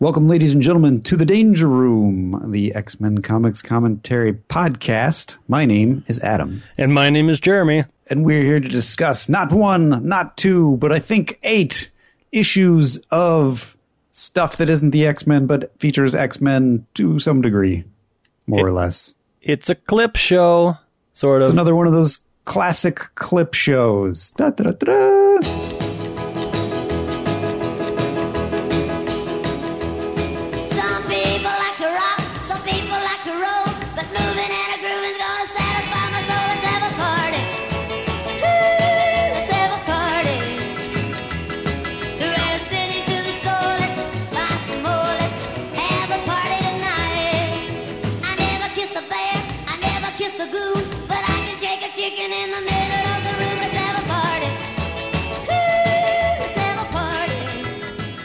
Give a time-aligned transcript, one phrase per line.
[0.00, 5.36] Welcome, ladies and gentlemen, to the Danger Room, the X Men Comics Commentary Podcast.
[5.46, 7.84] My name is Adam, And my name is Jeremy.
[8.06, 11.90] and we're here to discuss not one, not two, but I think eight
[12.32, 13.76] issues of
[14.10, 17.84] stuff that isn't the X Men, but features X Men to some degree,
[18.46, 19.14] more or less.
[19.42, 20.78] It's a clip show,
[21.12, 21.48] sort of.
[21.48, 24.30] It's another one of those classic clip shows.
[24.32, 25.89] Da, da, da,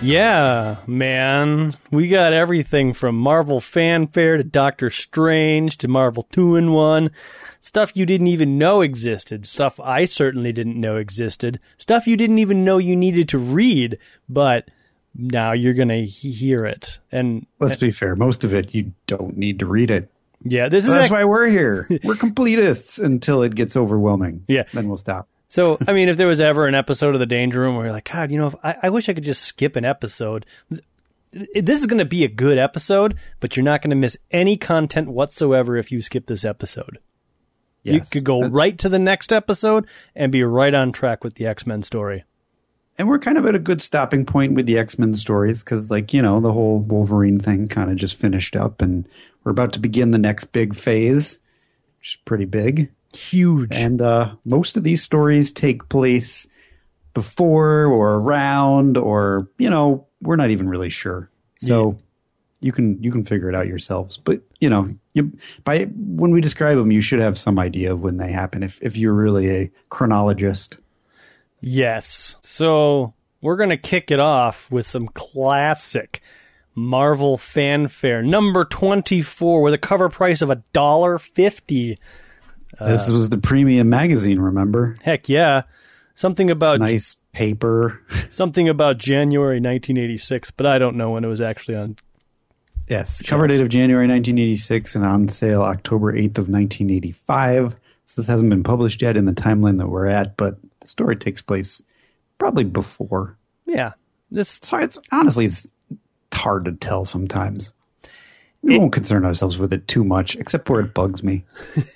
[0.06, 1.74] yeah, man.
[1.92, 7.12] We got everything from Marvel Fanfare to Doctor Strange to Marvel 2 in 1.
[7.60, 9.46] Stuff you didn't even know existed.
[9.46, 11.60] Stuff I certainly didn't know existed.
[11.78, 13.98] Stuff you didn't even know you needed to read,
[14.30, 14.70] but
[15.16, 17.00] now you're going to hear it.
[17.12, 18.16] And Let's be fair.
[18.16, 20.10] Most of it, you don't need to read it.
[20.44, 21.88] yeah, this So is that's why we're here.
[22.04, 24.44] We're completists until it gets overwhelming.
[24.48, 24.64] Yeah.
[24.74, 25.28] Then we'll stop.
[25.48, 27.94] So, I mean, if there was ever an episode of The Danger Room where you're
[27.94, 30.46] like, God, you know, if I, I wish I could just skip an episode.
[31.32, 34.58] This is going to be a good episode, but you're not going to miss any
[34.58, 37.00] content whatsoever if you skip this episode.
[37.84, 37.94] Yes.
[37.94, 41.46] You could go right to the next episode and be right on track with the
[41.46, 42.24] X Men story.
[42.98, 45.92] And we're kind of at a good stopping point with the X Men stories because,
[45.92, 49.08] like, you know, the whole Wolverine thing kind of just finished up and
[49.44, 51.38] we're about to begin the next big phase,
[52.00, 52.92] which is pretty big.
[53.16, 53.76] Huge.
[53.76, 56.48] And uh, most of these stories take place
[57.14, 61.30] before or around, or, you know, we're not even really sure.
[61.58, 61.98] So.
[62.62, 66.42] You can you can figure it out yourselves, but you know, you, by when we
[66.42, 68.64] describe them, you should have some idea of when they happen.
[68.64, 70.80] If if you're really a chronologist,
[71.68, 72.36] Yes.
[72.44, 76.22] So we're going to kick it off with some classic
[76.76, 78.22] Marvel fanfare.
[78.22, 81.18] Number 24 with a cover price of a dollar
[82.78, 82.92] fifty.
[82.92, 84.40] this uh, was the premium magazine.
[84.40, 85.64] Remember, Heck yeah.
[86.16, 88.02] Something about nice paper.
[88.30, 91.98] something about January 1986, but I don't know when it was actually on.
[92.88, 97.76] Yes, cover date of January 1986 and on sale October 8th of 1985.
[98.06, 101.16] So this hasn't been published yet in the timeline that we're at, but the story
[101.16, 101.82] takes place
[102.38, 103.38] probably before.
[103.66, 103.94] Yeah.
[104.30, 105.68] This So it's honestly it's
[106.34, 107.74] hard to tell sometimes.
[108.66, 111.46] We won't concern ourselves with it too much, except where it bugs me.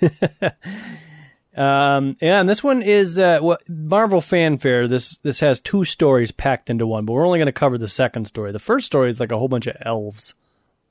[1.56, 4.86] um yeah, and this one is uh what Marvel fanfare.
[4.86, 7.88] This this has two stories packed into one, but we're only going to cover the
[7.88, 8.52] second story.
[8.52, 10.34] The first story is like a whole bunch of elves.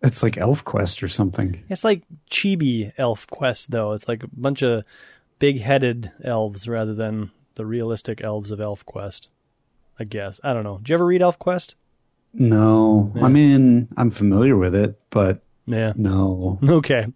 [0.02, 1.64] It's like Elf Quest or something.
[1.70, 3.94] It's like chibi elf quest though.
[3.94, 4.84] It's like a bunch of
[5.40, 9.30] big-headed elves rather than the realistic elves of Elf Quest.
[9.98, 10.40] I guess.
[10.44, 10.78] I don't know.
[10.78, 11.76] Did you ever read Elf Quest?
[12.34, 15.94] No, I mean I'm familiar with it, but Yeah.
[15.96, 16.60] no.
[16.64, 17.08] Okay.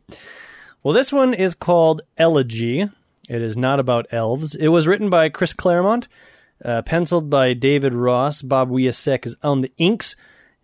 [0.84, 2.81] Well, this one is called Elegy.
[3.30, 4.53] It is not about elves.
[4.53, 6.09] It was written by Chris Claremont,
[6.63, 8.42] uh, penciled by David Ross.
[8.42, 10.16] Bob Wiacek is on the inks.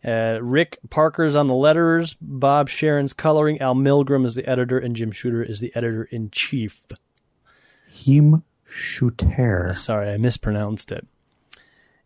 [0.03, 2.15] Uh, Rick Parker's on the letters.
[2.21, 3.61] Bob Sharen's coloring.
[3.61, 6.81] Al Milgrom is the editor, and Jim Shooter is the editor in chief.
[7.89, 9.73] Him Shooter.
[9.75, 11.07] Sorry, I mispronounced it.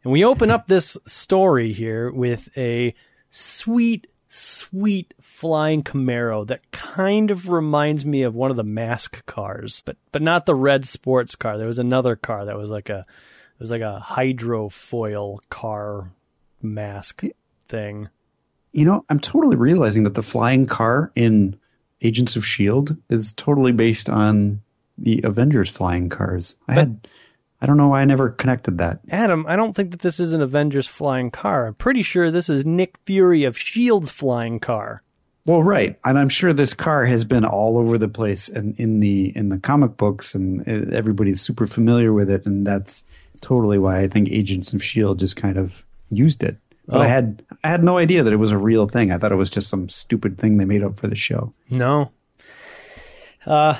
[0.03, 2.93] And we open up this story here with a
[3.29, 9.83] sweet, sweet flying Camaro that kind of reminds me of one of the mask cars,
[9.85, 11.57] but but not the red sports car.
[11.57, 16.11] There was another car that was like a it was like a hydrofoil car
[16.61, 17.23] mask
[17.67, 18.09] thing.
[18.71, 21.59] You know, I'm totally realizing that the flying car in
[22.01, 22.95] Agents of S.H.I.E.L.D.
[23.09, 24.61] Is totally based on
[24.97, 26.55] the Avengers flying cars.
[26.67, 27.07] I had,
[27.63, 28.99] I don't know why I never connected that.
[29.09, 31.67] Adam, I don't think that this is an Avengers flying car.
[31.67, 35.01] I'm pretty sure this is Nick Fury of Shield's flying car.
[35.45, 38.99] Well, right, and I'm sure this car has been all over the place and in
[38.99, 43.03] the in the comic books, and uh, everybody's super familiar with it, and that's
[43.39, 45.19] totally why I think Agents of S.H.I.E.L.D.
[45.19, 46.57] just kind of used it.
[46.85, 47.07] But I Oh.
[47.09, 49.11] had I had no idea that it was a real thing.
[49.11, 51.53] I thought it was just some stupid thing they made up for the show.
[51.69, 52.11] No.
[53.45, 53.77] Uh,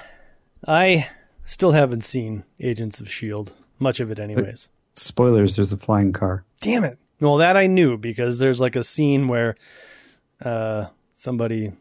[0.67, 1.09] I
[1.45, 3.51] still haven't seen Agents of S.H.I.E.L.D.,
[3.83, 4.69] much of it, anyways.
[4.95, 6.43] Spoilers: There's a flying car.
[6.61, 6.97] Damn it.
[7.19, 9.55] Well, that I knew because there's like a scene where
[10.43, 11.71] uh, somebody,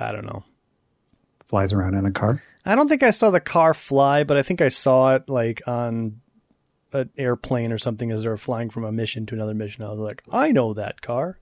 [0.00, 0.44] I don't know.
[1.46, 2.42] Flies around in a car.
[2.64, 5.62] I don't think I saw the car fly, but I think I saw it like
[5.66, 6.20] on
[6.92, 9.84] an airplane or something as they were flying from a mission to another mission.
[9.84, 11.38] I was like, I know that car.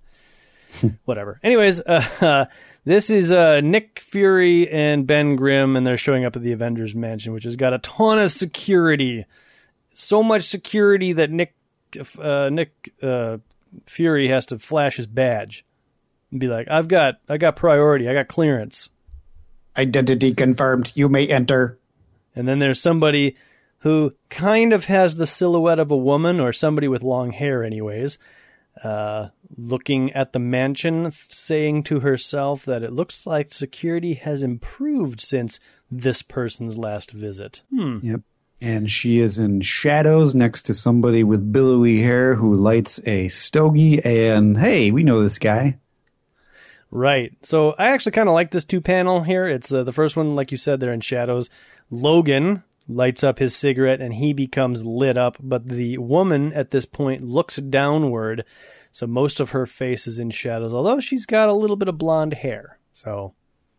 [1.04, 1.40] whatever.
[1.42, 2.46] Anyways, uh,
[2.84, 6.94] this is uh, Nick Fury and Ben Grimm, and they're showing up at the Avengers
[6.94, 9.24] Mansion, which has got a ton of security.
[9.96, 11.54] So much security that Nick
[12.18, 13.38] uh, Nick uh,
[13.86, 15.64] Fury has to flash his badge
[16.30, 18.08] and be like, "I've got I got priority.
[18.08, 18.90] I got clearance."
[19.76, 20.92] Identity confirmed.
[20.94, 21.78] You may enter.
[22.34, 23.36] And then there's somebody
[23.80, 28.18] who kind of has the silhouette of a woman or somebody with long hair, anyways,
[28.82, 35.20] uh, looking at the mansion, saying to herself that it looks like security has improved
[35.20, 35.58] since
[35.90, 37.62] this person's last visit.
[37.70, 37.98] Hmm.
[38.02, 38.20] Yep.
[38.60, 44.02] And she is in shadows next to somebody with billowy hair who lights a stogie.
[44.02, 45.78] And hey, we know this guy.
[46.90, 47.32] Right.
[47.42, 49.46] So I actually kind of like this two panel here.
[49.46, 51.50] It's uh, the first one, like you said, they're in shadows.
[51.90, 56.86] Logan lights up his cigarette and he becomes lit up, but the woman at this
[56.86, 58.44] point looks downward.
[58.92, 61.98] So most of her face is in shadows, although she's got a little bit of
[61.98, 62.78] blonde hair.
[62.92, 63.34] So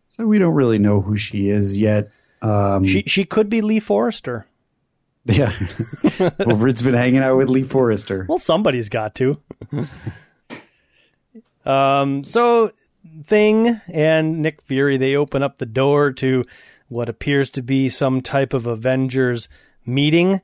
[0.08, 2.10] So we don't really know who she is yet.
[2.40, 4.46] Um, she she could be Lee Forrester.
[5.28, 5.52] Yeah.
[6.40, 8.26] Wolverine's been hanging out with Lee Forrester.
[8.28, 9.40] Well, somebody's got to.
[11.64, 12.72] um, so
[13.24, 16.44] Thing and Nick Fury they open up the door to
[16.88, 19.48] what appears to be some type of Avengers
[19.84, 20.40] meeting,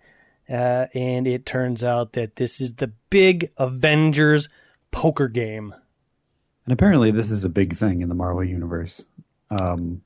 [0.48, 4.48] uh, and it turns out that this is the big Avengers
[4.90, 5.74] poker game.
[6.66, 9.06] And apparently, this is a big thing in the Marvel universe.
[9.50, 10.02] Um,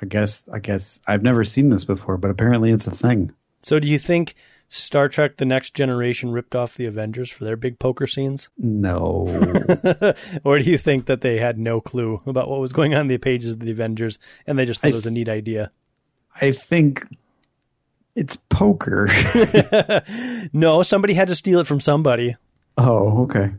[0.00, 0.44] I guess.
[0.52, 3.32] I guess I've never seen this before, but apparently, it's a thing.
[3.62, 4.34] So, do you think
[4.68, 9.26] Star Trek: The Next Generation ripped off the Avengers for their big poker scenes, No,
[10.44, 13.06] or do you think that they had no clue about what was going on in
[13.08, 15.70] the pages of the Avengers and they just thought I it was a neat idea?
[16.40, 17.06] I think
[18.14, 19.08] it's poker.
[20.52, 22.34] No, somebody had to steal it from somebody.
[22.76, 23.52] oh, okay.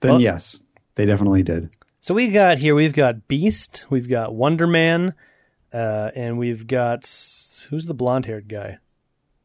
[0.00, 0.62] Then Well- yes,
[0.94, 1.70] they definitely did.
[2.00, 5.14] So we got here, we've got Beast, we've got Wonder Man,
[5.72, 7.00] uh, and we've got
[7.68, 8.78] who's the blonde haired guy?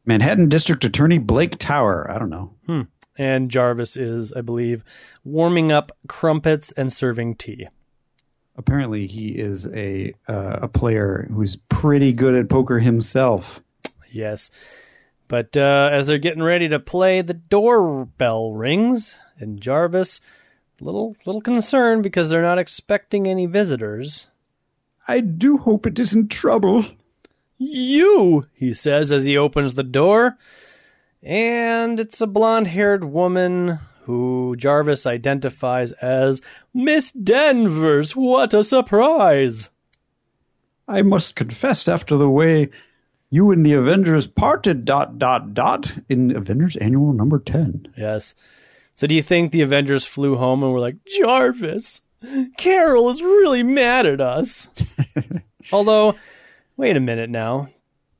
[0.04, 2.10] Manhattan District Attorney Blake Tower.
[2.10, 2.54] I don't know.
[3.16, 4.84] And Jarvis is, I believe,
[5.22, 7.68] warming up crumpets and serving tea.
[8.56, 13.62] Apparently, he is a uh, a player who's pretty good at poker himself.
[14.10, 14.50] Yes.
[15.28, 20.20] But uh, as they're getting ready to play, the doorbell rings, and Jarvis,
[20.80, 24.28] little little concerned because they're not expecting any visitors.
[25.08, 26.84] I do hope it isn't trouble.
[27.70, 30.36] You, he says as he opens the door.
[31.22, 36.40] And it's a blonde haired woman who Jarvis identifies as
[36.74, 38.16] Miss Danvers.
[38.16, 39.70] What a surprise!
[40.88, 42.70] I must confess, after the way
[43.30, 47.86] you and the Avengers parted, dot dot dot, in Avengers Annual Number Ten.
[47.96, 48.34] Yes.
[48.94, 52.02] So do you think the Avengers flew home and were like, Jarvis,
[52.58, 54.68] Carol is really mad at us?
[55.72, 56.16] Although,
[56.76, 57.68] wait a minute now.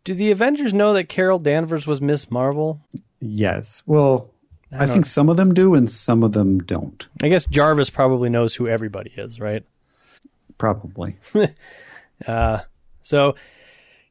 [0.04, 2.80] Do the Avengers know that Carol Danvers was Miss Marvel?
[3.20, 3.82] Yes.
[3.86, 4.30] Well,
[4.72, 7.06] I, don't- think some of them do, and some of them don't.
[7.22, 9.64] I guess Jarvis probably knows who everybody is, right?
[10.58, 11.16] Probably.
[13.04, 13.34] So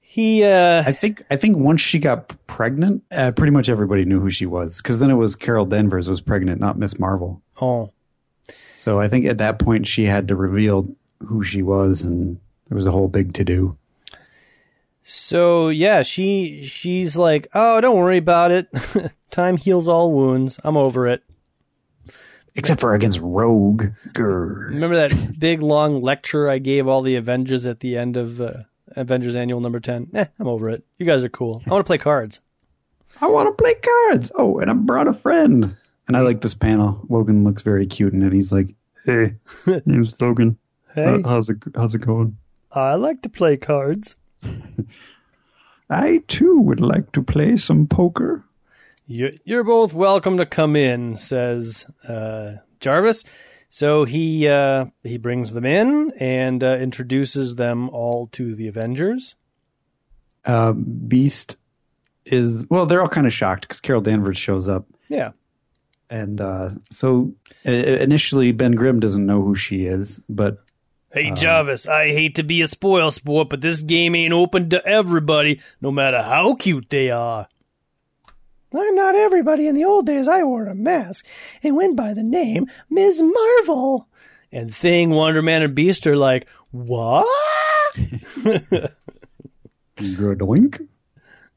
[0.01, 1.23] he uh I think.
[1.31, 4.99] I think once she got pregnant, uh, pretty much everybody knew who she was, because
[4.99, 7.41] then it was Carol Danvers was pregnant, not Miss Marvel.
[7.61, 7.91] oh
[8.75, 10.93] So I think at that point she had to reveal
[11.25, 13.77] who she was, and there was a whole big to do.
[15.03, 18.67] So yeah, she she's like, "Oh, don't worry about it.
[19.31, 20.59] Time heals all wounds.
[20.63, 21.23] I'm over it."
[22.53, 23.85] Except for against Rogue.
[24.09, 24.69] Grr.
[24.69, 28.53] Remember that big long lecture I gave all the Avengers at the end of uh,
[28.95, 30.09] Avengers Annual Number Ten?
[30.13, 30.83] Eh, I'm over it.
[30.99, 31.63] You guys are cool.
[31.65, 32.41] I want to play cards.
[33.21, 34.31] I want to play cards.
[34.35, 35.75] Oh, and I brought a friend.
[36.07, 37.05] And I like this panel.
[37.07, 38.33] Logan looks very cute in it.
[38.33, 39.33] He's like, "Hey,
[39.85, 40.57] name's Logan.
[40.93, 42.35] Hey, Uh, how's it How's it going?
[42.73, 44.15] I like to play cards.
[45.89, 48.43] I too would like to play some poker.
[49.07, 53.23] You, you're both welcome to come in," says uh, Jarvis.
[53.69, 59.35] So he uh, he brings them in and uh, introduces them all to the Avengers.
[60.45, 61.57] Uh, Beast
[62.25, 62.85] is well.
[62.85, 65.31] They're all kind of shocked because Carol Danvers shows up, Yeah.
[66.09, 67.33] and uh, so
[67.65, 70.63] uh, initially Ben Grimm doesn't know who she is, but
[71.13, 74.85] Hey Jarvis, I hate to be a spoil sport, but this game ain't open to
[74.85, 77.49] everybody, no matter how cute they are.
[78.73, 79.67] I'm not everybody.
[79.67, 81.25] In the old days, I wore a mask
[81.61, 83.21] and went by the name Ms.
[83.21, 84.07] Marvel.
[84.53, 87.27] And Thing, Wonder Man, and Beast are like, what?
[89.95, 90.79] good wink.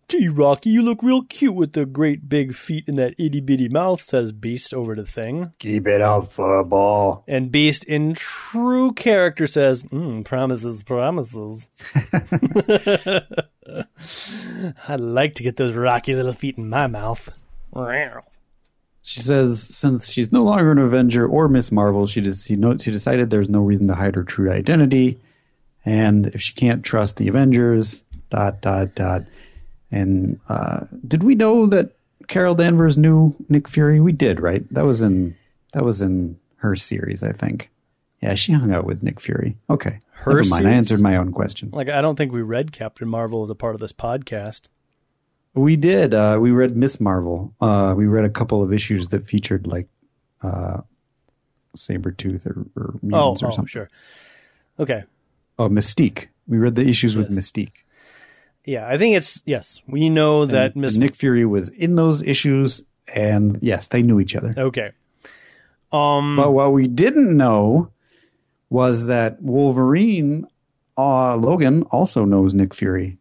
[0.08, 3.68] Gee, Rocky, you look real cute with the great big feet and that itty bitty
[3.68, 5.52] mouth, says Beast over to Thing.
[5.58, 7.24] Keep it up, football.
[7.26, 11.68] And Beast, in true character, says, mm, promises, promises.
[14.88, 17.30] I'd like to get those rocky little feet in my mouth.
[19.02, 22.76] She says since she's no longer an Avenger or Miss Marvel, she does she, know,
[22.78, 25.20] she decided there's no reason to hide her true identity,
[25.84, 29.24] and if she can't trust the Avengers, dot dot dot.
[29.94, 31.92] And uh, did we know that
[32.26, 34.00] Carol Danvers knew Nick Fury?
[34.00, 34.64] We did, right?
[34.74, 35.36] That was in
[35.72, 37.70] that was in her series, I think.
[38.20, 39.56] Yeah, she hung out with Nick Fury.
[39.70, 40.66] Okay, Her never mind.
[40.66, 41.70] I answered my own question.
[41.72, 44.62] Like, I don't think we read Captain Marvel as a part of this podcast.
[45.52, 46.12] We did.
[46.14, 47.54] Uh, we read Miss Marvel.
[47.60, 49.86] Uh, we read a couple of issues that featured like
[50.42, 50.80] uh,
[51.76, 53.66] Sabretooth or, or Oh, or oh something.
[53.66, 53.88] sure.
[54.80, 55.04] Okay.
[55.58, 56.28] Oh, Mystique.
[56.48, 57.83] We read the issues with Mystique.
[58.64, 61.96] Yeah, I think it's, yes, we know that And- Miss and Nick Fury was in
[61.96, 64.54] those issues, and yes, they knew each other.
[64.56, 64.90] Okay.
[65.92, 66.36] Um.
[66.36, 67.90] But what we didn't know
[68.70, 70.46] was that Wolverine,
[70.98, 73.18] uh, Logan, also knows Nick Fury.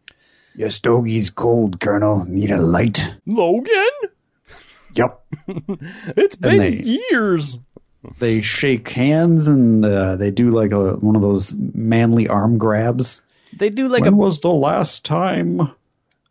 [0.56, 2.24] Your stogie's cold, Colonel.
[2.24, 3.14] Need a light?
[3.26, 3.86] Logan,
[4.96, 5.26] Yup.
[6.16, 7.58] it's been they- years.
[8.18, 13.20] they shake hands and uh, they do like a one of those manly arm grabs.
[13.58, 15.70] They do like when a was the last time?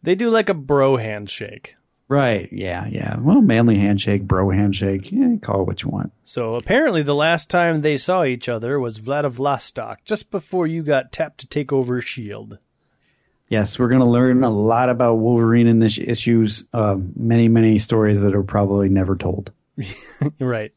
[0.01, 1.75] they do like a bro handshake.
[2.09, 2.49] Right.
[2.51, 2.85] Yeah.
[2.87, 3.17] Yeah.
[3.19, 5.11] Well, manly handshake, bro handshake.
[5.11, 6.11] Yeah, call it what you want.
[6.25, 11.11] So apparently, the last time they saw each other was Vladivostok, just before you got
[11.11, 12.59] tapped to take over Shield.
[13.47, 16.65] Yes, we're going to learn a lot about Wolverine in this issues.
[16.73, 19.51] Uh, many, many stories that are probably never told.
[20.39, 20.73] right.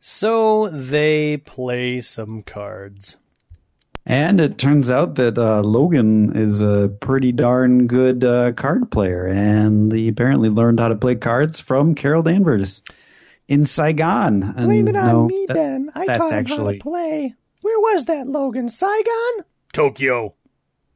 [0.00, 3.16] So they play some cards.
[4.08, 9.26] And it turns out that uh, Logan is a pretty darn good uh, card player,
[9.26, 12.82] and he apparently learned how to play cards from Carol Danvers
[13.48, 14.44] in Saigon.
[14.44, 15.90] And Blame it on no, me, that- Ben.
[15.94, 17.34] I that's taught him actually- how to play.
[17.62, 18.68] Where was that, Logan?
[18.68, 19.44] Saigon?
[19.72, 20.34] Tokyo.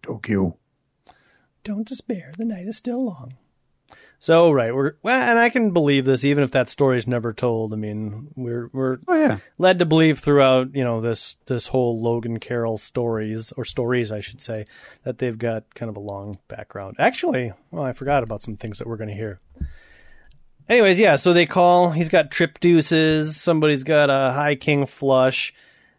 [0.02, 0.56] Tokyo.
[1.64, 2.32] Don't despair.
[2.38, 3.32] The night is still long.
[4.22, 7.72] So right, we're well, and I can believe this even if that story's never told.
[7.72, 9.38] I mean, we're we're Oh yeah.
[9.56, 14.20] led to believe throughout you know this this whole Logan Carol stories or stories I
[14.20, 14.66] should say
[15.04, 16.96] that they've got kind of a long background.
[16.98, 19.40] Actually, well, I forgot about some things that we're going to hear.
[20.68, 21.90] Anyways, yeah, so they call.
[21.90, 23.36] He's got trip deuces.
[23.40, 25.52] Somebody's got a high king flush,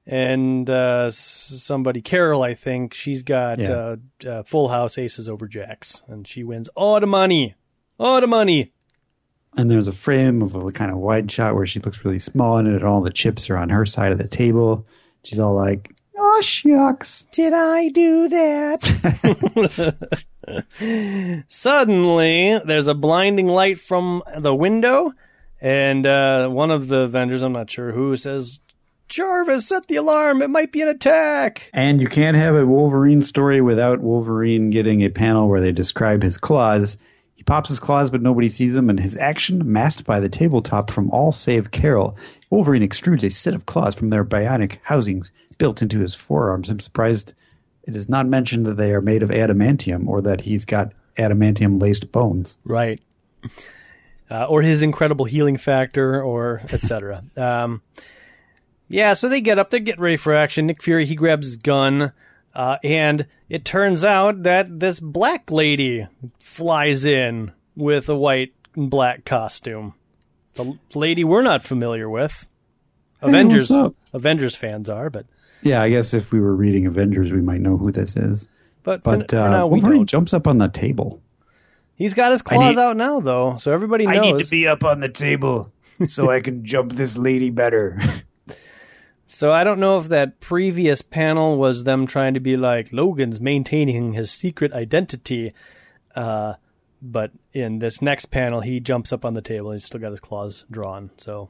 [0.05, 3.71] and uh, somebody Carol, I think, she's got Yeah.
[3.71, 3.95] uh,
[4.29, 7.55] uh, full house aces over jacks, and she wins all the money,
[8.01, 8.71] all the money.
[9.55, 12.57] And there's a frame of a kind of wide shot where she looks really small
[12.57, 14.85] in it, and all the chips are on her side of the table.
[15.23, 18.81] She's all like, "Oh shucks." Did I do that?
[21.47, 25.13] Suddenly, there's a blinding light from the window,
[25.59, 28.61] and uh, one of the vendors, I'm not sure who, says,
[29.09, 30.41] Jarvis, set the alarm.
[30.41, 31.69] It might be an attack.
[31.73, 36.23] And you can't have a Wolverine story without Wolverine getting a panel where they describe
[36.23, 36.95] his claws.
[37.41, 40.91] He pops his claws, but nobody sees him, and his action masked by the tabletop
[40.91, 42.15] from all save Carol.
[42.51, 46.69] Wolverine extrudes a set of claws from their bionic housings built into his forearms.
[46.69, 47.33] I'm surprised
[47.87, 51.81] it is not mentioned that they are made of adamantium or that he's got adamantium
[51.81, 52.57] laced bones.
[52.63, 53.01] Right.
[54.29, 57.23] Uh, or his incredible healing factor, or etc.
[57.37, 57.81] um,
[58.87, 60.67] yeah, so they get up, they get ready for action.
[60.67, 62.11] Nick Fury, he grabs his gun,
[62.53, 66.07] uh, and it turns out that this black lady
[66.39, 69.93] flies in with a white and black costume.
[70.55, 72.45] The lady we're not familiar with.
[73.21, 73.95] Avengers, what's up?
[74.13, 75.25] Avengers fans are, but
[75.61, 78.47] Yeah, I guess if we were reading Avengers, we might know who this is.
[78.83, 80.09] but, But for uh, now we Wolverine don't.
[80.09, 81.21] jumps up on the table.
[81.95, 84.17] He's got his claws need- out now, though, so everybody knows.
[84.17, 85.71] I need to be up on the table
[86.07, 87.99] so I can jump this lady better.
[89.31, 93.39] So I don't know if that previous panel was them trying to be like Logan's
[93.39, 95.51] maintaining his secret identity,
[96.15, 96.55] uh,
[97.01, 99.71] but in this next panel he jumps up on the table.
[99.71, 101.11] He's still got his claws drawn.
[101.17, 101.49] So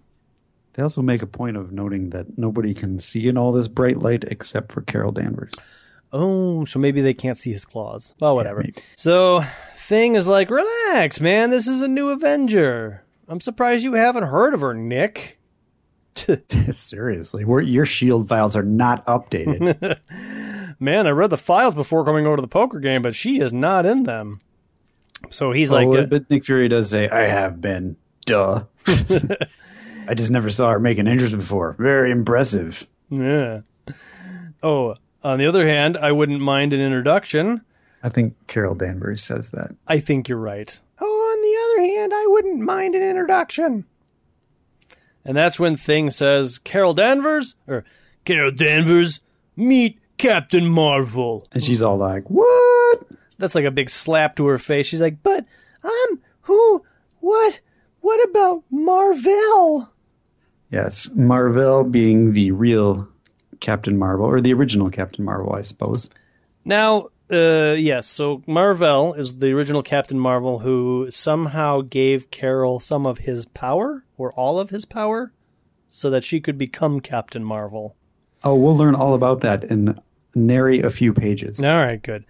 [0.73, 3.97] they also make a point of noting that nobody can see in all this bright
[3.97, 5.53] light except for Carol Danvers.
[6.13, 8.13] oh, so maybe they can't see his claws.
[8.19, 8.61] Well, whatever.
[8.61, 8.75] maybe.
[8.95, 9.43] so
[9.75, 11.50] Thing is like, relax, man.
[11.50, 13.03] This is a new Avenger.
[13.27, 15.40] I'm surprised you haven't heard of her, Nick.
[16.71, 19.99] Seriously, we're, your shield files are not updated.
[20.79, 23.53] Man, I read the files before coming over to the poker game, but she is
[23.53, 24.39] not in them.
[25.29, 28.63] So he's like, oh, uh, but Nick Fury does say, "I have been." Duh.
[28.87, 31.75] I just never saw her make an entrance before.
[31.77, 32.87] Very impressive.
[33.09, 33.61] Yeah.
[34.63, 37.61] Oh, on the other hand, I wouldn't mind an introduction.
[38.03, 39.75] I think Carol Danvers says that.
[39.87, 40.79] I think you're right.
[40.99, 43.85] Oh, on the other hand, I wouldn't mind an introduction.
[45.23, 47.55] And that's when Thing says, Carol Danvers?
[47.67, 47.83] Or,
[48.25, 49.19] Carol Danvers,
[49.55, 51.47] meet Captain Marvel.
[51.51, 54.85] And she's all like, "What?" That's like a big slap to her face.
[54.85, 55.45] She's like, but,
[55.83, 56.83] um, who,
[57.19, 57.59] what,
[58.01, 59.89] what about Marvel?
[60.69, 63.07] Yes, Marvel being the real
[63.59, 66.09] Captain Marvel or the original Captain Marvel, I suppose.
[66.63, 73.05] Now, uh, yes, so Marvel is the original Captain Marvel who somehow gave Carol some
[73.05, 75.33] of his power, or all of his power,
[75.89, 77.95] so that she could become Captain Marvel.
[78.43, 79.99] Oh, we'll learn all about that in
[80.35, 81.63] nary a few pages.
[81.63, 82.25] All right, good.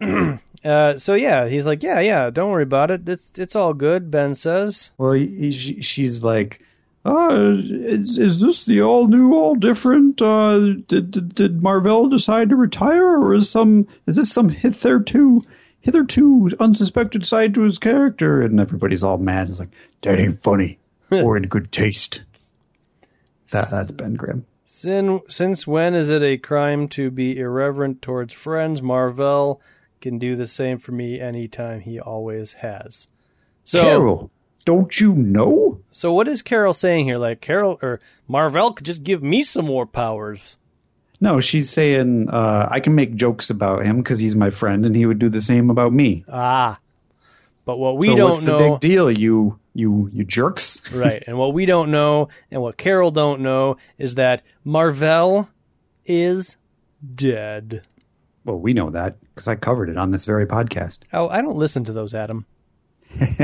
[0.64, 3.08] uh, so yeah, he's like, yeah, yeah, don't worry about it.
[3.08, 4.10] It's it's all good.
[4.10, 6.62] Ben says, Well, he, she, she's like,
[7.04, 10.20] uh, is, is this the all new, all different?
[10.20, 15.42] Uh, did, did did Marvel decide to retire, or is some is this some hitherto
[15.80, 18.42] hitherto unsuspected side to his character?
[18.42, 19.48] And everybody's all mad.
[19.48, 19.70] It's like
[20.02, 20.78] that ain't funny
[21.10, 22.22] or in good taste.
[23.50, 24.46] That that's Ben Grimm.
[24.64, 28.82] Sin, since when is it a crime to be irreverent towards friends?
[28.82, 29.60] Marvel
[30.00, 31.80] can do the same for me anytime.
[31.80, 33.06] He always has.
[33.64, 34.30] So, Carol,
[34.64, 35.80] don't you know?
[35.90, 37.16] so what is Carol saying here?
[37.16, 40.56] Like Carol or Marvel could just give me some more powers.
[41.20, 44.94] No, she's saying uh, I can make jokes about him because he's my friend, and
[44.94, 46.24] he would do the same about me.
[46.28, 46.78] Ah,
[47.64, 48.30] but what we so don't know.
[48.30, 49.10] what's the big deal?
[49.10, 50.80] You you you jerks.
[50.92, 51.22] right?
[51.26, 55.48] And what we don't know, and what Carol don't know, is that Marvel
[56.04, 56.56] is
[57.14, 57.82] dead.
[58.44, 61.00] Well, we know that because I covered it on this very podcast.
[61.12, 62.46] Oh, I don't listen to those, Adam.
[63.18, 63.36] In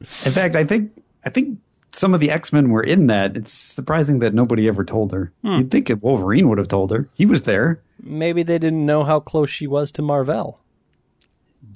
[0.00, 0.92] fact, I think
[1.24, 1.58] I think
[1.92, 3.36] some of the X Men were in that.
[3.36, 5.32] It's surprising that nobody ever told her.
[5.42, 5.58] Hmm.
[5.58, 7.08] You'd think Wolverine would have told her.
[7.14, 7.82] He was there.
[8.02, 10.60] Maybe they didn't know how close she was to Marvel.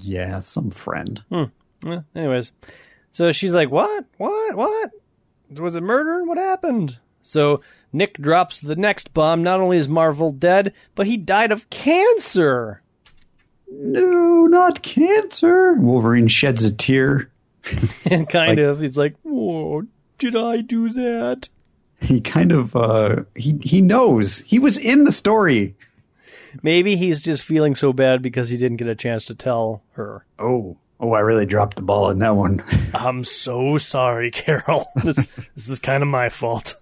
[0.00, 1.22] Yeah, some friend.
[1.30, 1.44] Hmm.
[1.84, 2.52] Eh, anyways,
[3.12, 4.04] so she's like, "What?
[4.16, 4.56] What?
[4.56, 4.90] What?
[5.58, 6.24] Was it murder?
[6.24, 7.60] What happened?" So
[7.92, 9.42] Nick drops the next bomb.
[9.42, 12.82] Not only is Marvel dead, but he died of cancer.
[13.70, 15.74] No, not cancer.
[15.74, 17.30] Wolverine sheds a tear.
[18.04, 19.82] And kind Like- of, he's like, "Oh,
[20.18, 21.48] did I do that?"
[22.00, 24.40] He kind of uh he he knows.
[24.42, 25.74] He was in the story.
[26.62, 30.24] Maybe he's just feeling so bad because he didn't get a chance to tell her.
[30.38, 30.76] Oh.
[30.98, 32.62] Oh, I really dropped the ball in that one.
[32.94, 34.88] I'm so sorry, Carol.
[35.02, 36.76] This, this is kind of my fault.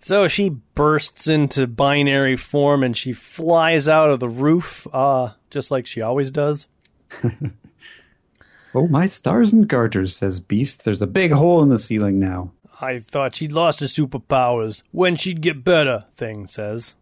[0.00, 5.70] So she bursts into binary form and she flies out of the roof, uh, just
[5.70, 6.66] like she always does.
[8.74, 10.84] oh, my stars and garters, says Beast.
[10.84, 12.52] There's a big hole in the ceiling now.
[12.80, 14.82] I thought she'd lost her superpowers.
[14.92, 16.94] When she'd get better, Thing says.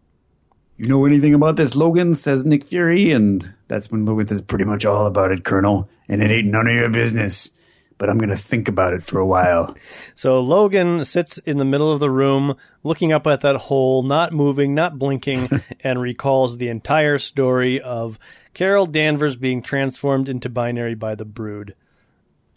[0.78, 2.14] You know anything about this, Logan?
[2.14, 6.22] says Nick Fury, and that's when Logan says pretty much all about it, Colonel, and
[6.22, 7.50] it ain't none of your business.
[7.98, 9.74] But I'm gonna think about it for a while.
[10.14, 14.34] So Logan sits in the middle of the room, looking up at that hole, not
[14.34, 15.48] moving, not blinking,
[15.80, 18.18] and recalls the entire story of
[18.52, 21.74] Carol Danvers being transformed into binary by the Brood.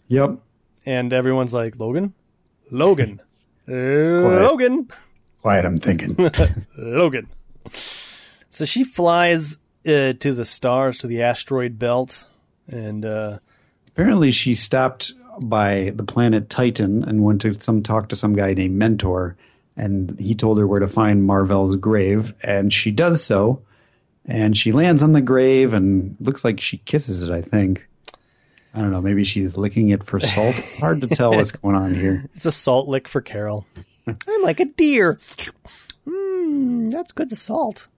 [0.08, 0.40] Yep.
[0.84, 2.12] And everyone's like, Logan?
[2.70, 3.22] Logan.
[3.66, 4.90] Logan.
[5.40, 6.16] Quiet, I'm thinking.
[6.76, 7.28] Logan.
[8.50, 12.24] So she flies uh, to the stars, to the asteroid belt,
[12.68, 13.38] and uh,
[14.00, 15.12] Apparently, she stopped
[15.42, 19.36] by the planet Titan and went to some talk to some guy named Mentor,
[19.76, 23.62] and he told her where to find Marvel's grave, and she does so,
[24.24, 27.30] and she lands on the grave and looks like she kisses it.
[27.30, 27.86] I think.
[28.72, 29.02] I don't know.
[29.02, 30.56] Maybe she's licking it for salt.
[30.56, 32.24] It's hard to tell what's going on here.
[32.36, 33.66] it's a salt lick for Carol.
[34.06, 35.18] I'm like a deer.
[36.06, 37.88] Mmm, that's good salt.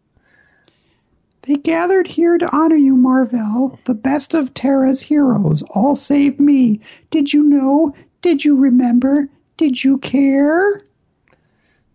[1.43, 6.81] They gathered here to honor you, Marvel, the best of Terra's heroes, all save me.
[7.11, 7.95] Did you know?
[8.21, 9.29] Did you remember?
[9.57, 10.83] Did you care?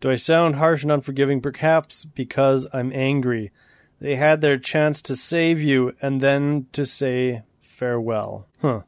[0.01, 1.41] Do I sound harsh and unforgiving?
[1.41, 3.51] Perhaps because I'm angry.
[3.99, 8.47] They had their chance to save you and then to say farewell.
[8.61, 8.81] Huh.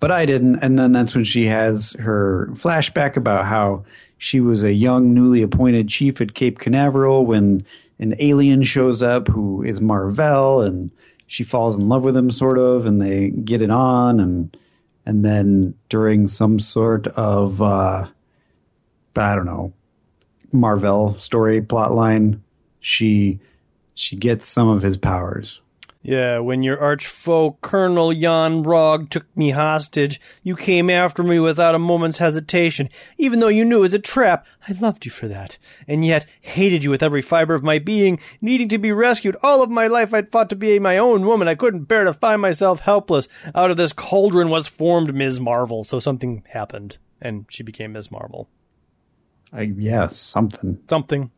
[0.00, 0.56] But I didn't.
[0.56, 3.84] And then that's when she has her flashback about how
[4.18, 7.64] she was a young, newly appointed chief at Cape Canaveral when
[8.02, 10.90] an alien shows up who is Marvel, and
[11.28, 14.56] she falls in love with him, sort of, and they get it on, and
[15.06, 18.08] and then during some sort of uh,
[19.16, 19.72] I don't know
[20.50, 22.40] Marvel story plotline,
[22.80, 23.38] she
[23.94, 25.60] she gets some of his powers.
[26.04, 31.76] Yeah, when your arch foe, Colonel Yon-Rogg, took me hostage, you came after me without
[31.76, 32.88] a moment's hesitation.
[33.18, 35.58] Even though you knew it was a trap, I loved you for that.
[35.86, 39.36] And yet, hated you with every fiber of my being, needing to be rescued.
[39.44, 41.46] All of my life I'd fought to be my own woman.
[41.46, 43.28] I couldn't bear to find myself helpless.
[43.54, 45.38] Out of this cauldron was formed Ms.
[45.38, 45.84] Marvel.
[45.84, 48.10] So something happened, and she became Ms.
[48.10, 48.48] Marvel.
[49.52, 50.80] I, yeah, something.
[50.90, 51.30] Something.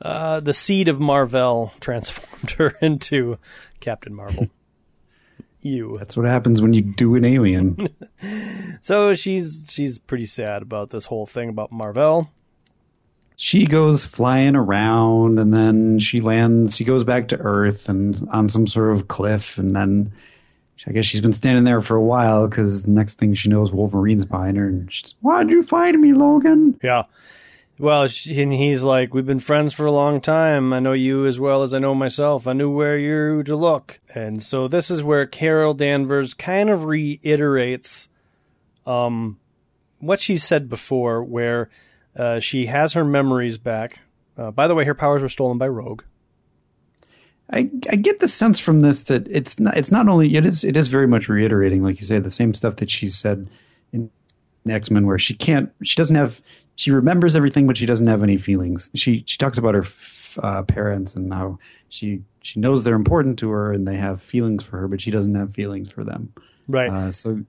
[0.00, 3.38] Uh, the seed of Marvel transformed her into
[3.80, 4.48] Captain Marvel.
[5.60, 5.96] you.
[5.98, 7.88] That's what happens when you do an alien.
[8.80, 12.30] So she's she's pretty sad about this whole thing about Marvel.
[13.36, 18.48] she goes flying around and then she lands she goes back to earth and on
[18.48, 20.10] some sort of cliff and then
[20.86, 24.24] i guess she's been standing there for a while because next thing she knows wolverine's
[24.24, 27.04] behind her and she's why'd you find me logan Yeah.
[27.78, 30.72] Well, she, and he's like, "We've been friends for a long time.
[30.72, 32.46] I know you as well as I know myself.
[32.46, 36.84] I knew where you to look." And so this is where Carol Danvers kind of
[36.84, 38.08] reiterates
[38.84, 39.38] um,
[40.00, 41.70] what she said before, where
[42.16, 44.00] uh, she has her memories back.
[44.36, 46.02] Uh, by the way, her powers were stolen by Rogue.
[47.50, 50.64] I, I get the sense from this that it's not it's not only it is
[50.64, 53.48] it is very much reiterating like you say the same stuff that she said
[53.90, 54.10] in
[54.68, 56.42] X Men where she can't she doesn't have
[56.78, 60.38] she remembers everything but she doesn't have any feelings she she talks about her f-
[60.42, 61.58] uh, parents and how
[61.90, 65.10] she she knows they're important to her and they have feelings for her but she
[65.10, 66.32] doesn't have feelings for them
[66.70, 66.90] Right.
[66.90, 67.40] uh, so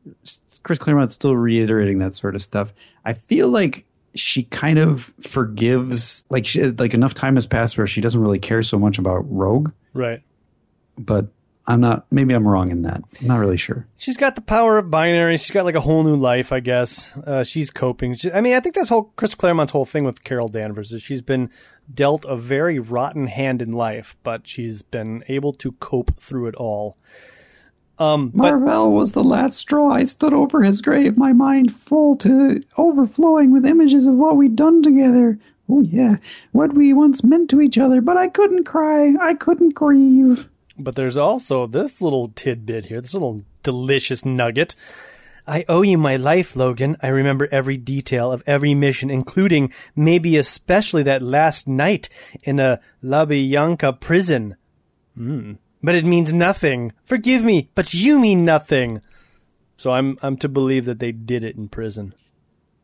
[0.64, 2.72] Chris Claremont's still reiterating that sort of stuff.
[3.04, 3.84] I feel like
[4.16, 8.40] she kind of forgives, like she, like enough time has passed where she doesn't really
[8.40, 9.72] care so much about Rogue.
[9.94, 10.22] right.
[10.98, 11.28] But
[11.70, 12.08] I'm not.
[12.10, 13.04] Maybe I'm wrong in that.
[13.22, 13.86] I'm not really sure.
[13.96, 15.38] She's got the power of binary.
[15.38, 17.16] She's got like a whole new life, I guess.
[17.16, 18.16] Uh, she's coping.
[18.16, 21.04] She, I mean, I think that's whole Chris Claremont's whole thing with Carol Danvers is
[21.04, 21.52] she's been
[21.94, 26.56] dealt a very rotten hand in life, but she's been able to cope through it
[26.56, 26.98] all.
[28.00, 29.92] Um, but Marvel was the last straw.
[29.92, 34.56] I stood over his grave, my mind full to overflowing with images of what we'd
[34.56, 35.38] done together.
[35.70, 36.16] Oh yeah,
[36.52, 38.02] what we once meant to each other.
[38.02, 39.14] But I couldn't cry.
[39.22, 40.50] I couldn't grieve.
[40.80, 44.76] But there's also this little tidbit here, this little delicious nugget.
[45.46, 46.96] I owe you my life, Logan.
[47.02, 52.08] I remember every detail of every mission, including maybe especially that last night
[52.44, 54.56] in a Lubyanka prison.
[55.16, 55.54] Hmm.
[55.82, 56.94] But it means nothing.
[57.06, 59.02] Forgive me, but you mean nothing.
[59.78, 62.14] So I'm I'm to believe that they did it in prison.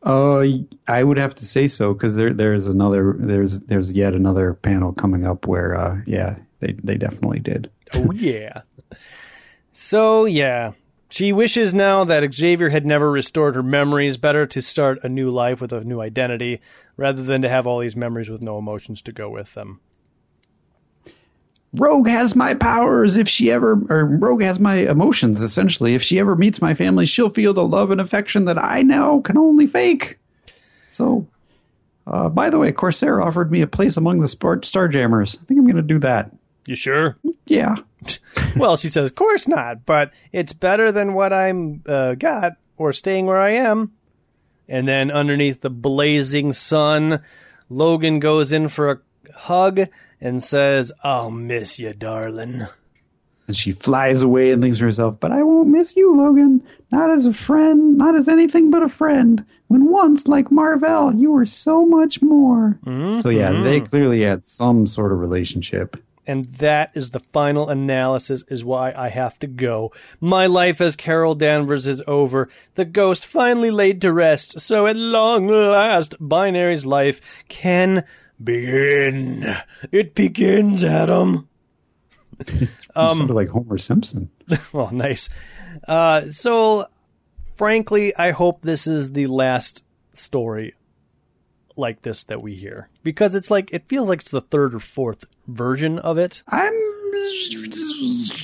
[0.02, 0.44] Uh,
[0.88, 4.92] I would have to say so because there there's another there's there's yet another panel
[4.92, 7.70] coming up where uh yeah they they definitely did.
[7.94, 8.62] Oh yeah.
[9.72, 10.72] So yeah,
[11.08, 14.16] she wishes now that Xavier had never restored her memories.
[14.16, 16.60] Better to start a new life with a new identity
[16.96, 19.80] rather than to have all these memories with no emotions to go with them.
[21.72, 23.16] Rogue has my powers.
[23.16, 25.42] If she ever or Rogue has my emotions.
[25.42, 28.82] Essentially, if she ever meets my family, she'll feel the love and affection that I
[28.82, 30.18] now can only fake.
[30.90, 31.28] So,
[32.06, 35.36] uh, by the way, Corsair offered me a place among the Spart Starjammers.
[35.40, 36.30] I think I'm going to do that.
[36.66, 37.16] You sure?
[37.46, 37.76] Yeah.
[38.56, 42.92] well, she says, "Of course not, but it's better than what I'm uh, got or
[42.92, 43.92] staying where I am."
[44.68, 47.22] And then underneath the blazing sun,
[47.68, 48.98] Logan goes in for a
[49.32, 49.80] hug
[50.20, 52.66] and says, "I'll miss you, darling."
[53.46, 56.62] And she flies away and thinks to herself, But I won't miss you, Logan.
[56.90, 59.44] Not as a friend, not as anything but a friend.
[59.68, 62.78] When once, like Marvel, you were so much more.
[63.20, 65.96] So, yeah, they clearly had some sort of relationship.
[66.26, 69.92] And that is the final analysis, is why I have to go.
[70.20, 72.48] My life as Carol Danvers is over.
[72.74, 74.60] The ghost finally laid to rest.
[74.60, 78.04] So at long last, Binary's life can
[78.42, 79.56] begin.
[79.92, 81.48] It begins, Adam.
[82.96, 84.30] You sounded like Homer Simpson.
[84.72, 85.28] well, nice.
[85.86, 86.86] Uh, so,
[87.54, 89.84] frankly, I hope this is the last
[90.14, 90.74] story
[91.76, 94.80] like this that we hear because it's like it feels like it's the third or
[94.80, 96.42] fourth version of it.
[96.48, 96.72] I'm.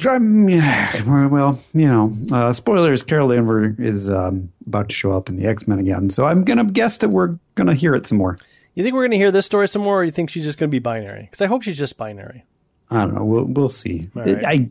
[0.06, 3.02] I'm well, you know, uh, spoilers.
[3.02, 6.42] Carol Danvers is um, about to show up in the X Men again, so I'm
[6.42, 8.38] gonna guess that we're gonna hear it some more.
[8.74, 10.68] You think we're to hear this story some more, or you think she's just to
[10.68, 11.22] be binary?
[11.22, 12.44] Because I hope she's just binary.
[12.90, 13.24] I don't know.
[13.24, 14.08] We'll we'll see.
[14.14, 14.44] Right.
[14.46, 14.70] I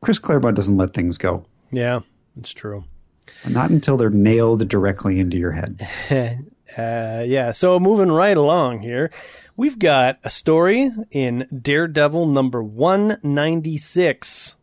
[0.00, 1.44] Chris Claremont doesn't let things go.
[1.70, 2.00] Yeah,
[2.36, 2.84] it's true.
[3.48, 5.88] Not until they're nailed directly into your head.
[6.76, 9.10] Uh, yeah, so moving right along here,
[9.56, 14.56] we've got a story in Daredevil number 196.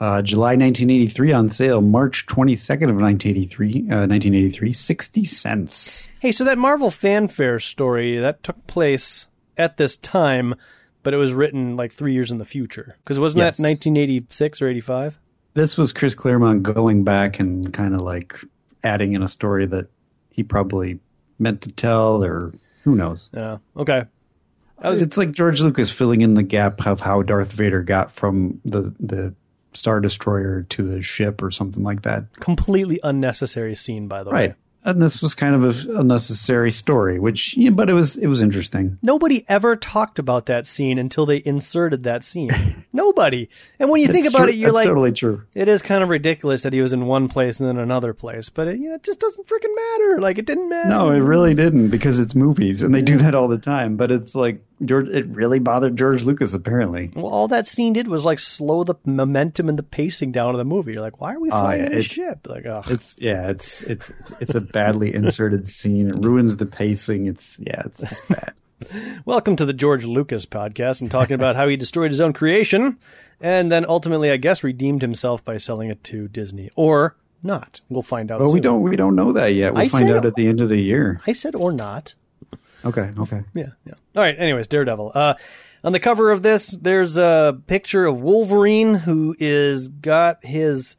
[0.00, 6.08] Uh, July 1983 on sale, March 22nd of 1983, uh, 1983, 60 cents.
[6.18, 10.56] Hey, so that Marvel fanfare story that took place at this time,
[11.04, 12.96] but it was written like three years in the future.
[13.04, 13.58] Because wasn't Yes.
[13.58, 15.20] that 1986 or 85?
[15.54, 18.34] This was Chris Claremont going back and kind of like
[18.82, 19.86] adding in a story that
[20.30, 20.98] he probably
[21.42, 22.52] meant to tell, or
[22.84, 23.30] who knows.
[23.34, 23.58] Yeah.
[23.76, 24.04] Okay.
[24.82, 28.60] Was- it's like George Lucas filling in the gap of how Darth Vader got from
[28.64, 29.34] the the
[29.74, 32.24] Star Destroyer to the ship or something like that.
[32.34, 34.54] Completely unnecessary scene, by the way.
[34.84, 38.42] And this was kind of a unnecessary story, which, yeah, but it was it was
[38.42, 38.98] interesting.
[39.00, 42.84] Nobody ever talked about that scene until they inserted that scene.
[42.92, 43.48] Nobody.
[43.78, 45.42] And when you think It's about true- it, you're that's like, totally true.
[45.54, 48.48] it is kind of ridiculous that he was in one place and then another place,
[48.48, 50.20] but it, you know, it just doesn't freaking matter.
[50.20, 50.88] Like it didn't matter.
[50.88, 53.96] No, it really didn't because it's movies and they do that all the time.
[53.96, 57.10] But it's like George, it really bothered George Lucas apparently.
[57.14, 60.58] Well, all that scene did was like slow the momentum and the pacing down of
[60.58, 60.92] the movie.
[60.92, 62.46] You're like, why are we oh, flying yeah, in a ship?
[62.46, 66.08] Like, oh, It's yeah, it's it's it's a badly inserted scene.
[66.08, 67.26] It ruins the pacing.
[67.26, 68.52] It's yeah, it's just bad.
[69.24, 72.98] welcome to the George Lucas podcast and talking about how he destroyed his own creation
[73.40, 77.80] and then ultimately, I guess, redeemed himself by selling it to Disney or not.
[77.88, 78.40] We'll find out.
[78.40, 79.74] But we don't we don't know that yet.
[79.74, 81.20] We'll I find said- out at the end of the year.
[81.26, 82.14] I said or not.
[82.84, 83.42] Okay, okay.
[83.54, 83.94] Yeah, yeah.
[84.16, 84.38] All right.
[84.38, 85.12] Anyways, Daredevil.
[85.14, 85.34] Uh,
[85.84, 90.96] on the cover of this, there's a picture of Wolverine who is got his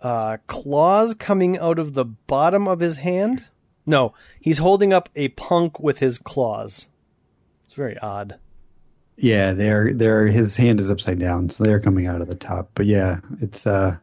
[0.00, 3.44] uh, claws coming out of the bottom of his hand.
[3.86, 6.88] No, he's holding up a punk with his claws.
[7.64, 8.38] It's very odd.
[9.16, 12.70] Yeah, they're they're his hand is upside down, so they're coming out of the top.
[12.74, 13.96] But yeah, it's uh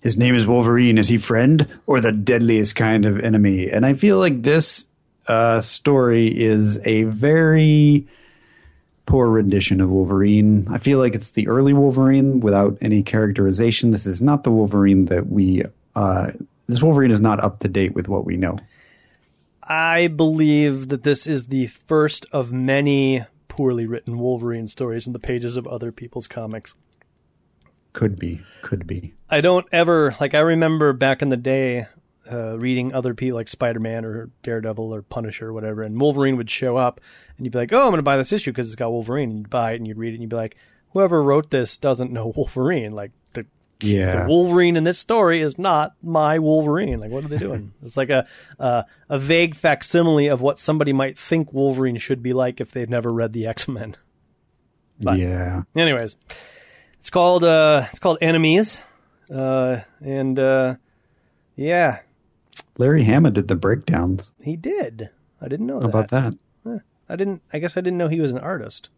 [0.00, 0.98] his name is Wolverine.
[0.98, 3.70] Is he friend or the deadliest kind of enemy?
[3.70, 4.86] And I feel like this
[5.26, 8.06] uh story is a very
[9.06, 10.66] poor rendition of Wolverine.
[10.70, 13.90] I feel like it's the early Wolverine without any characterization.
[13.90, 16.32] This is not the Wolverine that we uh
[16.66, 18.58] this Wolverine is not up to date with what we know.
[19.62, 25.18] I believe that this is the first of many poorly written Wolverine stories in the
[25.18, 26.74] pages of other people's comics.
[27.92, 29.12] Could be, could be.
[29.28, 30.34] I don't ever like.
[30.34, 31.86] I remember back in the day
[32.30, 36.36] uh, reading other people like Spider Man or Daredevil or Punisher or whatever, and Wolverine
[36.36, 37.00] would show up,
[37.36, 39.30] and you'd be like, "Oh, I'm going to buy this issue because it's got Wolverine."
[39.30, 40.56] And you'd buy it and you'd read it, and you'd be like,
[40.92, 42.92] "Whoever wrote this doesn't know Wolverine.
[42.92, 43.46] Like the
[43.80, 44.22] Yeah.
[44.22, 47.00] the Wolverine in this story is not my Wolverine.
[47.00, 47.72] Like, what are they doing?
[47.84, 48.26] it's like a
[48.60, 52.88] uh, a vague facsimile of what somebody might think Wolverine should be like if they've
[52.90, 53.96] never read the X Men.
[55.00, 55.62] yeah.
[55.74, 56.14] Anyways,
[57.00, 58.80] it's called uh, it's called Enemies,
[59.34, 60.74] uh, and uh,
[61.56, 62.00] yeah,
[62.78, 64.32] Larry Hama did the breakdowns.
[64.40, 65.10] he did.
[65.40, 66.34] I didn't know How about that?
[67.08, 67.42] I didn't.
[67.52, 68.88] I guess I didn't know he was an artist.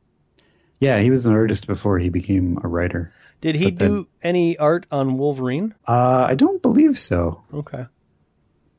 [0.79, 3.13] Yeah, he was an artist before he became a writer.
[3.41, 5.75] Did he then- do any art on Wolverine?
[5.89, 7.87] Uh, I don't believe so, Okay.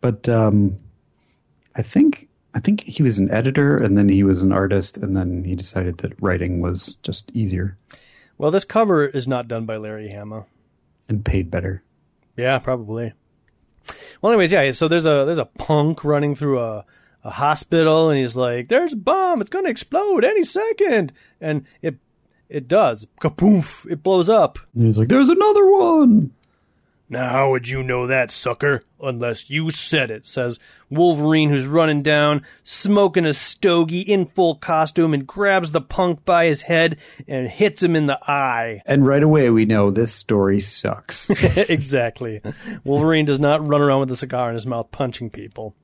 [0.02, 0.78] but um,
[1.76, 5.18] I think I think he was an editor, and then he was an artist, and
[5.18, 7.76] then he decided that writing was just easier
[8.38, 10.46] Well, this cover is not done by Larry Hama.
[11.10, 11.84] and paid better.
[12.38, 13.14] Yeah, probably.
[14.22, 14.72] Well, anyways, yeah.
[14.72, 16.86] So there's a there's a punk running through a
[17.24, 19.42] a hospital, and he's like, "There's a bomb.
[19.42, 21.12] It's gonna explode any second.
[21.42, 21.98] and it
[22.50, 23.08] it does.
[23.22, 23.90] Kapoof!
[23.92, 24.60] It blows up.
[24.76, 26.32] And he's like, "There's another one."
[27.08, 28.82] Now, how would you know that, sucker?
[29.00, 30.58] Unless you said it, says
[30.90, 36.48] Wolverine, who's running down, smoking a stogie in full costume, and grabs the punk by
[36.48, 38.82] his head and hits him in the eye.
[38.88, 41.30] And right away, we know this story sucks.
[41.70, 42.42] exactly.
[42.84, 45.76] Wolverine does not run around with a cigar in his mouth punching people.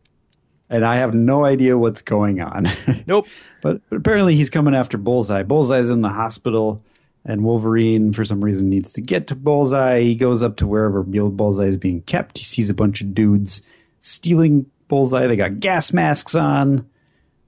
[0.72, 2.66] and I have no idea what's going on.
[3.06, 3.28] Nope.
[3.62, 5.44] But, but apparently he's coming after Bullseye.
[5.44, 6.82] Bullseye's in the hospital,
[7.24, 10.02] and Wolverine, for some reason, needs to get to Bullseye.
[10.02, 12.38] He goes up to wherever Bullseye is being kept.
[12.38, 13.62] He sees a bunch of dudes
[14.00, 15.28] stealing Bullseye.
[15.28, 16.90] They got gas masks on.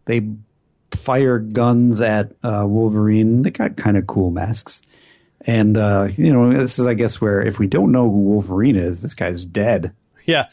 [0.06, 0.30] They
[0.92, 3.42] fire guns at uh, Wolverine.
[3.42, 4.84] They got kind of cool masks.
[5.42, 8.76] And, uh, you know, this is, I guess, where if we don't know who Wolverine
[8.76, 9.94] is, this guy's dead.
[10.26, 10.48] Yeah.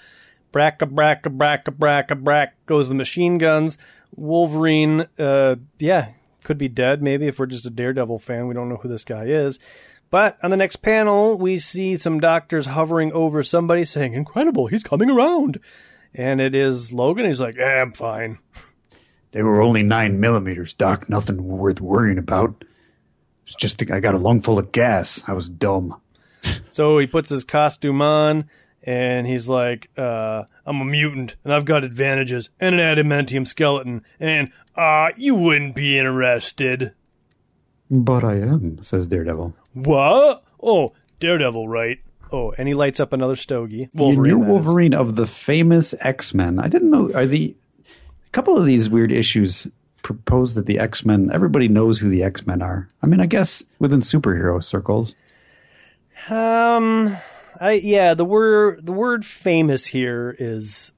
[0.53, 3.79] Bracka, bracka, bracka, bracka, brack goes the machine guns.
[4.17, 6.09] Wolverine, uh, yeah,
[6.45, 8.47] could be dead maybe if we're just a Daredevil fan.
[8.47, 9.59] We don't know who this guy is.
[10.11, 14.83] But on the next panel, we see some doctors hovering over somebody saying, Incredible, he's
[14.83, 15.61] coming around.
[16.13, 17.27] And it is Logan.
[17.27, 18.39] He's like, eh, I'm fine.
[19.33, 21.09] They were only nine millimeters, Doc.
[21.09, 22.65] Nothing worth worrying about.
[23.47, 25.23] It's just I got a lung full of gas.
[25.27, 26.01] I was dumb.
[26.69, 28.47] So he puts his costume on
[28.83, 34.03] and he's like, uh, I'm a mutant and I've got advantages and an adamantium skeleton.
[34.19, 36.95] And, uh, you wouldn't be interested.
[37.91, 39.55] But I am, says Daredevil.
[39.75, 40.45] What?
[40.63, 41.99] Oh, Daredevil, right?
[42.33, 43.89] Oh, and he lights up another stogie.
[43.93, 44.39] Wolverine, you're.
[44.39, 46.61] Wolverine of the famous X Men.
[46.61, 47.11] I didn't know.
[47.13, 47.57] Are the
[48.27, 49.67] a couple of these weird issues
[50.03, 51.31] propose that the X Men.
[51.33, 52.89] Everybody knows who the X Men are.
[53.03, 55.15] I mean, I guess within superhero circles.
[56.29, 57.17] Um,
[57.61, 60.93] I yeah, the word the word famous here is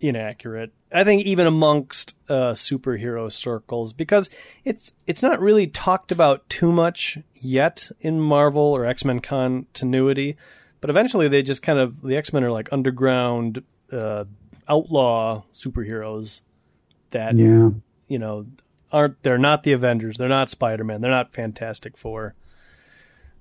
[0.00, 0.72] inaccurate.
[0.92, 4.30] I think even amongst uh, superhero circles because
[4.64, 10.36] it's it's not really talked about too much yet in Marvel or X Men continuity.
[10.80, 14.24] But eventually, they just kind of the X Men are like underground uh,
[14.68, 16.42] outlaw superheroes
[17.10, 17.70] that Yeah.
[18.06, 18.46] you know
[18.92, 22.34] aren't they're not the Avengers, they're not Spider Man, they're not Fantastic Four.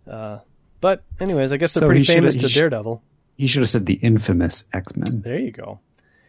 [0.09, 0.39] Uh,
[0.81, 3.01] but anyways, I guess they're So pretty famous to sh- Daredevil.
[3.37, 5.21] He should have said the infamous X Men.
[5.21, 5.79] There you go.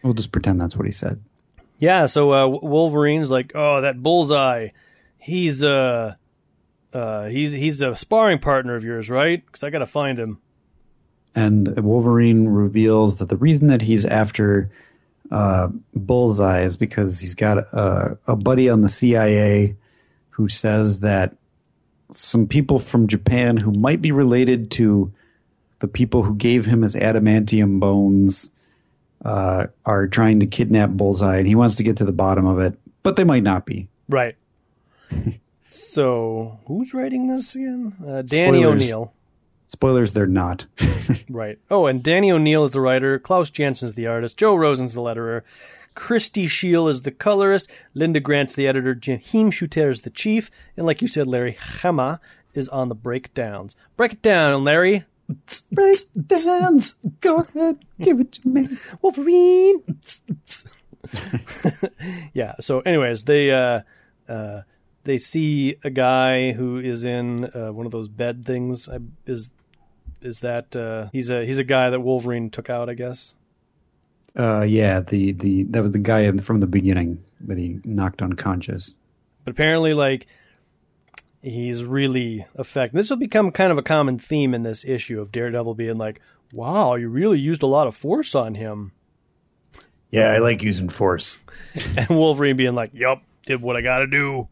[0.03, 1.21] We'll just pretend that's what he said.
[1.79, 4.69] Yeah, so uh, Wolverine's like, oh, that bullseye.
[5.17, 6.13] He's uh,
[6.93, 9.45] uh, he's he's a sparring partner of yours, right?
[9.45, 10.39] Because I got to find him.
[11.35, 14.71] And Wolverine reveals that the reason that he's after
[15.31, 19.75] uh, Bullseye is because he's got a, a buddy on the CIA
[20.31, 21.35] who says that
[22.11, 25.11] some people from Japan who might be related to
[25.79, 28.49] the people who gave him his adamantium bones
[29.23, 32.59] uh, are trying to kidnap Bullseye, and he wants to get to the bottom of
[32.59, 33.87] it, but they might not be.
[34.07, 34.35] Right.
[35.69, 37.95] so who's writing this again?
[38.05, 39.13] Uh, Denny O'Neil.
[39.67, 40.65] Spoilers, they're not.
[41.29, 41.59] Right.
[41.69, 43.19] Oh, and Denny O'Neil is the writer.
[43.19, 44.37] Klaus Janson's the artist.
[44.37, 45.43] Joe Rosen's the letterer.
[45.99, 47.69] Christie Scheele is the colorist.
[47.93, 48.95] Linda Grant's the editor.
[48.95, 50.49] Jim Shooter is the chief.
[50.77, 52.21] And like you said, Larry Hama
[52.53, 53.75] is on the breakdowns.
[53.97, 55.03] Break it down, Larry.
[55.73, 56.95] Breakdowns.
[57.19, 58.69] Go ahead, give it to me.
[59.01, 59.83] Wolverine.
[62.33, 62.55] yeah.
[62.61, 63.81] So, anyways, they uh,
[64.29, 64.61] uh,
[65.03, 68.87] they see a guy who is in uh, one of those bed things.
[68.87, 69.51] I, is
[70.21, 72.89] is that uh, he's a he's a guy that Wolverine took out?
[72.89, 73.35] I guess.
[74.37, 78.95] Uh, yeah, the, the that was the guy from the beginning that he knocked unconscious.
[79.43, 80.27] But apparently, like,
[81.41, 82.97] he's really effective.
[82.97, 86.21] This will become kind of a common theme in this issue of Daredevil being like,
[86.53, 88.91] wow, you really used a lot of force on him.
[90.11, 91.37] Yeah, I like using force.
[91.95, 94.47] And Wolverine being like, yup, did what I gotta do.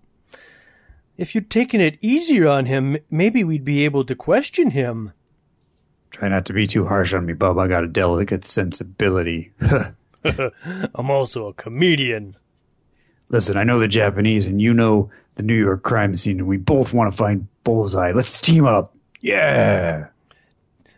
[1.17, 5.13] If you'd taken it easier on him, maybe we'd be able to question him.
[6.11, 7.57] Try not to be too harsh on me, bub.
[7.57, 9.51] I got a delicate sensibility.
[10.23, 12.35] I'm also a comedian.
[13.29, 16.57] Listen, I know the Japanese, and you know the New York crime scene, and we
[16.57, 18.11] both want to find Bullseye.
[18.11, 18.95] Let's team up.
[19.21, 20.07] Yeah.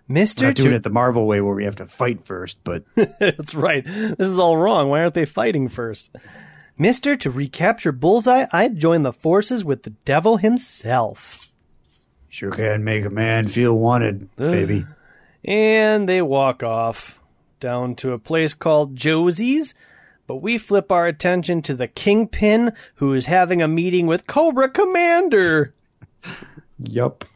[0.08, 2.84] We're Mister, not doing it the Marvel way where we have to fight first, but
[3.20, 3.86] That's right.
[3.86, 4.90] This is all wrong.
[4.90, 6.16] Why aren't they fighting first?
[6.78, 11.52] Mister, to recapture Bullseye, I'd join the forces with the devil himself.
[12.28, 14.86] sure can make a man feel wanted, baby.
[15.50, 17.20] And they walk off
[17.60, 19.74] down to a place called Josie's.
[20.28, 24.70] But we flip our attention to the Kingpin, who is having a meeting with Cobra
[24.70, 25.74] Commander.
[26.80, 27.26] Yup.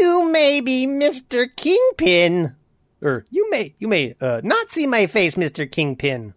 [0.00, 1.46] You may be Mr.
[1.56, 2.54] Kingpin.
[3.00, 5.70] Or you may you may uh, not see my face, Mr.
[5.70, 6.34] Kingpin.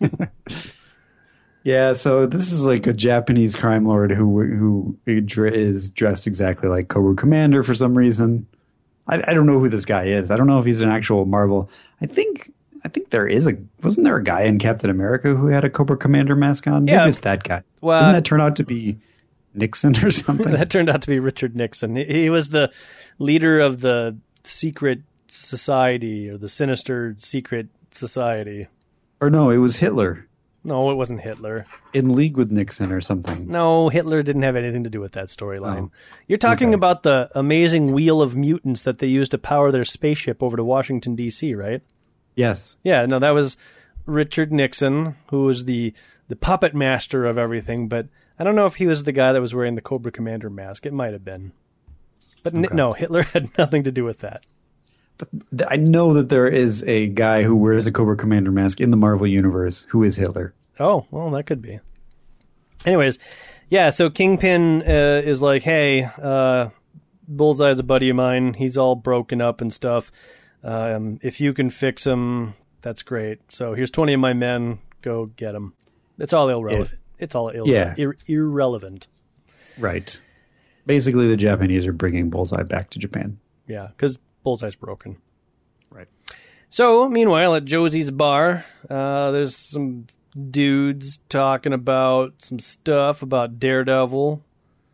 [1.62, 6.88] Yeah, so this is like a Japanese crime lord who who is dressed exactly like
[6.88, 8.46] Cobra Commander for some reason.
[9.06, 10.30] I, I don't know who this guy is.
[10.30, 11.68] I don't know if he's an actual Marvel.
[12.00, 12.52] I think
[12.84, 15.70] I think there is a wasn't there a guy in Captain America who had a
[15.70, 16.86] Cobra Commander mask on?
[16.86, 16.98] Yeah.
[16.98, 17.62] Maybe it's that guy.
[17.82, 18.96] Well- Didn't that turn out to be
[19.54, 20.52] Nixon or something?
[20.52, 21.96] That turned out to be Richard Nixon.
[21.96, 22.72] He was the
[23.18, 28.66] leader of the secret society or the sinister secret society.
[29.20, 30.26] or no, it was Hitler
[30.62, 31.64] No, it wasn't Hitler.
[31.94, 33.46] in league with Nixon or something.
[33.48, 35.84] No, Hitler didn't have anything to do with that storyline.
[35.88, 35.90] Oh.
[36.28, 36.74] You're talking Okay.
[36.74, 40.64] about the amazing wheel of mutants that they used to power their spaceship over to
[40.64, 41.80] Washington D.C., right?
[42.34, 42.76] Yes.
[42.84, 43.56] Yeah, no, that was
[44.06, 45.94] Richard Nixon, who was the
[46.28, 47.88] the puppet master of everything.
[47.88, 48.06] But
[48.38, 50.84] I don't know if he was the guy that was wearing the Cobra Commander mask.
[50.86, 51.52] It might have been,
[52.44, 54.44] but n- no, Hitler had nothing to do with that.
[55.56, 58.90] Th- I know that there is a guy who wears a Cobra Commander mask in
[58.90, 60.54] the Marvel universe who is Hitler.
[60.78, 61.80] Oh, well, that could be.
[62.86, 63.18] Anyways,
[63.68, 66.70] yeah, so Kingpin uh, is like, hey, uh,
[67.28, 68.54] Bullseye's a buddy of mine.
[68.54, 70.10] He's all broken up and stuff.
[70.64, 73.40] Um, if you can fix him, that's great.
[73.52, 74.78] So here's 20 of my men.
[75.02, 75.74] Go get him.
[76.18, 76.94] It's all irrelevant.
[77.18, 77.94] It's all irre- Yeah.
[77.98, 79.06] ir- irrelevant.
[79.78, 80.18] Right.
[80.86, 83.38] Basically, the Japanese are bringing Bullseye back to Japan.
[83.68, 85.16] Yeah, because Bullseye's broken.
[85.90, 86.08] Right.
[86.68, 90.06] So, meanwhile, at Josie's bar, uh, there's some
[90.50, 94.42] dudes talking about some stuff about Daredevil.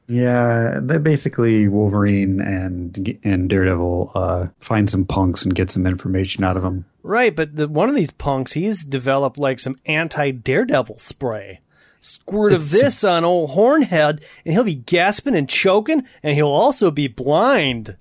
[0.08, 6.44] Yeah, they basically Wolverine and and Daredevil uh, find some punks and get some information
[6.44, 6.84] out of them.
[7.02, 11.60] Right, but the, one of these punks, he's developed like some anti Daredevil spray.
[12.00, 16.46] Squirt of It's- this on old Hornhead, and he'll be gasping and choking, and he'll
[16.46, 17.96] also be blind.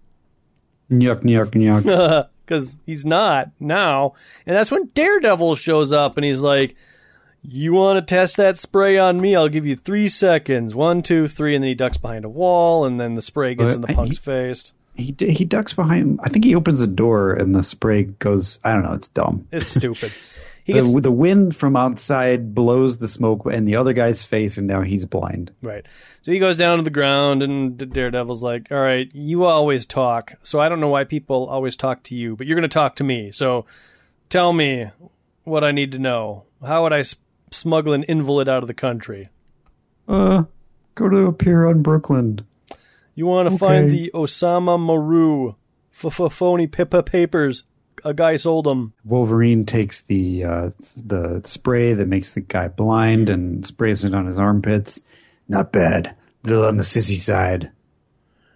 [0.91, 2.27] Yuck, yuck, yuck.
[2.45, 4.13] because he's not now.
[4.45, 6.75] And that's when Daredevil shows up and he's like,
[7.43, 9.35] You want to test that spray on me?
[9.35, 10.75] I'll give you three seconds.
[10.75, 11.55] One, two, three.
[11.55, 13.87] And then he ducks behind a wall and then the spray gets Uh, in the
[13.87, 14.73] punk's he- face.
[14.95, 16.19] he he ducks behind.
[16.23, 18.59] I think he opens the door and the spray goes.
[18.63, 18.93] I don't know.
[18.93, 19.47] It's dumb.
[19.51, 20.11] It's stupid.
[20.65, 24.57] He The, gets, the wind from outside blows the smoke in the other guy's face,
[24.57, 25.51] and now he's blind.
[25.61, 25.85] right.
[26.23, 30.33] So he goes down to the ground and Daredevil's like, All right, you always talk.
[30.41, 32.95] So I don't know why people always talk to you, but you're going to talk
[32.95, 33.31] to me.
[33.31, 33.65] So
[34.27, 34.89] tell me
[35.43, 36.45] what I need to know.
[36.65, 37.03] How would I
[37.51, 39.29] smuggle an invalid out of the country?
[40.07, 40.45] Uh,
[40.95, 42.39] go to a pier on Brooklyn.
[43.13, 43.59] You want to Okay.
[43.59, 45.53] find the Osama Maru
[45.91, 47.61] phony Pippa papers.
[48.03, 48.93] A guy sold him.
[49.03, 50.69] Wolverine takes the uh,
[51.03, 55.01] the spray that makes the guy blind and sprays it on his armpits.
[55.47, 56.07] Not bad.
[56.43, 57.71] A Little on the sissy side.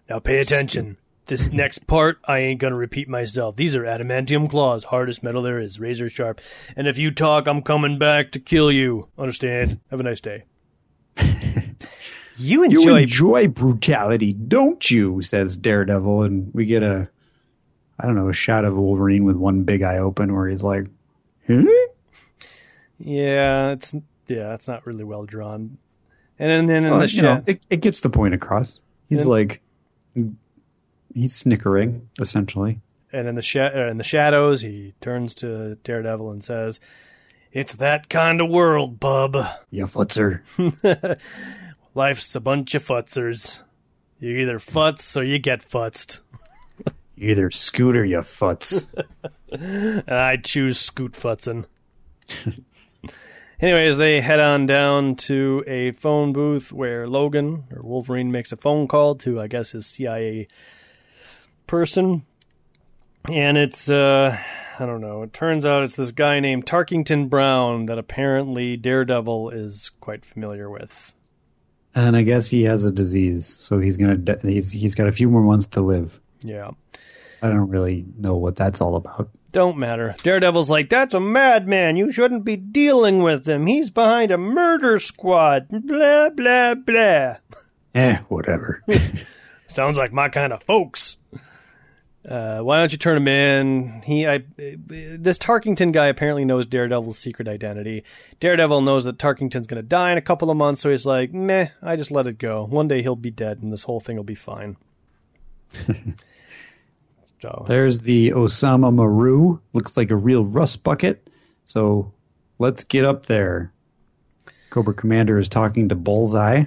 [0.09, 0.97] Now pay attention.
[1.27, 3.55] This next part, I ain't gonna repeat myself.
[3.55, 6.41] These are adamantium claws, hardest metal there is, razor sharp.
[6.75, 9.07] And if you talk, I'm coming back to kill you.
[9.17, 9.79] Understand?
[9.91, 10.45] Have a nice day.
[11.17, 11.75] you
[12.37, 13.01] You enjoy.
[13.01, 15.21] enjoy brutality, don't you?
[15.21, 17.09] Says Daredevil, and we get a,
[17.99, 20.87] I don't know, a shot of Wolverine with one big eye open, where he's like,
[21.47, 21.63] "Huh?"
[22.97, 23.93] yeah, it's
[24.27, 25.77] yeah, it's not really well drawn.
[26.37, 28.81] And then, in Well, the you know, shot, it, it gets the point across.
[29.09, 29.61] He's like,
[31.13, 32.79] he's snickering essentially.
[33.11, 36.79] and in the sha- uh, in the shadows, he turns to Daredevil and says,
[37.51, 39.35] "It's that kind of world, bub."
[39.71, 40.41] Yeah, futzer.
[41.95, 43.61] Life's a bunch of futzers.
[44.19, 46.21] You either futz or you get futzed.
[47.19, 48.87] You either scoot or you futz.
[49.51, 51.65] And I choose scoot futzing.
[53.61, 58.57] Anyways, they head on down to a phone booth where Logan or Wolverine makes a
[58.57, 60.47] phone call to, I guess, his CIA
[61.67, 62.25] person.
[63.29, 64.37] And it's, uh,
[64.79, 69.49] I don't know, it turns out it's this guy named Tarkington Brown that apparently Daredevil
[69.49, 71.13] is quite familiar with.
[71.95, 74.15] and I guess he has a disease, so he's gonna.
[74.15, 76.21] de- He's he's got a few more months to live.
[76.41, 76.69] Yeah.
[77.41, 79.29] I don't really know what that's all about.
[79.51, 80.15] Don't matter.
[80.21, 81.97] Daredevil's like, that's a madman.
[81.97, 83.65] You shouldn't be dealing with him.
[83.65, 85.67] He's behind a murder squad.
[85.69, 87.37] Blah, blah, blah.
[87.95, 88.83] Eh, whatever.
[89.67, 91.17] Sounds like my kind of folks.
[92.27, 94.01] Uh, why don't you turn him in?
[94.05, 98.03] He, I, this Tarkington guy apparently knows Daredevil's secret identity.
[98.39, 101.33] Daredevil knows that Tarkington's going to die in a couple of months, so he's like,
[101.33, 102.65] meh, I just let it go.
[102.65, 104.77] One day he'll be dead, and this whole thing will be fine.
[107.41, 109.59] so There's the Osama Maru.
[109.73, 111.29] Looks like a real rust bucket.
[111.65, 112.11] So
[112.57, 113.71] let's get up there.
[114.69, 116.65] Cobra Commander is talking to Bullseye.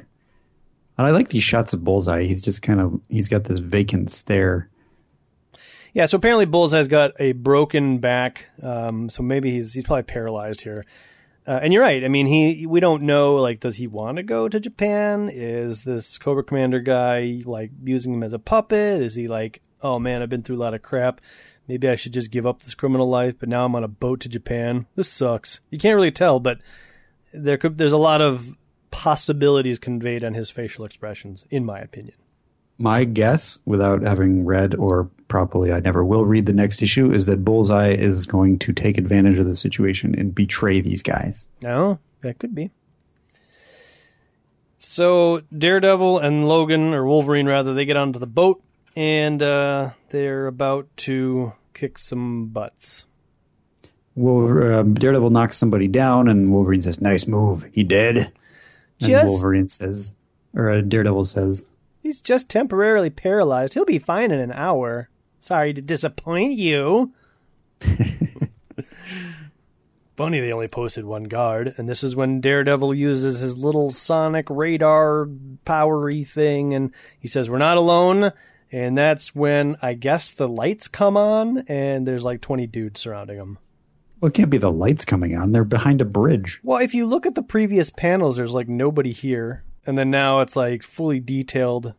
[0.98, 2.24] And I like these shots of Bullseye.
[2.24, 4.68] He's just kind of he's got this vacant stare.
[5.94, 10.62] Yeah, so apparently Bullseye's got a broken back, um, so maybe he's he's probably paralyzed
[10.62, 10.86] here.
[11.47, 12.05] Uh, and you're right.
[12.05, 13.34] I mean, he we don't know.
[13.36, 15.28] Like, does he want to go to Japan?
[15.32, 19.03] Is this Cobra Commander guy like using him as a puppet?
[19.03, 21.20] Is he like, oh man, I've been through a lot of crap.
[21.66, 23.34] Maybe I should just give up this criminal life.
[23.40, 24.86] But now I'm on a boat to Japan.
[24.95, 25.61] This sucks.
[25.70, 26.59] You can't really tell, but
[27.32, 28.55] there could there's a lot of
[28.93, 32.14] possibilities conveyed on his facial expressions, in my opinion.
[32.78, 37.26] My guess, without having read or properly, I never will read the next issue, is
[37.26, 41.48] that Bullseye is going to take advantage of the situation and betray these guys.
[41.60, 42.70] No, that could be.
[44.78, 48.62] So Daredevil and Logan, or Wolverine rather, they get onto the boat
[48.96, 53.04] and uh, they're about to kick some butts.
[54.14, 57.64] Wolver- um, Daredevil knocks somebody down, and Wolverine says, "Nice move.
[57.72, 58.16] He dead."
[59.00, 60.14] And Just- Wolverine says,
[60.54, 61.66] or uh, Daredevil says,
[62.03, 63.74] He's just temporarily paralyzed.
[63.74, 65.09] He'll be fine in an hour.
[65.38, 67.12] Sorry to disappoint you.
[70.16, 74.46] Funny they only posted one guard, and this is when Daredevil uses his little sonic
[74.50, 75.26] radar
[75.64, 78.32] powery thing, and he says, We're not alone.
[78.70, 83.36] And that's when I guess the lights come on, and there's like 20 dudes surrounding
[83.36, 83.59] him.
[84.18, 85.53] "Well, it can't be the lights coming on.
[85.53, 89.12] They're behind a bridge." Well, if you look at the previous panels, there's like nobody
[89.12, 91.94] here, and then now it's like fully detailed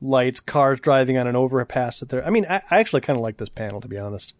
[0.00, 2.00] lights, cars driving on an overpass.
[2.00, 2.26] That there.
[2.26, 4.34] I mean, I, I actually kind of like this panel to be honest.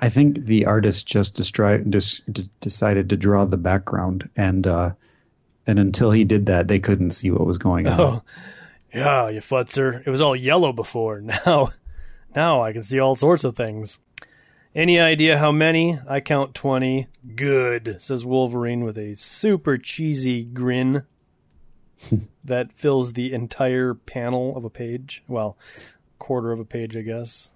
[0.00, 4.90] I think the artist just destri- dis- d- decided to draw the background, and uh,
[5.66, 8.00] and until he did that, they couldn't see what was going on.
[8.00, 8.22] Oh,
[8.92, 10.02] Yeah, you futzer.
[10.06, 11.20] It was all yellow before.
[11.46, 11.70] Now,
[12.34, 13.98] now I can see all sorts of things.
[14.74, 16.00] Any idea how many?
[16.08, 17.06] I count 20.
[17.36, 21.04] Good, says Wolverine with a super cheesy grin
[22.44, 25.22] that fills the entire panel of a page.
[25.28, 25.56] Well,
[26.18, 27.48] quarter of a page, I guess.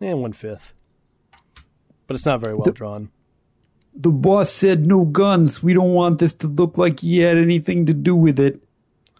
[0.00, 0.74] And one fifth.
[2.06, 3.10] But it's not very well drawn.
[3.94, 5.62] The boss said no guns.
[5.62, 8.60] We don't want this to look like he had anything to do with it.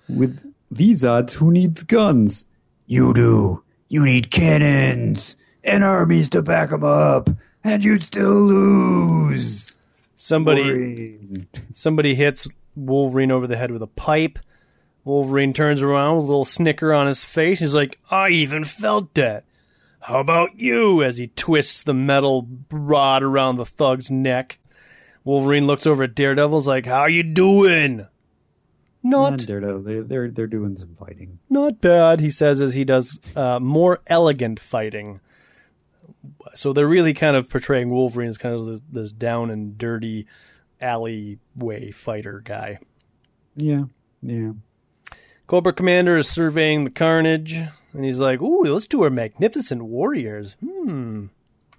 [0.08, 2.46] With these odds, who needs guns?
[2.86, 3.62] You do.
[3.88, 7.28] You need cannons and armies to back them up,
[7.62, 9.74] and you'd still lose.
[10.16, 11.46] Somebody.
[11.72, 14.38] Somebody hits Wolverine over the head with a pipe.
[15.04, 17.60] Wolverine turns around with a little snicker on his face.
[17.60, 19.44] He's like, I even felt that.
[20.00, 21.02] How about you?
[21.02, 24.58] As he twists the metal rod around the thug's neck.
[25.24, 28.06] Wolverine looks over at Daredevil's like, How you doing?
[29.02, 31.38] Not And Daredevil, they're, they're they're doing some fighting.
[31.48, 35.20] not bad, he says as he does uh, more elegant fighting.
[36.54, 40.26] So they're really kind of portraying Wolverine as kind of this, this down and dirty
[40.80, 42.78] alleyway fighter guy.
[43.56, 43.84] Yeah,
[44.22, 44.52] yeah.
[45.50, 47.54] Cobra Commander is surveying the carnage,
[47.92, 50.54] and he's like, "Ooh, those two are magnificent warriors.
[50.64, 51.24] Hmm,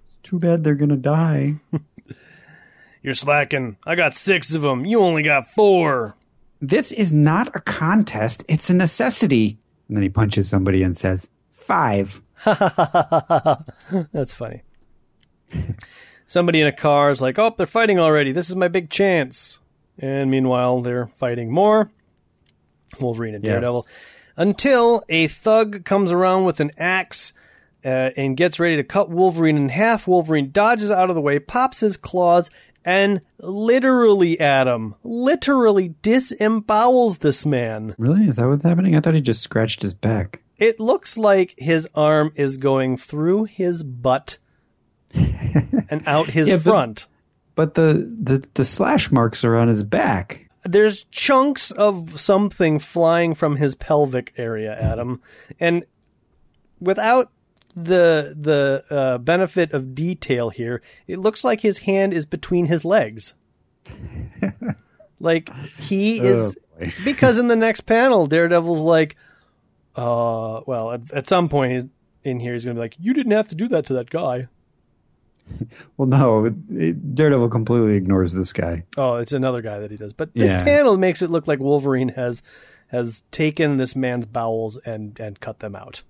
[0.04, 1.54] It's too bad they're gonna die.
[3.02, 3.78] you're slacking.
[3.86, 4.84] I got six of them.
[4.84, 6.14] You only got four.
[6.60, 8.44] This is not a contest.
[8.46, 9.56] It's a necessity.
[9.88, 12.20] And then he punches somebody and says, five.
[12.44, 14.64] That's funny."
[16.26, 18.32] Somebody in a car is like, "Oh, they're fighting already.
[18.32, 19.60] This is my big chance."
[19.98, 21.90] And meanwhile, they're fighting more.
[23.00, 23.52] Wolverine and Yes.
[23.52, 23.86] Daredevil,
[24.36, 27.32] until a thug comes around with an axe.
[27.84, 30.06] uh, and gets ready to cut Wolverine in half.
[30.06, 32.48] Wolverine dodges out of the way, pops his claws,
[32.84, 37.96] and literally, Adam, literally disembowels this man.
[37.98, 38.26] Really?
[38.28, 38.94] Is that what's happening?
[38.94, 40.42] I thought he just scratched his back.
[40.58, 44.38] It looks like his arm is going through his butt
[45.14, 47.06] and out his Yeah, but- front.
[47.56, 50.41] But the, the, the slash marks are on his back.
[50.64, 55.20] There's chunks of something flying from his pelvic area, Adam,
[55.58, 55.84] and
[56.80, 57.30] without
[57.74, 62.84] the the uh, benefit of detail here, it looks like his hand is between his
[62.84, 63.34] legs.
[65.18, 69.16] like he is Oh, because in the next panel, Daredevil's like,
[69.96, 71.90] uh, well, at, at some point
[72.24, 74.44] in here, he's gonna be like, "You didn't have to do that to that guy."
[75.96, 78.84] Well, no, Daredevil completely ignores this guy.
[78.96, 80.12] Oh, it's another guy that he does.
[80.12, 80.64] But this Yeah.
[80.64, 82.42] panel makes it look like Wolverine has
[82.88, 86.02] has taken this man's bowels and and cut them out.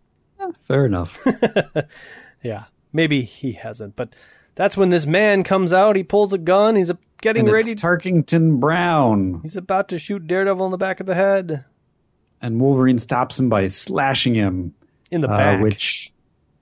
[0.66, 1.18] Fair enough.
[2.42, 4.14] Yeah, maybe he hasn't, but
[4.56, 5.94] that's when this man comes out.
[5.94, 6.74] He pulls a gun.
[6.74, 7.70] He's uh, getting and ready.
[7.72, 9.40] it's Tarkington Brown.
[9.42, 11.64] he's about to shoot Daredevil in the back of the head.
[12.40, 14.74] And Wolverine stops him by slashing him.
[15.12, 15.60] In the uh, back.
[15.62, 16.12] which,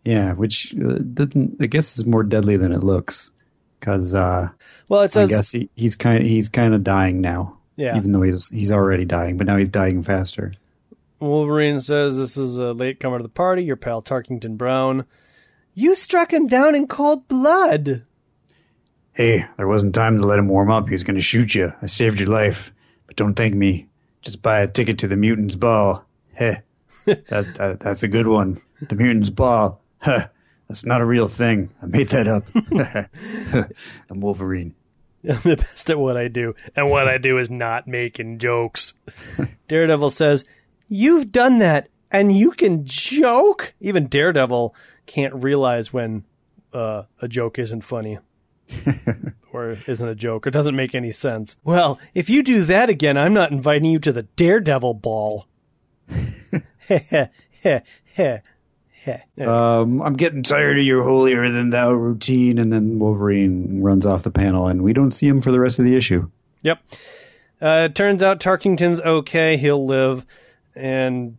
[0.04, 3.30] yeah, which uh, doesn't, I guess is more deadly than it looks.
[3.78, 4.50] Because uh,
[4.88, 7.56] well, it I guess he, he's kind he's kind of dying now.
[7.76, 7.96] Yeah.
[7.96, 10.52] Even though he's he's already dying, but now he's dying faster.
[11.18, 13.62] Wolverine says this is a late comer to the party.
[13.62, 15.06] Your pal Tarkington Brown.
[15.74, 18.02] You struck him down in cold blood.
[19.12, 20.88] Hey, there wasn't time to let him warm up.
[20.88, 21.72] He was going to shoot you.
[21.80, 22.72] I saved your life,
[23.06, 23.86] but don't thank me.
[24.22, 26.04] Just buy a ticket to the mutant's ball.
[26.34, 26.60] Heh,
[27.04, 28.60] that, that that's a good one.
[28.88, 29.80] The mutant's ball.
[30.00, 30.28] Huh,
[30.68, 31.70] that's not a real thing.
[31.82, 32.44] I made that up.
[34.10, 34.74] I'm Wolverine.
[35.28, 38.94] I'm the best at what I do, and what I do is not making jokes.
[39.68, 40.44] Daredevil says,
[40.88, 43.74] You've done that, and you can joke?
[43.80, 44.74] Even Daredevil
[45.04, 46.24] can't realize when
[46.72, 48.18] uh, a joke isn't funny.
[49.52, 51.56] or isn't a joke, or doesn't make any sense.
[51.64, 55.46] Well, if you do that again, I'm not inviting you to the Daredevil ball.
[59.02, 59.20] Heh.
[59.40, 62.58] Um, I'm getting tired of your holier than thou routine.
[62.58, 65.78] And then Wolverine runs off the panel, and we don't see him for the rest
[65.78, 66.30] of the issue.
[66.62, 66.82] Yep.
[67.62, 69.56] Uh, it turns out Tarkington's okay.
[69.56, 70.26] He'll live.
[70.74, 71.38] And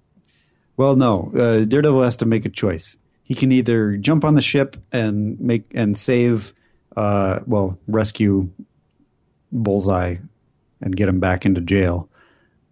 [0.77, 1.31] Well, no.
[1.35, 2.97] Uh, Daredevil has to make a choice.
[3.23, 6.53] He can either jump on the ship and make and save,
[6.97, 8.49] uh, well, rescue
[9.51, 10.17] Bullseye
[10.81, 12.09] and get him back into jail,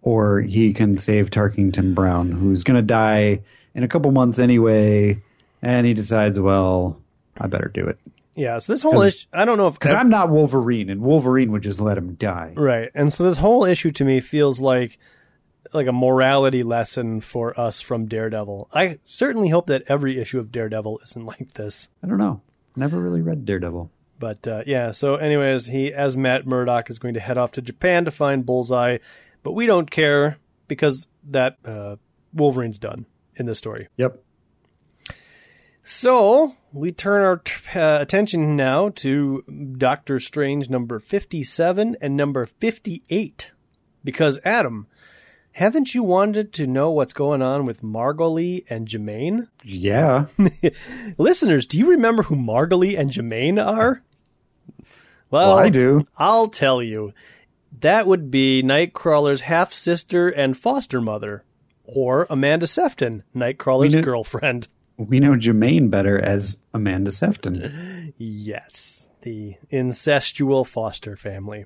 [0.02, 3.40] or he can save Tarkington Brown, who's going to die
[3.74, 5.22] in a couple months anyway.
[5.62, 7.00] And he decides, well,
[7.38, 7.98] I better do it
[8.40, 11.52] yeah, so this whole issue, I don't know if because I'm not Wolverine, and Wolverine
[11.52, 12.54] would just let him die.
[12.56, 12.90] Right.
[12.94, 14.98] And so this whole issue to me feels like
[15.74, 18.70] like a morality lesson for us from Daredevil.
[18.72, 21.88] I certainly hope that every issue of Daredevil isn't like this.
[22.02, 22.40] I don't know.
[22.76, 23.90] Never really read Daredevil.
[24.18, 27.62] But uh, yeah, so anyways, he as Matt Murdock is going to head off to
[27.62, 28.98] Japan to find Bullseye,
[29.42, 31.96] but we don't care because that uh,
[32.32, 33.06] Wolverine's done
[33.40, 33.88] in this story.
[33.96, 34.22] Yep.
[35.82, 39.42] So we turn our t- uh, attention now to
[39.76, 43.52] Doctor Strange number 57 and number 58.
[44.04, 44.86] Because, Adam,
[45.52, 49.48] haven't you wanted to know what's going on with Margali and Jermaine?
[49.64, 50.26] Yeah.
[51.18, 54.02] Listeners, do you remember who Margali and Jermaine are?
[55.30, 56.06] Well, Well, I do.
[56.16, 57.12] I'll tell you.
[57.80, 61.44] That would be Nightcrawler's half sister and foster mother,
[61.94, 64.68] or Amanda Sefton, Nightcrawler's We knew- girlfriend.
[64.96, 68.12] We know Jermaine better as Amanda Sefton.
[68.18, 71.64] Yes, the incestual foster family.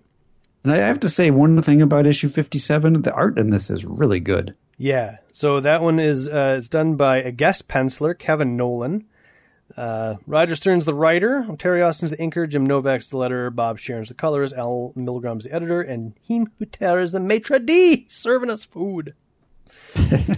[0.63, 3.85] And I have to say one thing about issue 57, the art in this is
[3.85, 4.55] really good.
[4.79, 9.05] Yeah, so that one is uh, it's done by a guest penciler, Kevin Nowlan.
[9.77, 14.09] Uh, Roger Stern's the writer, Terry Austin's the inker, Jim Novak's the letterer, Bob Sharen's
[14.09, 18.65] the colorist, Al Milgrom's the editor, and Jim Shooter is the maitre d' serving us
[18.65, 19.15] food.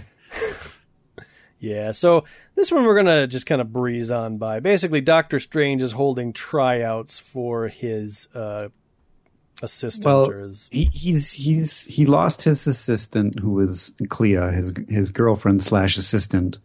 [1.59, 2.23] yeah, so
[2.55, 4.59] this one we're gonna just kind of breeze on by.
[4.59, 8.69] Basically, Doctor Strange is holding tryouts for his uh,
[9.61, 14.73] assistant Well, or his he, he's he's he lost his assistant who was Clea, his
[14.89, 16.59] his girlfriend slash assistant,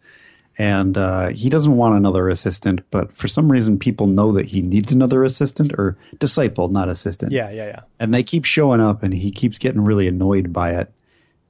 [0.57, 2.81] and uh, he doesn't want another assistant.
[2.91, 7.31] But for some reason, people know that he needs another assistant or disciple, not assistant.
[7.31, 7.81] yeah, yeah, yeah.
[7.99, 10.91] and they keep showing up, and he keeps getting really annoyed by it.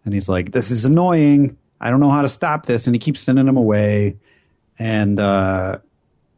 [0.05, 1.57] And he's like, "This is annoying.
[1.79, 4.17] I don't know how to stop this." And he keeps sending them away.
[4.79, 5.77] And uh,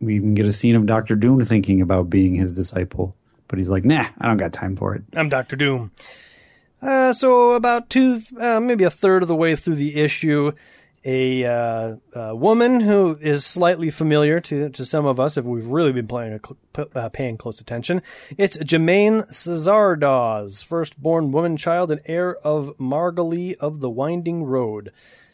[0.01, 3.16] we even get a scene of Doctor Doom thinking about being his disciple,
[3.47, 5.91] but he's like, "Nah, I don't got time for it." I'm Doctor Doom.
[6.82, 10.51] Uh, so about two, uh, maybe a third of the way through the issue,
[11.05, 15.67] a, uh, a woman who is slightly familiar to to some of us if we've
[15.67, 16.39] really been playing,
[16.95, 18.01] uh, paying close attention.
[18.37, 24.91] It's Jermaine Szardos, firstborn woman, child, and heir of Margali of the Winding Road.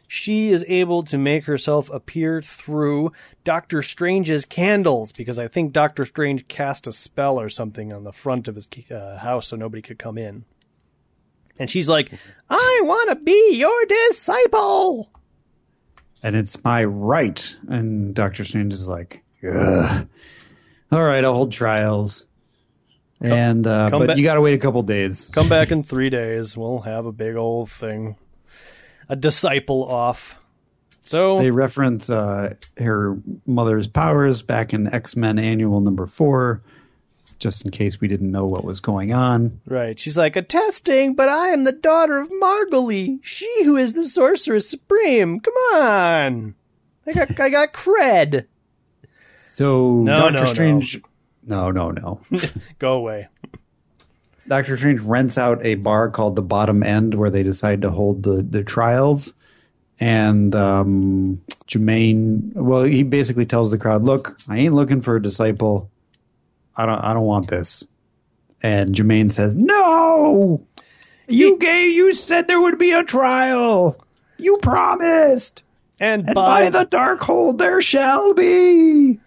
[0.09, 3.13] She is able to make herself appear through
[3.45, 8.11] Doctor Strange's candles because I think Doctor Strange cast a spell or something on the
[8.11, 10.43] front of his uh, house so nobody could come in.
[11.57, 12.11] And she's like,
[12.49, 15.09] I want to be your disciple.
[16.23, 17.55] And it's my right.
[17.67, 20.07] And Doctor Strange is like, Ugh.
[20.91, 22.25] all right, I'll hold trials.
[23.19, 25.29] and uh, but back- you got to wait a couple days.
[25.33, 26.55] Come back in three days.
[26.57, 28.15] We'll have a big old thing.
[29.09, 30.37] A disciple off.
[31.03, 36.61] So, They reference uh, her mother's powers back in X Men Annual Number Four,
[37.41, 39.59] just in case we didn't know what was going on.
[39.65, 39.99] right.
[39.99, 44.69] She's like, attesting, but I am the daughter of Margali, she who is the sorceress
[44.69, 45.39] supreme.
[45.39, 46.55] Come on.
[47.05, 48.45] I got, I got cred.
[49.47, 50.45] So No, Doctor no, no.
[50.45, 51.01] Strange,
[51.45, 52.21] no, no, no.
[52.79, 53.27] Go away.
[54.47, 58.23] Doctor Strange rents out a bar called the Bottom End where they decide to hold
[58.23, 59.33] the, the trials.
[59.99, 65.21] And um, Jermaine, well, he basically tells the crowd, "Look, I ain't looking for a
[65.21, 65.90] disciple.
[66.81, 67.83] I don't, I don't want this."
[68.61, 70.65] And Jermaine says, "No,
[71.27, 71.87] you gay.
[71.87, 74.03] You said there would be a trial.
[74.37, 75.63] You promised,
[75.99, 79.19] And, and by, by the Darkhold there shall be."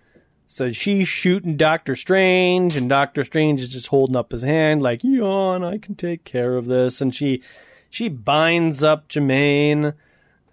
[0.47, 5.03] So she's shooting Doctor Strange, and Doctor Strange is just holding up his hand, like,
[5.03, 7.01] yawn, I can take care of this.
[7.01, 7.43] And she
[7.91, 9.95] she binds up Jermaine,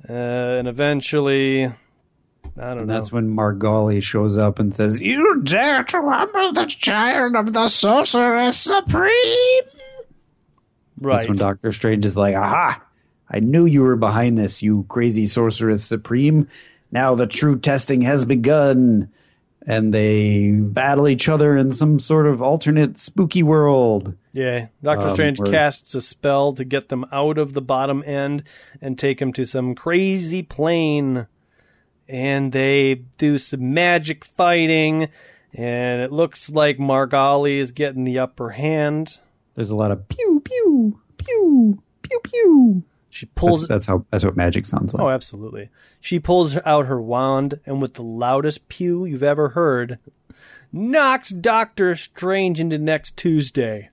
[0.10, 1.72] uh, and eventually,
[2.57, 2.93] I don't And know.
[2.93, 7.67] that's when Margali shows up and says, You dare to humble the child of the
[7.67, 9.63] sorceress supreme?
[10.99, 11.17] right.
[11.17, 12.83] That's when Doctor Strange is like, Aha!
[13.29, 16.47] I knew you were behind this, you crazy sorceress supreme.
[16.91, 19.11] Now the true testing has begun.
[19.67, 24.15] And they battle each other in some sort of alternate spooky world.
[24.33, 24.67] yeah.
[24.81, 28.41] Doctor Um, Strange where- casts a spell to get them out of the bottom end
[28.81, 31.27] and take them to some crazy plane.
[32.12, 35.07] And they do some magic fighting,
[35.53, 39.18] and it looks like Margali is getting the upper hand.
[39.55, 42.84] There's a lot of pew, pew, pew, pew, pew.
[43.09, 45.01] She pulls That's, that's how that's what magic sounds like.
[45.01, 45.70] Oh, absolutely.
[46.01, 49.97] She pulls out her wand and, with the loudest pew you've ever heard,
[50.72, 53.89] knocks Doctor Strange into next Tuesday.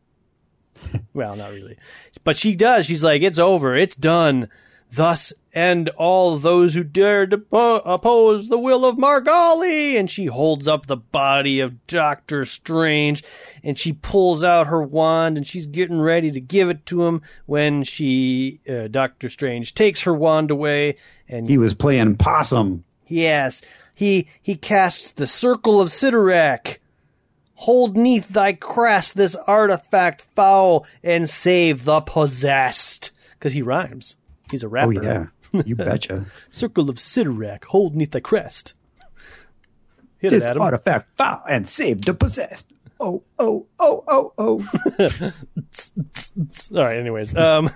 [1.15, 1.77] well, not really.
[2.25, 2.87] But she does.
[2.87, 3.77] She's like, it's over.
[3.77, 4.49] It's done.
[4.91, 9.99] Thus end all those who dare to po- oppose the will of Margali.
[9.99, 13.23] And she holds up the body of Doctor Strange
[13.63, 17.23] and she pulls out her wand and she's getting ready to give it to him
[17.47, 20.95] when she, uh, Doctor Strange, takes her wand away
[21.29, 22.85] and He was playing possum.
[23.07, 23.63] Yes,
[23.95, 26.79] he he casts the circle of Cyttorak.
[27.55, 33.11] Hold neath thy crest this artifact foul and save the possessed.
[33.33, 34.17] Because he rhymes.
[34.51, 34.95] He's a rapper.
[34.99, 36.27] Oh yeah, you betcha.
[36.51, 38.75] Circle of Cyttorak, hold neath thy crest.
[40.19, 40.63] Hit this it, Adam.
[40.63, 42.73] artifact found and saved the possessed.
[43.01, 44.65] Oh oh oh oh oh.
[46.77, 47.37] All right, anyways.
[47.37, 47.71] Um,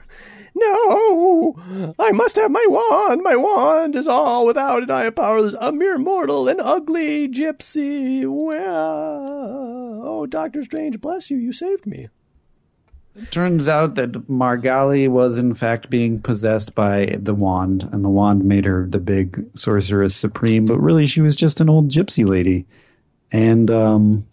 [0.54, 3.22] no, I must have my wand.
[3.22, 4.90] My wand is all without it.
[4.90, 8.26] I am powerless, a mere mortal, an ugly gypsy.
[8.26, 11.38] Well, oh, Doctor Strange, bless you.
[11.38, 12.08] You saved me.
[13.14, 18.08] It turns out that Margali was in fact being possessed by the wand, and the
[18.08, 20.64] wand made her the big sorceress supreme.
[20.64, 22.66] But really, she was just an old gypsy lady.
[23.30, 24.26] And um,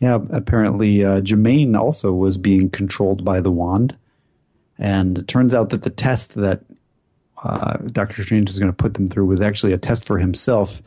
[0.00, 3.96] yeah, apparently uh, Jermaine also was being controlled by the wand.
[4.78, 6.62] And it turns out that the test that
[7.42, 10.82] uh, Doctor Strange was going to put them through was actually a test for himself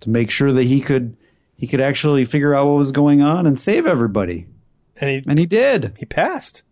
[0.00, 1.16] to make sure that he could
[1.56, 4.46] he could actually figure out what was going on and save everybody.
[5.00, 5.94] And he And he did.
[5.98, 6.62] he passed.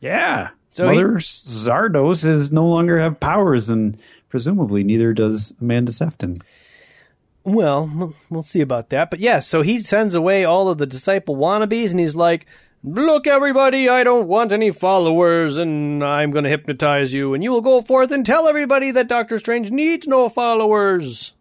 [0.00, 0.50] Yeah.
[0.70, 3.96] So Mother Szardos is no longer have powers, and
[4.28, 6.38] presumably neither does Amanda Sefton.
[7.44, 9.10] Well, we'll- we'll see about that.
[9.10, 12.46] But yeah, so he sends away all of the disciple wannabes, and he's like,
[12.82, 17.50] "Look, everybody, I don't want any followers, and I'm going to hypnotize you, and you
[17.52, 21.32] will go forth and tell everybody that Doctor Strange needs no followers."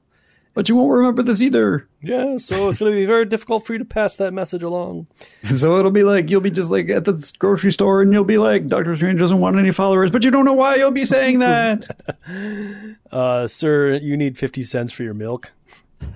[0.55, 1.87] But you won't remember this either.
[2.01, 5.07] Yeah, so it's going to be very difficult for you to pass that message along.
[5.43, 8.37] So it'll be like you'll be just like at the grocery store, and you'll be
[8.37, 11.39] like, Doctor Strange doesn't want any followers, but you don't know why you'll be saying
[11.39, 11.87] that.
[13.11, 15.51] Uh, sir, you need 50 cents for your milk.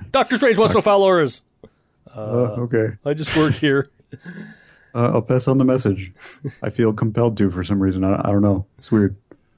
[0.09, 1.43] Doctor Strange wants no followers.
[2.11, 2.17] Uh,
[2.57, 3.91] okay, I just work here.
[4.95, 6.11] uh, I'll pass on the message.
[6.63, 8.03] I feel compelled to for some reason.
[8.03, 8.65] I, I don't know.
[8.79, 9.15] It's weird.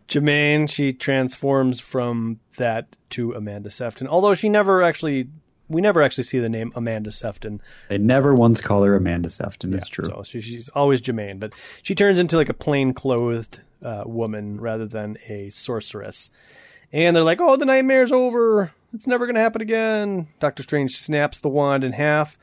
[0.09, 4.07] Jermaine, she transforms from that to Amanda Sefton.
[4.07, 5.29] Although she never actually,
[5.69, 7.61] we never actually see the name Amanda Sefton.
[7.89, 9.73] They never once call her Amanda Sefton.
[9.73, 10.05] It's true.
[10.05, 11.53] So she, she's always Jermaine, but
[11.83, 16.31] she turns into like a plain clothed uh, woman rather than a sorceress.
[16.91, 18.71] And they're like, "Oh, the nightmare's over.
[18.95, 22.35] It's never going to happen again." Doctor Strange snaps the wand in half,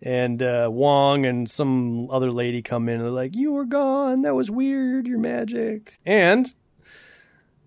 [0.00, 4.22] and uh, Wong and some other lady come in and they're like, "You were gone.
[4.22, 5.06] That was weird.
[5.06, 6.50] Your magic." And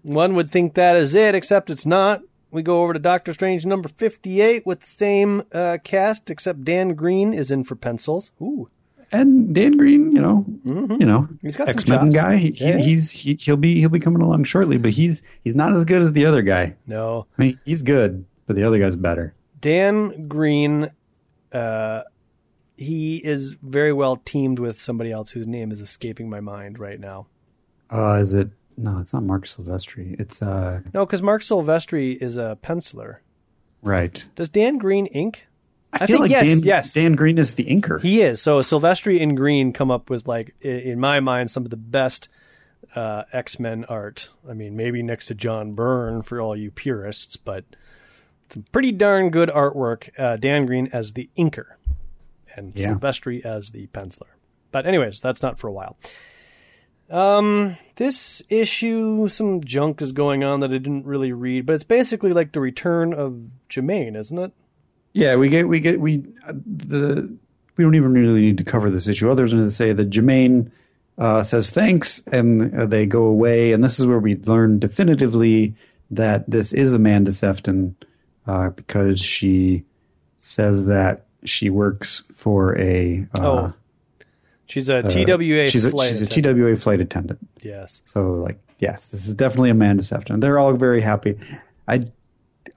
[0.05, 2.21] one would think that is it, except it's not.
[2.51, 6.93] We go over to Doctor Strange number fifty-eight with the same uh, cast, except Dan
[6.93, 8.31] Green is in for pencils.
[8.41, 8.67] Ooh.
[9.11, 11.35] and Dan Green, you know, you know, Mm-hmm.
[11.41, 12.37] He's got some X Men guy.
[12.37, 12.77] He, Yeah.
[12.77, 15.83] he, he's he, he'll be he'll be coming along shortly, but he's he's not as
[15.85, 16.75] good as the other guy.
[16.87, 19.33] No, I mean, he's good, but the other guy's better.
[19.59, 20.91] Dan Green,
[21.51, 22.01] uh,
[22.77, 26.99] he is very well teamed with somebody else whose name is escaping my mind right
[26.99, 27.27] now.
[27.91, 28.49] Uh, is it?
[28.77, 30.19] No, it's not Marc Silvestri.
[30.19, 33.17] It's uh, No, because Marc Silvestri is a penciler.
[33.81, 34.25] right.
[34.35, 35.45] Does Dan Green ink?
[35.93, 36.93] I, I feel think like yes, Dan, yes.
[36.93, 38.01] Dan Green is the inker.
[38.01, 38.41] He is.
[38.41, 42.27] So Silvestri and Green come up with like, in my mind, some of the best
[42.95, 44.29] uh, X Men art.
[44.49, 47.63] I mean, maybe next to John Byrne for all you purists, but
[48.49, 50.09] some pretty darn good artwork.
[50.19, 51.65] Uh, Dan Green as the inker,
[52.57, 52.93] and Yeah.
[52.93, 54.27] Silvestri as the penciler.
[54.71, 55.95] But anyways, that's not for a while.
[57.09, 61.83] Um, this issue, some junk is going on that I didn't really read, but it's
[61.83, 64.51] basically like the return of Jermaine, isn't it?
[65.15, 67.33] yeah, we get we get we uh, the
[67.77, 70.69] we don't even really need to cover this issue other than to say that Jermaine
[71.17, 75.73] uh, says thanks and uh, they go away, and this is where we learn definitively
[76.11, 77.95] that this is Amanda Sefton
[78.45, 79.85] uh, because she
[80.37, 83.73] says that she works for a uh, Oh,
[84.67, 86.25] she's a uh, TWA she's a, she's a.
[86.25, 87.39] TWA flight attendant.
[87.61, 88.01] Yes.
[88.03, 90.39] So like, yes, this is definitely Amanda Sefton.
[90.39, 91.37] They're all very happy.
[91.87, 92.07] I,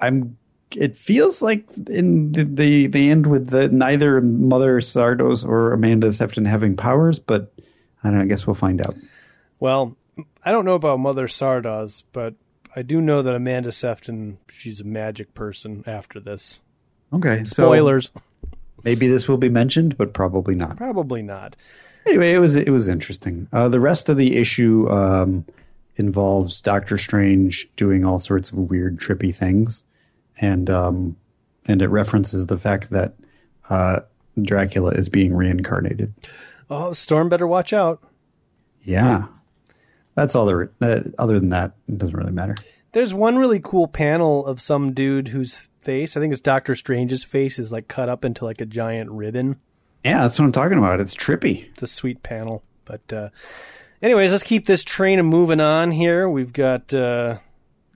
[0.00, 0.36] I'm.
[0.76, 6.12] It feels like in the the, the end with the neither Mother Szardos or Amanda
[6.12, 7.52] Sefton having powers, but
[8.04, 8.24] I don't know.
[8.24, 8.94] I guess we'll find out.
[9.60, 9.96] Well,
[10.44, 12.34] I don't know about Mother Szardos, but
[12.76, 16.60] I do know that Amanda Sefton, she's a magic person after this.
[17.12, 18.10] Okay, so Spoilers.
[18.84, 20.76] Maybe this will be mentioned, but probably not.
[20.76, 21.56] Probably not.
[22.06, 23.48] Anyway, it was it was interesting.
[23.52, 25.44] Uh, the rest of the issue um,
[25.96, 29.84] involves Doctor Strange doing all sorts of weird, trippy things,
[30.40, 31.16] and um,
[31.66, 33.14] and it references the fact that
[33.68, 34.00] uh,
[34.40, 36.14] Dracula is being reincarnated.
[36.70, 38.02] Oh, Storm better watch out.
[38.82, 39.26] Yeah,
[40.14, 40.70] that's all there.
[40.80, 42.54] Uh, other than that, it doesn't really matter.
[42.92, 47.24] There's one really cool panel of some dude whose face, I think it's Doctor Strange's
[47.24, 49.56] face, is like cut up into like a giant ribbon.
[50.04, 51.00] Yeah, that's what I'm talking about.
[51.00, 51.68] It's trippy.
[51.72, 52.62] It's a sweet panel.
[52.84, 53.28] But uh
[54.00, 56.28] anyways, let's keep this train of moving on here.
[56.28, 57.38] We've got uh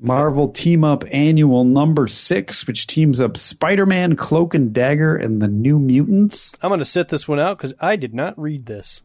[0.00, 5.46] Marvel Team Up Annual Number Six, which teams up Spider-Man, Cloak and Dagger, and the
[5.46, 6.56] New Mutants.
[6.60, 9.02] I'm gonna sit this one out because I did not read this.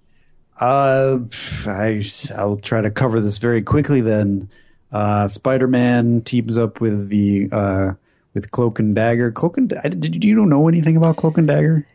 [0.59, 1.19] Uh,
[1.67, 2.03] I,
[2.35, 4.49] I'll try to cover this very quickly then.
[4.91, 7.93] Uh, Spider Man teams up with the uh,
[8.33, 9.31] with Cloak and Dagger.
[9.31, 11.87] Cloak and did you know anything about Cloak and Dagger?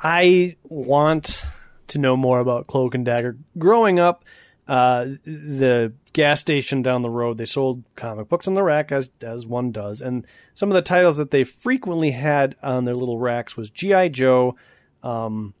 [0.00, 1.42] I want
[1.88, 3.36] to know more about Cloak and Dagger.
[3.58, 4.24] Growing up,
[4.68, 9.10] uh, the gas station down the road, they sold comic books on the rack as
[9.22, 13.18] as one does, and some of the titles that they frequently had on their little
[13.18, 14.56] racks was GI Joe,
[15.02, 15.54] um,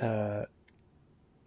[0.00, 0.44] uh,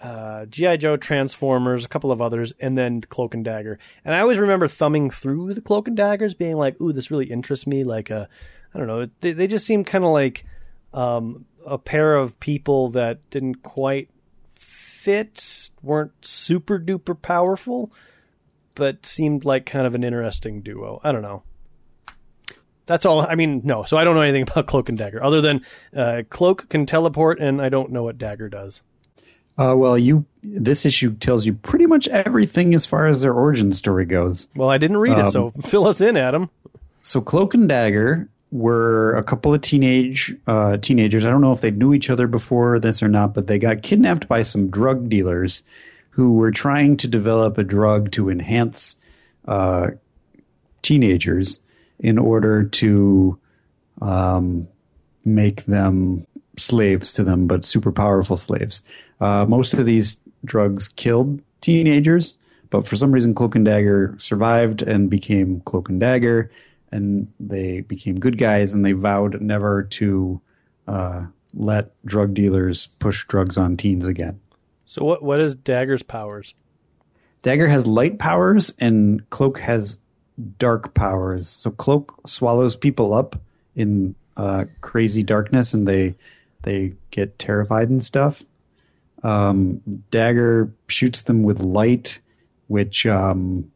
[0.01, 3.79] uh, GI Joe, Transformers, a couple of others, and then Cloak and Dagger.
[4.03, 7.31] And I always remember thumbing through the Cloak and Daggers, being like, "Ooh, this really
[7.31, 8.27] interests me." Like, uh,
[8.73, 10.45] I don't know, they, they just seem kind of like
[10.93, 14.09] um, a pair of people that didn't quite
[14.55, 17.91] fit, weren't super duper powerful,
[18.75, 20.99] but seemed like kind of an interesting duo.
[21.03, 21.43] I don't know.
[22.85, 23.21] That's all.
[23.21, 23.83] I mean, no.
[23.83, 25.65] So I don't know anything about Cloak and Dagger other than
[25.95, 28.81] uh, Cloak can teleport, and I don't know what Dagger does.
[29.57, 33.71] Uh, well, you this issue tells you pretty much everything as far as their origin
[33.71, 34.47] story goes.
[34.55, 36.49] Well, I didn't read it, so fill us in, Adam.
[36.99, 41.25] So Cloak and Dagger were a couple of teenage uh, teenagers.
[41.25, 43.81] I don't know if they knew each other before this or not, but they got
[43.81, 45.63] kidnapped by some drug dealers
[46.11, 48.95] who were trying to develop a drug to enhance
[49.47, 49.89] uh,
[50.81, 51.59] teenagers
[51.99, 53.37] in order to
[54.01, 54.67] um,
[55.25, 56.25] make them
[56.57, 58.81] slaves to them, but super powerful slaves.
[59.19, 62.37] Uh, most of these drugs killed teenagers,
[62.69, 66.51] but for some reason, Cloak and Dagger survived and became Cloak and Dagger,
[66.91, 70.41] and they became good guys, and they vowed never to
[70.87, 74.39] uh, let drug dealers push drugs on teens again.
[74.85, 76.53] So what what is Dagger's powers?
[77.41, 79.99] Dagger has light powers, and Cloak has
[80.57, 81.47] dark powers.
[81.47, 83.35] So Cloak swallows people up
[83.75, 86.15] in uh, crazy darkness, and they
[86.65, 88.43] they get terrified and stuff.
[89.23, 92.19] Um, Dagger shoots them with light,
[92.67, 93.71] which um,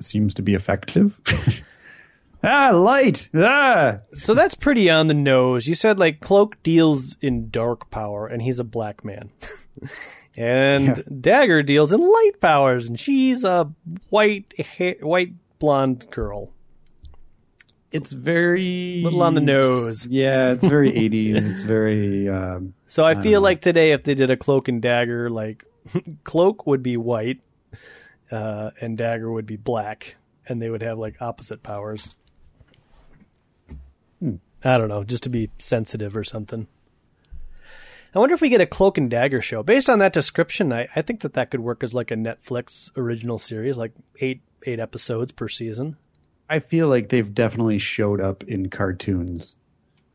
[0.00, 1.18] seems to be effective.
[2.44, 3.28] ah, light!
[3.34, 3.98] Ah!
[4.14, 5.66] So that's pretty on the nose.
[5.66, 9.30] You said like Cloak deals in dark power, and he's a black man,
[10.36, 11.02] and Yeah.
[11.20, 13.72] Dagger deals in light powers, and she's a
[14.10, 16.52] white hair, white blonde girl.
[17.92, 20.06] It's very Little on the nose.
[20.06, 21.50] Yeah, it's very 80s.
[21.50, 25.28] It's very um, So I feel like today, if they did a Cloak and Dagger,
[25.28, 25.64] like
[26.24, 27.40] Cloak would be white,
[28.30, 30.14] uh, and Dagger would be black,
[30.46, 32.10] and they would have like opposite powers.
[34.62, 36.66] I don't know, just to be sensitive or something.
[38.14, 40.72] I wonder if we get a Cloak and Dagger show based on that description.
[40.72, 44.42] I, I think that that could work as like a Netflix original series, like eight
[44.66, 45.96] eight episodes per season.
[46.50, 49.56] I feel like they've definitely showed up in cartoons.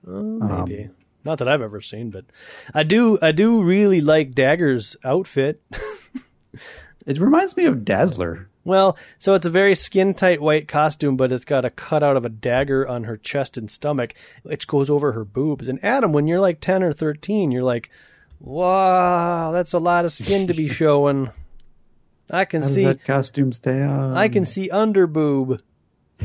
[0.08, 0.90] Oh, um, maybe
[1.24, 2.26] not that I've ever seen, but
[2.74, 3.18] I do.
[3.22, 5.62] I do really like Dagger's outfit.
[7.06, 8.50] It reminds me of Dazzler.
[8.64, 12.26] Well, so it's a very skin tight white costume, but it's got a cutout of
[12.26, 15.68] a dagger on her chest and stomach, which goes over her boobs.
[15.68, 17.92] And Adam, when you're like 10 or 13, you're like,
[18.40, 21.30] wow, that's a lot of skin to be showing.
[22.32, 24.16] I can How see, that costume stay on?
[24.16, 25.62] I can see under boob.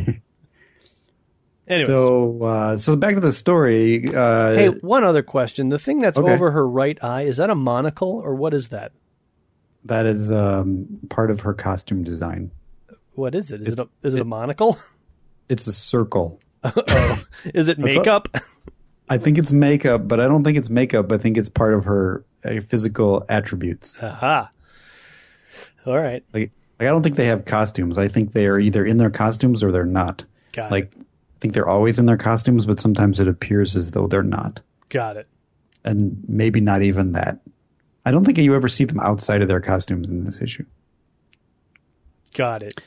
[1.67, 4.05] Anyways, So, uh, so back to the story.
[4.09, 5.69] Uh, hey, one other question.
[5.69, 6.33] The thing that's Okay.
[6.33, 8.93] over her right eye, is that a monocle or what is that?
[9.87, 12.51] that is um, part of her costume design.
[13.15, 13.63] What is it?
[13.63, 14.79] Is it a, is it a monocle?
[15.49, 16.39] It's a circle.
[16.63, 17.25] oh,
[17.55, 18.29] is it makeup?
[19.09, 21.11] I think it's makeup, but I don't think it's makeup.
[21.11, 23.99] I think it's part of her uh, physical attributes.
[24.01, 24.49] Aha.
[25.87, 26.23] All right.
[26.33, 27.99] Like, like, I don't think they have costumes.
[27.99, 30.25] I think they are either in their costumes or they're not.
[30.53, 30.99] Got like, it.
[31.01, 34.61] I think they're always in their costumes, but sometimes it appears as though they're not.
[34.89, 35.29] Got it.
[35.85, 37.39] And maybe not even that.
[38.05, 40.65] I don't think you ever see them outside of their costumes in this issue.
[42.35, 42.81] Got it.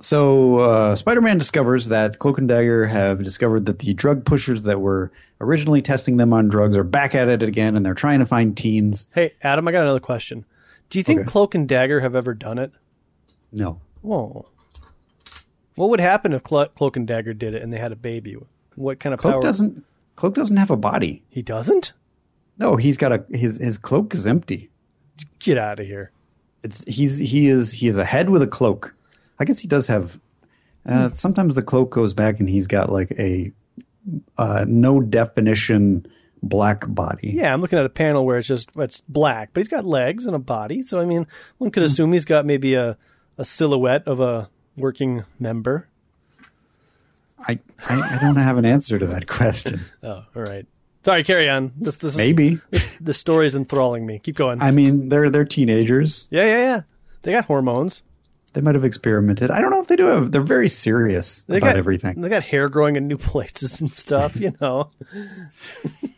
[0.00, 4.80] So uh, Spider-Man discovers that Cloak and Dagger have discovered that the drug pushers that
[4.80, 8.26] were originally testing them on drugs are back at it again, and they're trying to
[8.26, 9.06] find teens.
[9.14, 10.44] Hey, Adam, I got another question.
[10.90, 11.28] Do you think Okay.
[11.28, 12.72] Cloak and Dagger have ever done it?
[13.52, 14.46] No, Whoa.
[15.74, 18.36] What would happen if Clo- Cloak and Dagger did it and they had a baby?
[18.74, 19.42] What kind of Cloak power?
[19.42, 19.84] doesn't.
[20.16, 21.22] Cloak doesn't have a body.
[21.30, 21.92] He doesn't?
[22.58, 24.70] No, he's got a his his cloak is empty.
[25.38, 26.12] Get out of here.
[26.62, 28.94] It's he's he is he is a head with a cloak.
[29.38, 30.20] I guess he does have.
[30.84, 33.52] Uh, sometimes the cloak goes back and he's got like a
[34.36, 36.06] uh, no definition
[36.42, 37.30] black body.
[37.30, 40.26] Yeah, I'm looking at a panel where it's just it's black, but he's got legs
[40.26, 40.82] and a body.
[40.82, 41.26] So I mean,
[41.58, 42.96] one could assume he's got maybe a,
[43.38, 45.88] a silhouette of a working member.
[47.38, 47.58] I,
[47.88, 49.80] I I don't have an answer to that question.
[50.02, 50.66] Oh, all right.
[51.04, 51.72] Sorry, carry on.
[51.76, 52.60] This this is, Maybe.
[52.70, 54.20] this, this story is enthralling me.
[54.20, 54.62] Keep going.
[54.62, 56.28] I mean, they're they're teenagers.
[56.30, 56.80] yeah, yeah, yeah.
[57.22, 58.02] They got hormones.
[58.52, 59.50] they might have experimented.
[59.50, 60.30] I don't know if they do have.
[60.30, 62.20] They're very serious They about got everything.
[62.20, 64.36] They got hair growing in new places and stuff.
[64.36, 64.90] You know.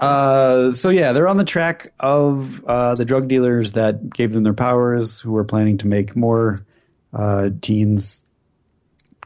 [0.00, 4.42] Uh, so yeah, they're on the track of uh, the drug dealers that gave them
[4.42, 6.64] their powers, who are planning to make more
[7.12, 8.24] uh, teens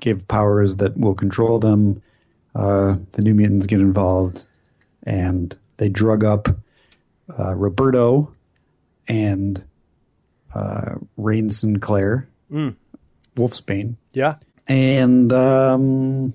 [0.00, 2.02] give powers that will control them.
[2.54, 4.44] Uh, the New Mutants get involved,
[5.04, 6.48] and they drug up
[7.38, 8.32] uh, Roberto
[9.08, 9.62] and
[10.54, 12.28] uh, Rahne Sinclair,
[13.36, 14.36] Wolfsbane, Yeah.
[14.66, 16.32] and um,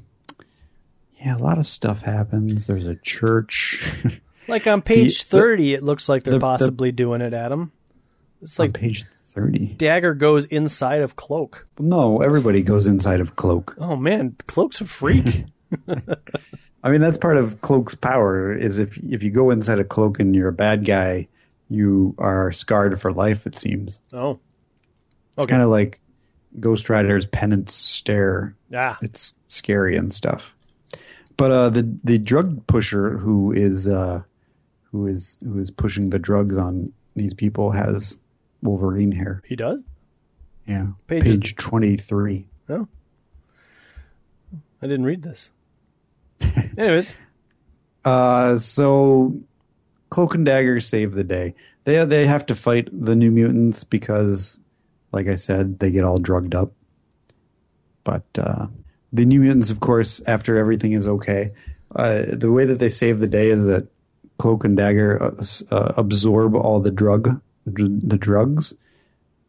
[1.26, 2.68] yeah, a lot of stuff happens.
[2.68, 3.84] There's a church.
[4.48, 7.34] Like on page The- the- thirty, it looks like they're the- the- possibly doing it,
[7.34, 7.72] Adam.
[8.44, 9.04] It's like page
[9.34, 9.74] 30.
[9.78, 11.68] Dagger goes inside of Cloak.
[11.80, 13.76] No, everybody goes inside of Cloak.
[13.80, 15.46] Oh man, Cloak's a freak.
[16.84, 18.54] I mean, that's part of Cloak's power.
[18.56, 21.28] Is if if you go inside a Cloak and you're a bad guy,
[21.68, 23.48] you are scarred for life.
[23.48, 24.40] It seems oh.
[25.38, 26.00] it's kind of like
[26.60, 28.56] Ghost Rider's penance stare.
[28.70, 28.98] Yeah.
[29.02, 30.55] It's scary and stuff.
[31.38, 34.22] But uh, the the drug pusher who is uh,
[34.92, 38.18] who is who is pushing the drugs on these people has
[38.62, 39.42] Wolverine hair.
[39.46, 39.80] He does?
[40.68, 42.48] Yeah, Page- page twenty three.
[42.70, 42.88] Oh.
[44.82, 45.50] I didn't read this.
[46.78, 47.14] Anyways,
[48.04, 49.36] Uh, so
[50.10, 51.54] Cloak and Dagger save the day.
[51.84, 54.60] They they have to fight the New Mutants because,
[55.12, 56.72] like I said, they get all drugged up.
[58.04, 58.68] But uh,
[59.16, 61.54] the New Mutants, of course, after everything is okay,
[61.96, 63.88] uh, the way that they save the day is that
[64.38, 68.74] Cloak and Dagger uh, uh, absorb all the drug, the drugs,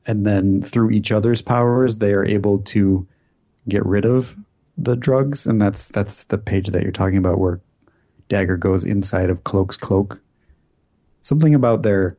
[0.06, 3.06] and then through each other's powers, they are able to
[3.68, 4.36] get rid of
[4.78, 7.60] the drugs, and that's that's the page that you're talking about where
[8.28, 10.20] Dagger goes inside of Cloak's cloak.
[11.22, 12.16] Something about their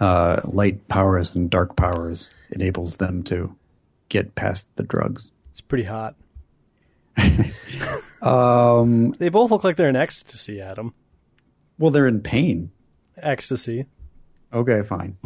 [0.00, 3.54] uh, light powers and dark powers enables them to
[4.08, 5.30] get past the drugs.
[5.50, 6.16] it's pretty hot.
[8.22, 10.94] Um, They both look like they're in ecstasy, Adam.
[11.78, 12.70] well, they're in pain.
[13.16, 13.86] Ecstasy.
[14.52, 15.16] Okay, fine.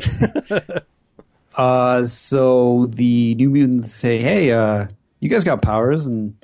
[1.57, 4.87] uh, so the New Mutants say, "Hey, uh,
[5.21, 6.35] you guys got powers, and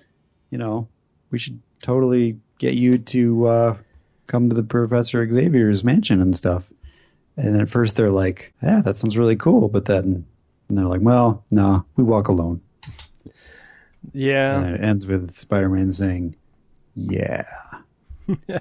[0.50, 0.88] you know
[1.30, 3.76] we should totally get you to uh,
[4.26, 6.70] come to the Professor Xavier's mansion and stuff."
[7.36, 10.26] And at first they're like, "Yeah, that sounds really cool," but then
[10.68, 12.60] and they're like, "Well, no, we walk alone."
[14.12, 14.60] Yeah.
[14.60, 16.36] And it ends with Spider-Man saying,
[16.94, 17.44] "Yeah."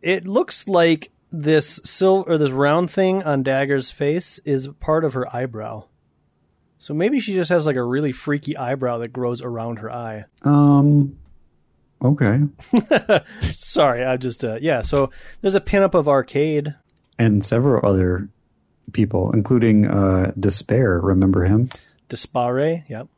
[0.00, 5.14] It looks like this silver or this round thing on Dagger's face is part of
[5.14, 5.84] her eyebrow.
[6.78, 10.24] So maybe she just has like a really freaky eyebrow that grows around her eye.
[10.42, 11.18] Um.
[12.00, 12.42] Okay.
[13.50, 14.82] Sorry, I just uh, yeah.
[14.82, 15.10] So
[15.40, 16.76] there's a pinup of Arcade.
[17.18, 18.28] And several other
[18.92, 21.00] people, including uh, Despair.
[21.00, 21.68] Remember him?
[22.08, 22.84] Dispare.
[22.88, 23.08] Yep.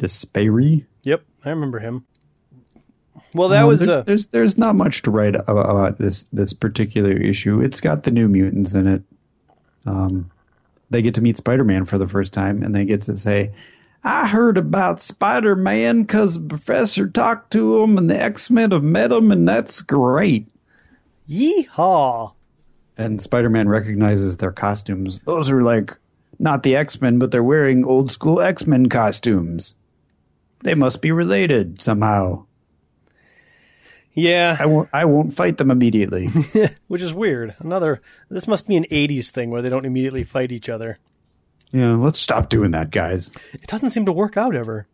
[0.00, 0.86] Despairy.
[1.02, 1.22] Yep.
[1.44, 2.06] I remember him.
[3.34, 6.24] Well, that Um, was there's, uh, there's there's not much to write about, about this
[6.32, 7.60] this particular issue.
[7.60, 9.02] It's got the New Mutants in it.
[9.84, 10.30] Um,
[10.88, 13.52] they get to meet Spider Man for the first time, and they get to say,
[14.02, 18.70] "I heard about Spider Man because the professor talked to him, and the X Men
[18.70, 20.46] have met him, and that's great."
[21.28, 22.32] yeehaw.
[22.96, 25.20] And Spider Man recognizes their costumes.
[25.26, 25.96] Those are like
[26.38, 29.74] not the X Men, but they're wearing old school X Men costumes.
[30.62, 32.44] They must be related somehow.
[34.12, 34.88] Yeah, I won't.
[34.92, 36.26] I won't fight them immediately.
[36.88, 37.54] which is weird.
[37.60, 38.02] Another.
[38.28, 40.98] This must be an '80s thing where they don't immediately fight each other.
[41.72, 43.30] yeah, let's stop doing that, guys.
[43.52, 44.86] It doesn't seem to work out ever.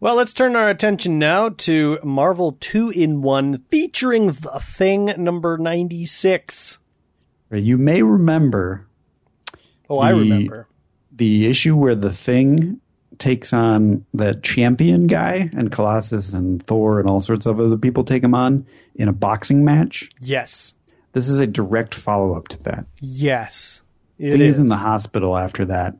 [0.00, 5.56] Well, let's turn our attention now to Marvel 2 in 1 featuring The Thing number
[5.56, 6.78] 96.
[7.50, 8.86] You may remember
[9.88, 10.68] Oh, I remember.
[11.12, 12.80] the issue where the Thing
[13.18, 18.04] takes on the champion guy, and Colossus and Thor and all sorts of other people
[18.04, 20.10] take him on in a boxing match.
[20.20, 20.74] Yes.
[21.12, 22.86] This is a direct follow up to that.
[23.00, 23.82] Yes.
[24.18, 24.56] It Thing is.
[24.56, 25.96] is in the hospital after that.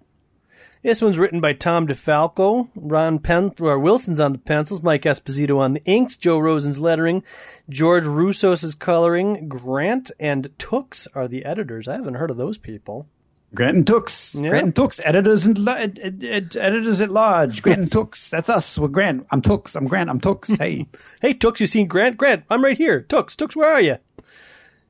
[0.82, 2.68] This one's written by Tom DeFalco.
[2.76, 7.24] Ron Pen or Wilson's on the pencils, Mike Esposito on the inks, Joe Rosen's lettering,
[7.68, 11.88] George Roussos coloring, Grant and Tooks are the editors.
[11.88, 13.08] I haven't heard of those people.
[13.54, 14.34] Grant and Tooks.
[14.34, 17.62] Grant and Tooks, editors and ed- ed- ed- editors at large.
[17.62, 18.28] Grant and Tooks.
[18.28, 18.76] That's us.
[18.78, 19.26] We're Grant.
[19.30, 19.74] I'm Tooks.
[19.76, 20.10] I'm Grant.
[20.10, 20.50] I'm Tooks.
[20.58, 20.88] Hey.
[21.22, 22.16] Hey, Tooks, you seen Grant?
[22.18, 23.00] Grant, I'm right here.
[23.02, 23.96] Tooks, Tooks, where are you?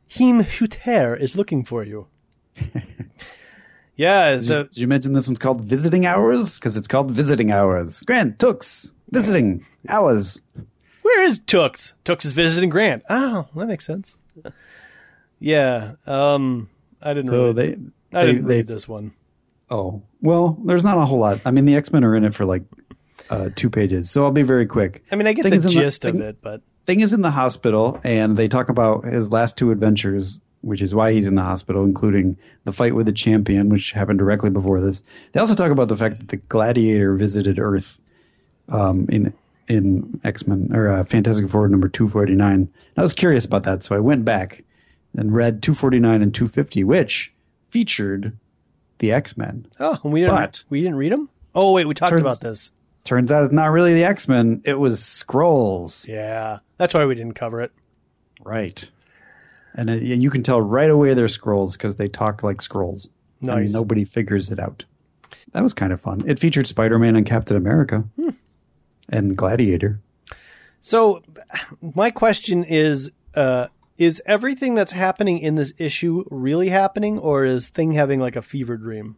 [0.08, 2.06] Heem Shooter is looking for you.
[3.96, 6.56] yeah, Did you, did you mention this one's called Visiting Hours?
[6.58, 8.02] Because it's called Visiting Hours.
[8.02, 8.92] Grant Tooks.
[9.10, 10.40] Visiting Hours.
[11.02, 11.94] where is Tooks?
[12.04, 13.02] Tooks is visiting Grant.
[13.08, 14.16] Oh, that makes sense.
[15.38, 16.68] Yeah, um,
[17.02, 17.30] I didn't.
[17.30, 17.76] So really, they
[18.16, 19.12] I they, didn't read this one.
[19.70, 21.40] Oh well, there's not a whole lot.
[21.44, 22.62] I mean, the X Men are in it for like
[23.30, 25.04] uh, two pages, so I'll be very quick.
[25.10, 27.32] I mean, I get Thing the gist of thing- it, but Thing is in the
[27.32, 31.42] hospital, and they talk about his last two adventures, which is why he's in the
[31.42, 35.02] hospital, including the fight with the champion, which happened directly before this.
[35.32, 38.00] They also talk about the fact that the Gladiator visited Earth
[38.68, 39.34] um, in
[39.68, 42.68] in X Men or uh, Fantastic Four number two forty nine.
[42.96, 44.64] I was curious about that, so I went back
[45.16, 47.32] and read two forty nine and two fifty, which
[47.76, 48.32] featured
[48.98, 49.66] the X Men.
[49.80, 51.28] oh, we didn't But- we didn't read them.
[51.54, 52.70] Oh wait, we talked Turns- about this.
[53.04, 56.08] Turns out it's not really the X Men; it was Skrulls.
[56.08, 57.70] Yeah, that's why we didn't cover it.
[58.42, 58.88] Right.
[59.74, 63.08] And, it, and you can tell right away they're Skrulls because they talk like Skrulls.
[63.42, 63.66] Nice.
[63.66, 64.84] And nobody figures it out.
[65.52, 66.24] That was kind of fun.
[66.26, 68.30] It featured Spider Man and Captain America Hmm.
[69.10, 70.00] and Gladiator.
[70.80, 71.22] So,
[71.94, 73.66] my question is: uh,
[73.98, 78.42] Is everything that's happening in this issue really happening, or is Thing having like a
[78.42, 79.16] fever dream?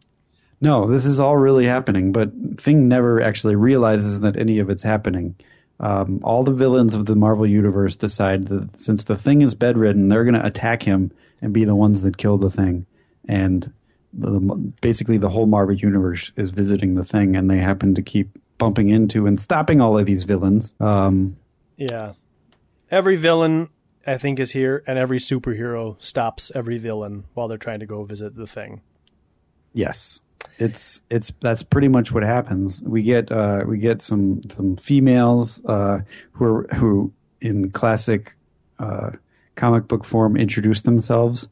[0.60, 4.82] No, this is all really happening, but Thing never actually realizes that any of it's
[4.82, 5.36] happening.
[5.80, 10.08] Um, all the villains of the Marvel Universe decide that since the Thing is bedridden,
[10.08, 12.86] they're going to attack him and be the ones that kill the Thing.
[13.28, 13.72] And
[14.12, 14.40] the,
[14.80, 18.88] basically, the whole Marvel Universe is visiting the Thing, and they happen to keep bumping
[18.88, 20.74] into and stopping all of these villains.
[20.80, 21.36] Um,
[21.76, 22.14] Yeah,
[22.90, 23.68] every villain
[24.08, 28.04] I think is here, and every superhero stops every villain while they're trying to go
[28.04, 28.80] visit the Thing.
[29.74, 30.22] Yes,
[30.58, 32.82] it's it's that's pretty much what happens.
[32.82, 36.00] We get uh, we get some some females uh,
[36.32, 38.34] who are who in classic
[38.78, 39.10] uh,
[39.56, 41.48] comic book form introduce themselves.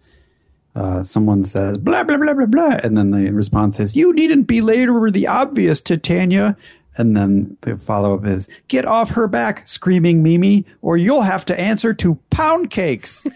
[0.75, 4.47] Uh, someone says blah blah blah blah blah, and then the response is, "You needn't
[4.47, 6.57] belabor the obvious, Titania."
[6.99, 11.45] And then the follow up is, "Get off her back, screaming Mimi, or you'll have
[11.47, 13.25] to answer to pound cakes."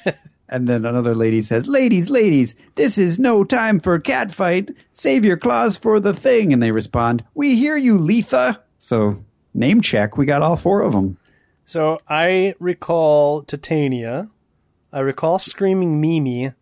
[0.52, 4.74] And then another lady says, Ladies, ladies, this is no time for catfight.
[4.92, 6.52] Save your claws for the thing.
[6.52, 8.60] And they respond, We hear you, Letha.
[8.80, 10.18] So, name check.
[10.18, 11.18] We got all four of them.
[11.64, 14.28] So I recall Titania.
[14.92, 16.52] I recall Screaming Mimi.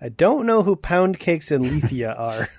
[0.00, 2.48] I don't know who Pound Cakes and Lethia are.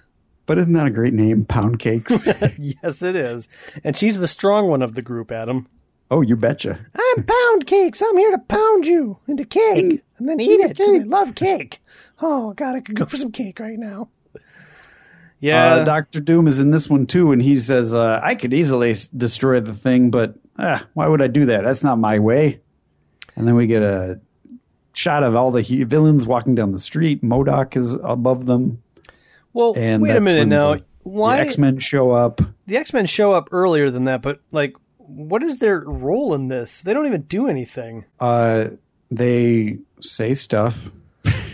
[0.49, 1.45] But isn't that a great name?
[1.45, 2.25] Pound cakes.
[2.57, 3.47] yes, it is.
[3.83, 5.67] And she's the strong one of the group, Adam.
[6.09, 6.79] oh, you betcha.
[6.95, 8.01] I'm Pound Cakes.
[8.01, 11.83] I'm here to pound you into cake and then eat it because I love cake.
[12.19, 14.09] Oh, God, I could go for some cake right now.
[15.39, 15.75] Yeah.
[15.75, 18.89] Uh, Doctor Doom is in this one too, and he says, uh, I could easily
[18.89, 21.63] s- destroy the thing, but ah, why would I do that?
[21.63, 22.59] That's not my way.
[23.35, 24.19] And then we get a
[24.93, 27.21] shot of all the he- villains walking down the street.
[27.23, 28.81] MODOK is above them.
[29.53, 30.75] Well, And wait a minute now.
[30.75, 32.41] the- Why The X Men show up.
[32.67, 34.21] the X Men show up earlier than that?
[34.21, 36.81] But like, what is their role in this?
[36.81, 38.05] They don't even do anything.
[38.19, 38.65] Uh,
[39.09, 40.89] they say stuff.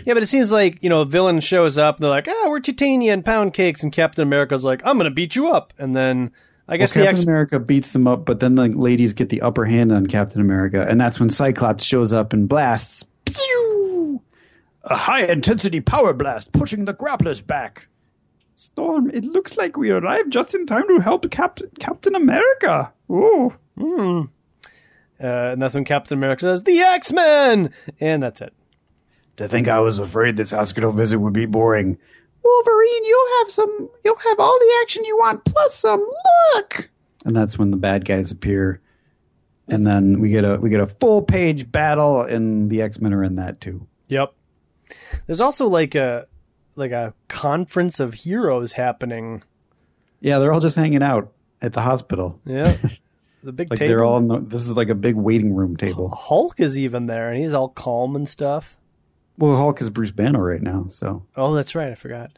[0.04, 2.44] Yeah, but it seems like you know, a villain shows up and they're like, "Ah,
[2.48, 5.94] we're Titania and Pound Cakes," and Captain America's like, "I'm gonna beat you up," and
[5.94, 6.30] then
[6.68, 7.22] I Well, guess Captain the X.
[7.24, 10.86] America beats them up, but then the ladies get the upper hand on Captain America,
[10.88, 13.04] and that's when Cyclops shows up and blasts.
[13.24, 13.95] Pew!
[14.86, 17.88] A high intensity power blast pushing the grapplers back.
[18.54, 22.92] Storm, it looks like we arrived just in time to help Cap- Captain America.
[23.10, 24.26] Oh, Uh,
[25.18, 27.70] and that's when Captain America says, "The X Men,"
[28.00, 28.52] and that's it.
[29.36, 31.98] to think I was afraid this hospital visit would be boring.
[32.44, 33.88] Wolverine, you'll have some.
[34.04, 36.06] You'll have all the action you want, plus some.
[36.54, 36.90] Look,
[37.24, 38.80] and that's when the bad guys appear,
[39.68, 43.12] and then we get a we get a full page battle, and the X Men
[43.14, 43.86] are in that too.
[44.08, 44.32] Yep.
[45.26, 46.26] There's also like a
[46.74, 49.42] like a conference of heroes happening.
[50.20, 51.32] Yeah, they're all just hanging out
[51.62, 52.40] at the hospital.
[52.44, 52.76] Yeah,
[53.42, 53.88] the big Like table.
[53.88, 54.18] they're all.
[54.18, 56.08] In the, this is like a big waiting room table.
[56.08, 58.76] Hulk is even there, and he's all calm and stuff.
[59.38, 61.90] Well, Hulk is Bruce Banner right now, so Oh, that's right.
[61.90, 62.30] I forgot.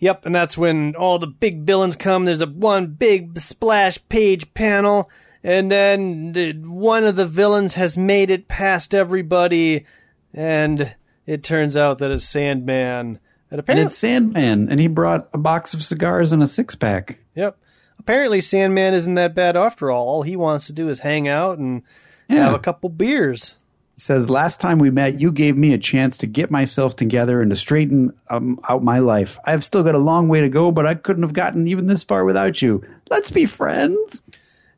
[0.00, 2.24] Yep, and that's when all the big villains come.
[2.24, 5.10] There's a one big splash page panel,
[5.42, 9.86] and then one of the villains has made it past everybody,
[10.32, 10.94] and
[11.28, 13.20] it turns out that it's Sandman.
[13.50, 17.18] And and it's Sandman, and he brought a box of cigars and a six pack.
[17.34, 17.56] yep.
[17.98, 20.06] Apparently, Sandman isn't that bad after all.
[20.08, 21.82] All he wants to do is hang out and
[22.28, 22.44] Yeah.
[22.44, 23.54] have a couple beers.
[23.96, 27.50] says last time we met you gave me a chance to get myself together and
[27.50, 30.86] to straighten um, out my life i've still got a long way to go but
[30.86, 32.80] i couldn't have gotten even this far without you
[33.10, 34.22] let's be friends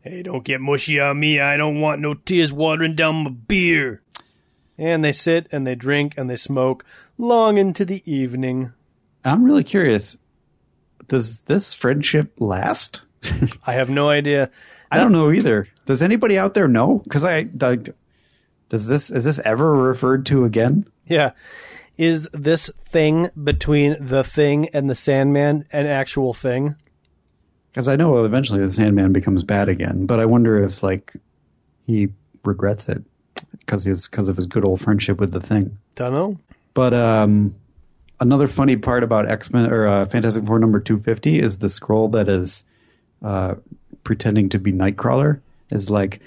[0.02, 1.38] Hey, don't get mushy on me.
[1.40, 4.00] I don't want no tears watering down my beer.
[4.80, 6.84] And they sit and they drink and they smoke
[7.18, 8.72] long into the evening.
[9.24, 10.16] i'm really curious
[11.06, 13.04] does this friendship last
[13.66, 14.50] I have no idea.
[14.90, 17.78] i don't know either does anybody out there know because I, I
[18.70, 21.32] does this is this ever referred to again Yeah.
[21.98, 26.76] Is this thing between the thing and the Sandman an actual thing?
[27.70, 31.12] Because I know eventually the Sandman becomes bad again, but I wonder if like
[31.86, 32.08] he
[32.42, 33.02] regrets it
[33.58, 35.78] because he's because of his good old friendship with the Thing.
[35.94, 36.38] Don't know.
[36.74, 37.54] But um,
[38.20, 41.66] another funny part about X Men or uh, Fantastic Four number two fifty is the
[41.68, 42.64] Skrull that is
[43.22, 43.54] uh,
[44.04, 45.40] pretending to be Nightcrawler
[45.70, 46.20] is like.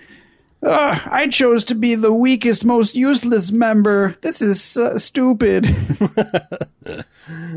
[0.62, 4.16] "Ugh, I chose to be the weakest, most useless member.
[4.22, 5.68] This is uh, stupid.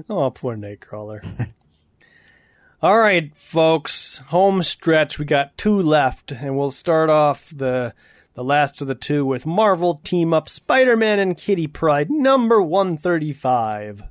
[0.09, 1.49] Oh, poor Nightcrawler.
[2.83, 5.19] All right, folks, home stretch.
[5.19, 7.95] We got two left, and we'll start off the
[8.37, 14.05] the last of the two with Marvel team up Spider-Man and Kitty Pryde number 135.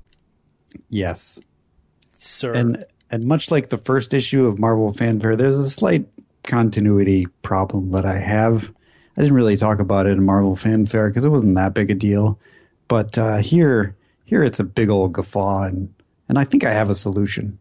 [0.89, 1.39] yes,
[2.17, 2.53] Sir.
[2.53, 6.07] and and much like the first issue of Marvel Fanfare, there's a slight
[6.43, 8.73] continuity problem that I have.
[9.15, 11.93] I didn't really talk about it in Marvel Fanfare because it wasn't that big a
[11.93, 12.39] deal,
[12.87, 13.95] but uh, here
[14.25, 15.93] here it's a big old guffaw, and
[16.27, 17.59] and I think I have a solution.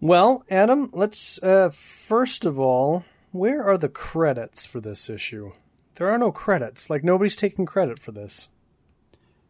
[0.00, 5.52] well, Adam, let's uh first of all, where are the credits for this issue?
[5.96, 6.90] There are no credits.
[6.90, 8.48] Like nobody's taking credit for this.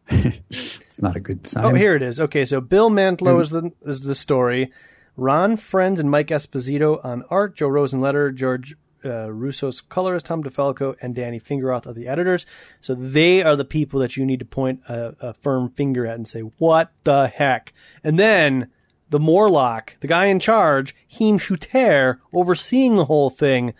[0.09, 1.65] It's not a good sign.
[1.65, 2.19] Oh, here it is.
[2.19, 4.71] Okay, so Bill Mantlo is the is the story.
[5.15, 7.55] Ron Frenz and Mike Esposito on art.
[7.55, 12.45] Joe Rosenletter, George uh, Russo's colorist, Tom DeFalco, and Danny Fingeroth are the editors.
[12.81, 16.15] So they are the people that you need to point a, a firm finger at
[16.15, 18.69] and say, "What the heck?" And then
[19.11, 23.73] the Morlock, the guy in charge, Heem Shooter, overseeing the whole thing.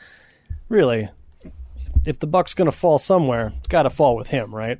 [0.70, 1.10] Really,
[2.06, 4.80] if the buck's going to fall somewhere, it's got to fall with him, right?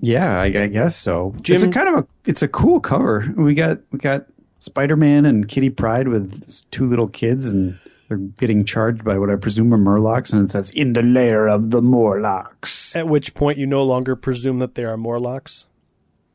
[0.00, 1.34] Yeah, I, I guess so.
[1.40, 3.32] Jim- it's a kind of a it's a cool cover.
[3.36, 4.26] We got we got
[4.58, 7.78] Spider Man and Kitty Pryde with two little kids, and
[8.08, 11.48] they're getting charged by what I presume are Morlocks, and it says in the lair
[11.48, 12.94] of the Morlocks.
[12.94, 15.66] At which point you no longer presume that they are Morlocks.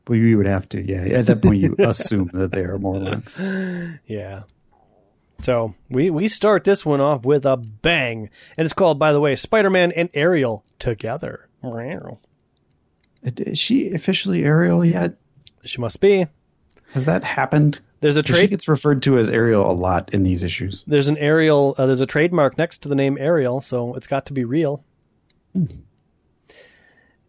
[0.10, 1.04] Well, you would have to, yeah.
[1.04, 3.40] At that point, you assume that they are more Morlocks.
[4.08, 4.44] Yeah.
[5.42, 9.22] So we we start this one off with a bang, and it's called, by the
[9.22, 11.48] way, Spider-Man and Ariel together.
[13.24, 15.14] Is she officially Ariel yet?
[15.64, 16.26] She must be.
[16.94, 17.80] Has that happened?
[18.02, 18.50] There's a 'Cause She trade.
[18.50, 20.84] gets referred to as Ariel a lot in these issues.
[20.88, 21.76] There's an Ariel.
[21.78, 24.84] Uh, there's a trademark next to the name Ariel, so it's got to be real.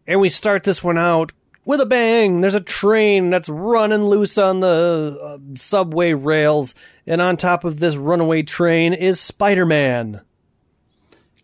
[0.07, 1.33] And we start this one out
[1.65, 2.41] with a bang.
[2.41, 6.75] There's a train that's running loose on the uh, subway rails,
[7.07, 10.23] and on top of this runaway train is Spider-Man.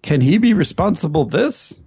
[0.03, 1.79] Can he be responsible this?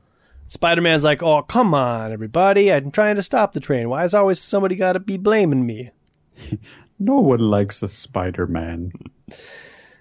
[0.47, 2.71] Spider Man's like, oh, come on, everybody.
[2.71, 3.87] I'm trying to stop the train.
[3.87, 5.91] Why is always somebody got to be blaming me?
[7.01, 8.91] No one likes a Spider Man.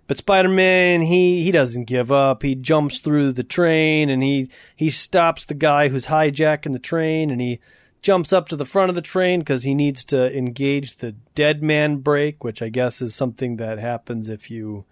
[0.09, 2.43] But Spider Man, he, he doesn't give up.
[2.43, 7.31] He jumps through the train and he, he stops the guy who's hijacking the train
[7.31, 7.61] and he
[8.03, 11.63] jumps up to the front of the train because he needs to engage the dead
[11.63, 14.85] man brake, which I guess is something that happens if you,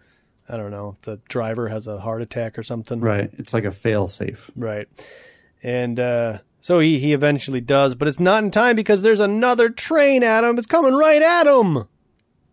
[0.49, 3.01] I don't know, the driver has a heart attack or something.
[3.01, 3.31] Right.
[3.35, 4.51] It's like a fail safe.
[4.57, 4.89] Right.
[5.63, 9.69] And uh, so he, he eventually does, but it's not in time because there's another
[9.69, 10.59] train at him.
[10.59, 11.87] It's coming right at him.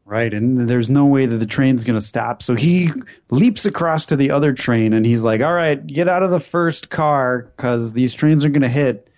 [0.05, 2.43] Right, and there's no way that the train's going to stop.
[2.43, 2.91] So he
[3.29, 6.41] leaps across to the other train and he's like, All right, get out of the
[6.41, 9.09] first car because these trains are going to hit.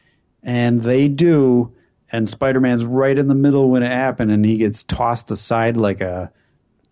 [0.45, 1.73] And they do.
[2.11, 5.75] And Spider Man's right in the middle when it happened and he gets tossed aside
[5.75, 6.31] like a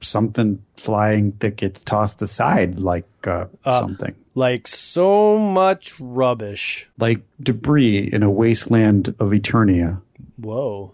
[0.02, 4.16] something flying that gets tossed aside like uh, something.
[4.36, 6.90] Like so much rubbish.
[6.98, 10.02] Like debris in a wasteland of Eternia.
[10.38, 10.94] Whoa.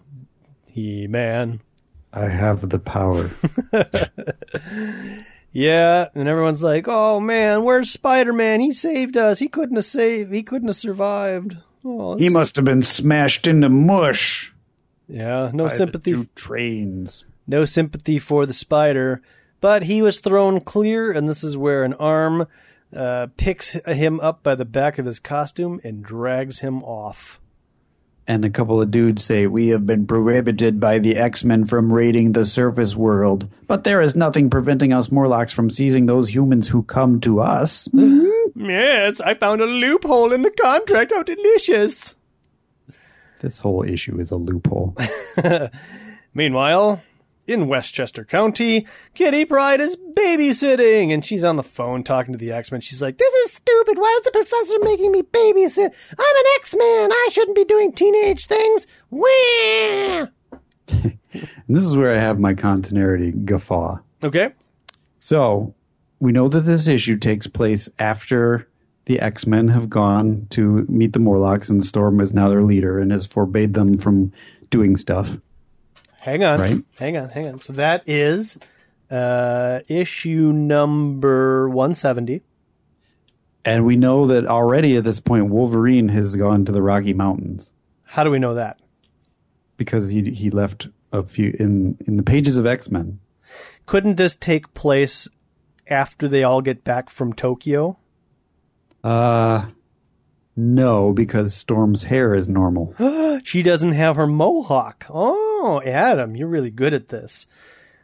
[0.66, 1.60] He man.
[2.12, 3.30] I have the power.
[5.52, 8.60] Yeah, and everyone's like, "Oh man, where's Spider-Man?
[8.60, 9.40] He saved us.
[9.40, 10.32] He couldn't have saved.
[10.32, 14.52] He couldn't have survived." Oh, he must have been smashed into mush.
[15.08, 17.24] Yeah, no the sympathy two trains.
[17.46, 19.22] no sympathy for the spider,
[19.60, 22.46] but he was thrown clear, and this is where an arm
[22.94, 27.40] uh, picks him up by the back of his costume and drags him off.
[28.26, 31.92] And a couple of dudes say, We have been prohibited by the X Men from
[31.92, 36.68] raiding the surface world, but there is nothing preventing us Morlocks from seizing those humans
[36.68, 37.88] who come to us.
[38.60, 41.12] Yes, I found a loophole in the contract.
[41.12, 42.14] How delicious!
[43.40, 44.94] This whole issue is a loophole.
[46.34, 47.02] Meanwhile,
[47.46, 52.52] in Westchester County, Kitty Pryde is babysitting, and she's on the phone talking to the
[52.52, 52.82] X Men.
[52.82, 53.98] She's like, "This is stupid.
[53.98, 55.94] Why is the professor making me babysit?
[56.18, 57.12] I'm an X Man.
[57.12, 59.26] I shouldn't be doing teenage things." Wah!
[60.90, 63.98] and this is where I have my continuity guffaw.
[64.22, 64.50] Okay.
[65.16, 65.74] So,
[66.20, 68.68] we know that this issue takes place after
[69.06, 72.98] the X Men have gone to meet the Morlocks, and Storm is now their leader
[72.98, 74.32] and has forbade them from
[74.70, 75.38] doing stuff.
[76.20, 76.60] Hang on.
[76.60, 76.84] Right.
[76.98, 77.30] Hang on.
[77.30, 77.60] Hang on.
[77.60, 78.58] So that is
[79.10, 82.42] uh, issue number 170.
[83.64, 87.72] And we know that already at this point, Wolverine has gone to the Rocky Mountains
[88.04, 88.78] How do we know that?
[89.76, 93.18] because he he left a few in in the pages of X Men.
[93.86, 95.26] Couldn't this take place
[95.90, 97.98] after they all get back from Tokyo?
[99.02, 99.66] Uh,
[100.56, 102.94] no, because Storm's hair is normal.
[103.42, 105.06] She doesn't have her mohawk.
[105.08, 107.46] Oh, Adam, you're really good at this.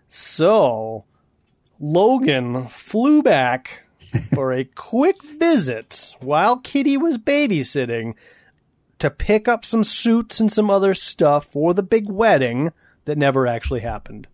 [0.08, 1.04] So,
[1.78, 3.84] Logan flew back
[4.34, 8.14] for a quick visit while Kitty was babysitting
[8.98, 12.72] to pick up some suits and some other stuff for the big wedding
[13.04, 14.26] that never actually happened.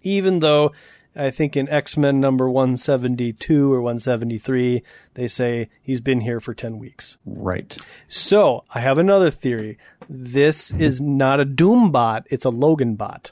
[0.00, 0.72] Even though
[1.16, 4.82] I think in X Men number 172 or 173,
[5.14, 7.16] they say he's been here for 10 weeks.
[7.24, 7.76] Right.
[8.08, 9.78] So I have another theory.
[10.08, 13.30] This is not a Doom bot; it's a Logan bot.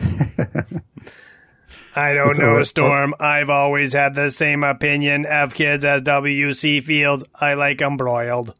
[1.98, 3.14] I don't It's know, a- Storm.
[3.18, 6.80] I've always had the same opinion of kids as W.C.
[6.82, 7.24] Fields.
[7.34, 8.54] I like 'em broiled.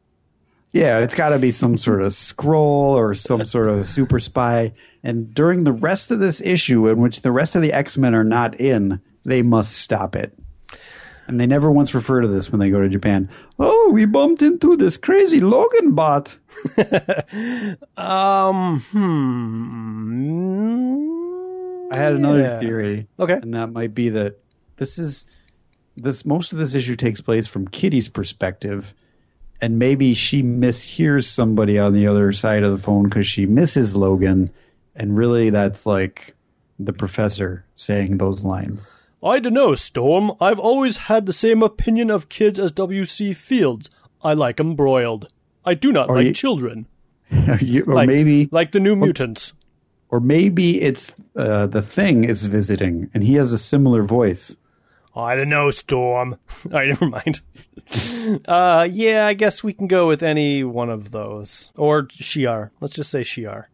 [0.73, 4.73] Yeah, it's got to be some sort of Skrull or some sort of super spy.
[5.03, 8.15] And during the rest of this issue, in which the rest of the X Men
[8.15, 10.37] are not in, they must stop it.
[11.29, 13.29] And they never once refer to this when they go to Japan.
[13.59, 16.37] Oh, we bumped into this crazy Logan bot.
[17.97, 18.81] Um,
[20.17, 21.93] hmm.
[21.93, 22.59] I had another Yeah.
[22.61, 23.07] theory.
[23.19, 23.35] Okay.
[23.35, 24.39] And that might be that
[24.77, 25.27] this is
[25.97, 28.93] this most of this issue takes place from Kitty's perspective.
[29.61, 33.97] And maybe she mishears somebody on the other side of the phone because she misses
[33.97, 34.51] Logan.
[34.97, 36.35] And really that's like
[36.79, 38.91] the professor saying those lines.
[39.23, 40.33] I don't know, Storm.
[40.41, 43.33] I've always had the same opinion of kids as W.C.
[43.35, 43.91] Fields.
[44.23, 45.29] I like 'em broiled.
[45.65, 46.87] I do not Or like you- children.
[47.61, 49.53] You- or Like, maybe like the New Mutants.
[50.11, 54.57] or maybe it's uh, the thing is visiting and he has a similar voice.
[55.15, 56.37] I don't know, Storm.
[56.67, 57.41] All right, never mind.
[58.47, 62.71] uh, yeah, I guess we can go with any one of those, or Shi'ar.
[62.81, 63.65] Let's just say Shi'ar.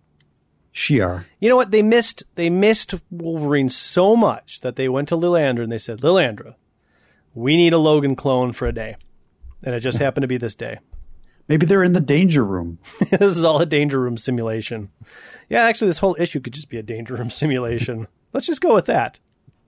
[0.74, 1.26] Shi'ar.
[1.38, 1.70] You know what?
[1.70, 2.22] They missed.
[2.34, 6.54] They missed Wolverine so much that they went to Lilandra and they said, "Lilandra,
[7.34, 8.96] we need a Logan clone for a day,"
[9.62, 10.78] and it just happened to be this day.
[11.48, 12.78] Maybe they're in the danger room.
[13.10, 14.90] this is all a danger room simulation.
[15.50, 18.06] Yeah, actually, this whole issue could just be a danger room simulation.
[18.32, 19.20] Let's just go with that.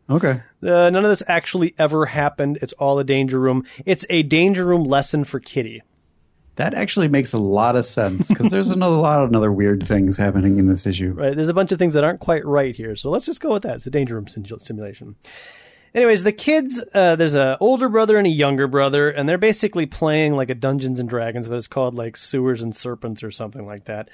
[0.08, 0.42] Okay.
[0.62, 2.58] Uh, none of this actually ever happened.
[2.62, 3.66] It's all a danger room.
[3.84, 5.82] It's a danger room lesson for Kitty.
[6.56, 10.16] That actually makes a lot of sense because there's another lot of other weird things
[10.16, 11.12] happening in this issue.
[11.12, 11.34] Right?
[11.34, 13.62] There's a bunch of things that aren't quite right here, so let's just go with
[13.64, 13.76] that.
[13.76, 15.16] It's a danger room sim- simulation.
[15.94, 19.86] Anyways, the kids, uh, there's a older brother and a younger brother, and they're basically
[19.86, 23.64] playing like a Dungeons and Dragons, but it's called like Sewers and Serpents or something
[23.64, 24.10] like that.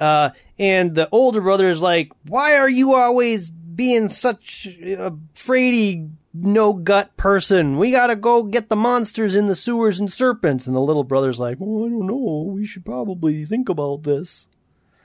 [0.00, 6.10] Uh, and the older brother is like, "Why are you always being such a fraidy,
[6.42, 7.78] no gut person?
[7.78, 11.38] We gotta go get the monsters in the sewers and serpents." And the little brother's
[11.38, 12.52] like, "Oh, I don't know.
[12.54, 14.46] We should probably think about this."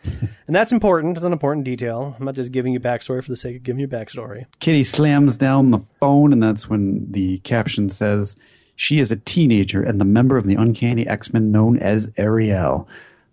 [0.46, 1.16] And that's important.
[1.16, 2.16] It's an important detail.
[2.20, 4.46] I'm not just giving you backstory for the sake of giving you backstory.
[4.60, 8.36] Kitty slams down the phone, and that's when the caption says,
[8.76, 12.88] She is a teenager and the member of the Uncanny X Men known as Ariel.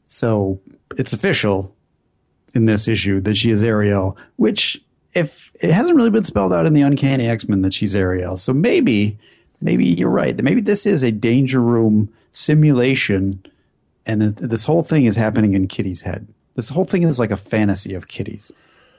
[0.06, 0.60] So
[0.96, 1.74] it's official
[2.54, 4.80] in this issue that she is Ariel, which,
[5.14, 8.36] if it hasn't really been spelled out in the Uncanny X Men that she's Ariel.
[8.36, 9.18] So maybe,
[9.60, 10.40] maybe you're right.
[10.42, 13.44] Maybe this is a danger room simulation,
[14.06, 16.28] and this whole thing is happening in Kitty's head.
[16.54, 18.52] This whole thing is like a fantasy of Kitty's.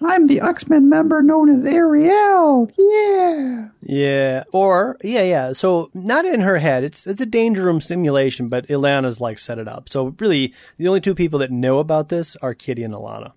[0.03, 2.71] I'm the X Men member known as Ariel.
[2.75, 3.67] Yeah.
[3.81, 5.53] Yeah, or yeah, yeah.
[5.53, 6.83] So not in her head.
[6.83, 9.89] It's it's a danger room simulation, but Illyana's like set it up.
[9.89, 13.33] So really, the only two people that know about this are Kitty and Illyana.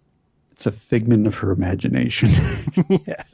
[0.55, 2.28] It's a figment of her imagination.
[2.89, 3.24] yeah,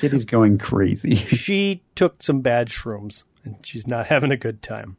[0.00, 1.16] Kitty's going crazy.
[1.16, 4.96] she took some bad shrooms and she's not having a good time.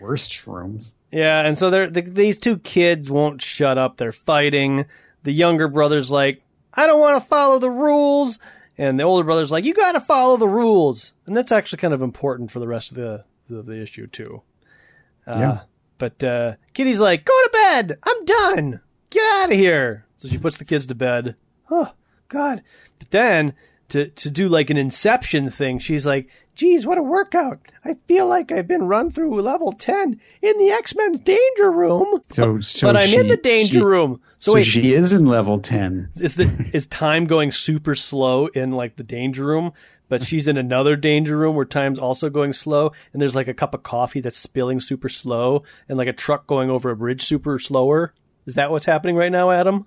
[0.00, 0.92] Worst shrooms.
[1.12, 3.96] Yeah, and so they're, the, these two kids won't shut up.
[3.96, 4.86] They're fighting.
[5.22, 6.42] The younger brother's like,
[6.74, 8.40] I don't want to follow the rules.
[8.76, 11.12] And the older brother's like, you got to follow the rules.
[11.26, 14.42] And that's actually kind of important for the rest of the, the, the issue, too.
[15.28, 15.60] Uh, Yeah.
[15.98, 17.98] But uh, Kitty's like, go to bed.
[18.02, 18.80] I'm done.
[19.10, 20.06] Get out of here.
[20.22, 21.34] So she puts the kids to bed.
[21.68, 21.92] Oh,
[22.28, 22.62] God.
[23.00, 23.54] But then
[23.88, 25.80] to to do like an Inception thing.
[25.80, 27.58] She's like, "Geez, what a workout!
[27.84, 32.22] I feel like I've been run through level ten in the X Men's danger room,
[32.30, 35.26] So, so but I'm in the danger she- room." So, So wait, she is in
[35.26, 36.08] level ten.
[36.14, 39.72] is the is time going super slow in like the danger room?
[40.08, 43.54] But she's in another danger room where time's also going slow, and there's like a
[43.54, 47.22] cup of coffee that's spilling super slow, and like a truck going over a bridge
[47.24, 48.14] super slower.
[48.46, 49.84] Is that what's happening right now, Adam?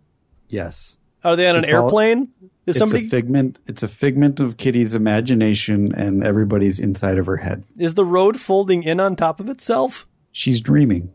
[0.50, 0.98] Yes.
[1.24, 2.30] Are they on an It's all- airplane?
[2.68, 3.60] Is It's somebody a figment.
[3.68, 7.64] It's a figment of Kitty's imagination, and everybody's inside of her head.
[7.78, 10.08] is the road folding in on top of itself?
[10.32, 11.14] She's dreaming.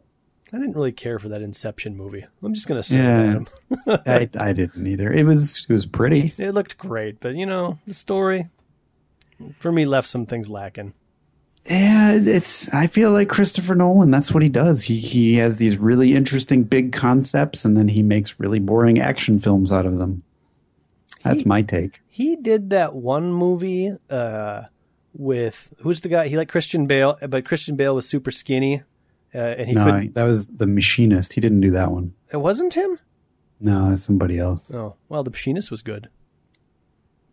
[0.53, 2.25] I didn't really care for that Inception movie.
[2.43, 3.41] I'm just gonna say, Yeah.
[4.07, 5.13] I, I didn't either.
[5.13, 6.33] It was it was pretty.
[6.39, 8.49] it looked great, but you know, the story
[9.59, 10.93] for me left some things lacking.
[11.67, 12.73] Yeah, it's.
[12.73, 14.11] I feel like Christopher Nolan.
[14.11, 14.83] That's what he does.
[14.83, 19.39] He he has these really interesting big concepts, and then he makes really boring action
[19.39, 20.23] films out of them.
[21.23, 22.01] That's my take.
[22.09, 24.63] He did that one movie uh,
[25.13, 26.29] with who's the guy?
[26.29, 28.83] He like Christian Bale, but Christian Bale was super skinny,
[29.35, 30.15] uh, and he no, couldn't.
[30.15, 31.35] that was the Machinist.
[31.35, 32.15] He didn't do that one.
[32.33, 32.99] It wasn't him.
[33.61, 34.73] No, it's somebody else.
[34.75, 36.09] Oh well, the machinist was good.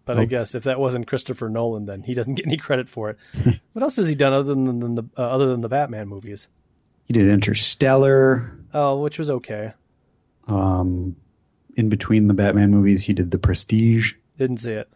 [0.08, 0.26] But I Oh.
[0.26, 3.18] guess if that wasn't Christopher Nolan, then he doesn't get any credit for it.
[3.74, 6.48] what else has he done other than, than the uh, other than the Batman movies?
[7.06, 8.52] He did Interstellar.
[8.74, 9.74] Oh, which was okay.
[10.48, 11.16] Um,
[11.76, 14.14] in between the Batman movies, he did The Prestige.
[14.38, 14.90] Didn't see it.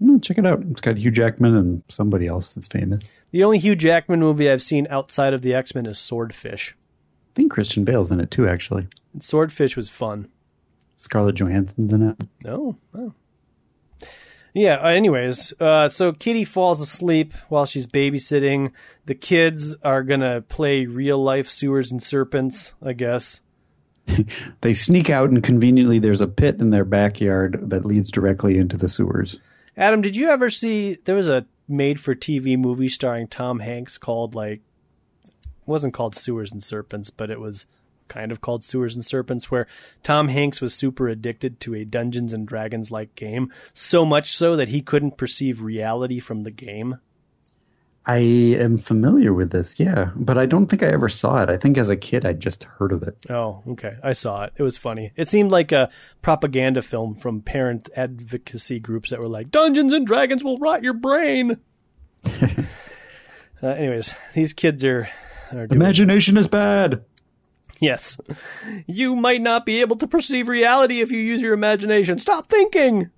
[0.00, 0.62] No, check it out.
[0.70, 3.12] It's got Hugh Jackman and somebody else that's famous.
[3.32, 6.74] The only Hugh Jackman movie I've seen outside of the X Men is Swordfish.
[6.74, 8.48] I think Christian Bale's in it too.
[8.48, 10.28] Actually, And Swordfish was fun.
[10.96, 12.16] Scarlett Johansson's in it.
[12.44, 13.12] No, oh.
[14.54, 14.76] Yeah.
[14.76, 18.72] uh, Anyways, uh, so Kitty falls asleep while she's babysitting.
[19.06, 23.40] The kids are gonna play real life sewers and serpents, I guess.
[24.62, 28.76] They sneak out, and conveniently, there's a pit in their backyard that leads directly into
[28.76, 29.38] the sewers.
[29.76, 30.96] Adam, did you ever see?
[31.04, 34.60] There was a made-for-TV movie starring Tom Hanks called like,
[35.64, 37.66] wasn't called Sewers and Serpents, but it was
[38.10, 39.66] kind of called Sewers and Serpents, where
[40.02, 44.54] Tom Hanks was super addicted to a Dungeons and Dragons like game, so much so
[44.56, 46.98] that he couldn't perceive reality from the game.
[48.06, 51.50] I am familiar with this, yeah, but I don't think I ever saw it.
[51.50, 53.16] I think as a kid, I just heard of it.
[53.28, 53.96] Oh, okay.
[54.02, 54.54] I saw it.
[54.56, 55.12] It was funny.
[55.16, 55.90] It seemed like a
[56.22, 60.94] propaganda film from parent advocacy groups that were like, Dungeons and Dragons will rot your
[60.94, 61.58] brain.
[62.24, 62.62] uh,
[63.62, 65.08] anyways, these kids are,
[65.52, 67.04] are Imagination is bad.
[67.82, 68.20] Yes.
[68.86, 72.18] You might not be able to perceive reality if you use your imagination.
[72.18, 73.10] Stop thinking.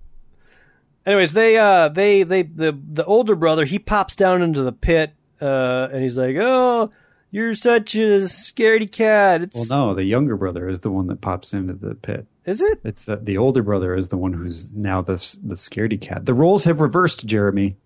[1.05, 5.15] Anyways, they uh they they the the older brother, he pops down into the pit
[5.41, 6.93] uh and he's like, "Oh,
[7.33, 11.21] you're such a scaredy cat." It's Well, no, the younger brother is the one that
[11.21, 12.27] pops into the pit.
[12.45, 12.81] Is it?
[12.85, 16.25] It's the, the older brother is the one who's now the the scaredy cat.
[16.25, 17.77] The roles have reversed, Jeremy.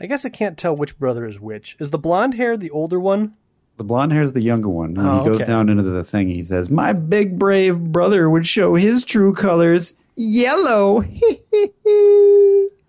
[0.00, 1.76] I guess I can't tell which brother is which.
[1.78, 3.34] Is the blonde hair the older one?
[3.78, 4.94] The blonde hair is the younger one.
[4.94, 5.50] When Oh, he goes okay.
[5.50, 9.94] down into the thing, he says, "My big brave brother would show his true colors,
[10.16, 11.04] yellow."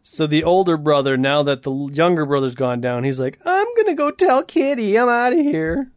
[0.01, 3.85] So the older brother, now that the younger brother's gone down, he's like, "I'm going
[3.87, 4.97] to go tell Kitty.
[4.97, 5.91] I'm out of here."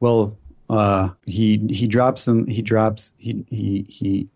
[0.00, 0.38] well,
[0.70, 2.46] uh, he he drops him.
[2.46, 4.28] He drops he he he.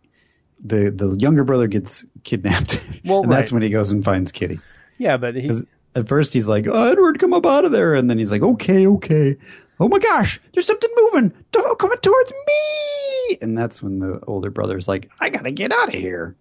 [0.63, 4.61] The the younger brother gets kidnapped, Well, and that's when he goes and finds Kitty.
[4.99, 5.51] Yeah, but he
[5.95, 7.95] at first he's like, oh, Edward, come up out of there.
[7.95, 9.39] And then he's like, okay, okay.
[9.83, 11.33] Oh my gosh, there's something moving.
[11.53, 13.39] Don't coming towards me.
[13.41, 16.37] And that's when the older brother's like, I got to get out of here.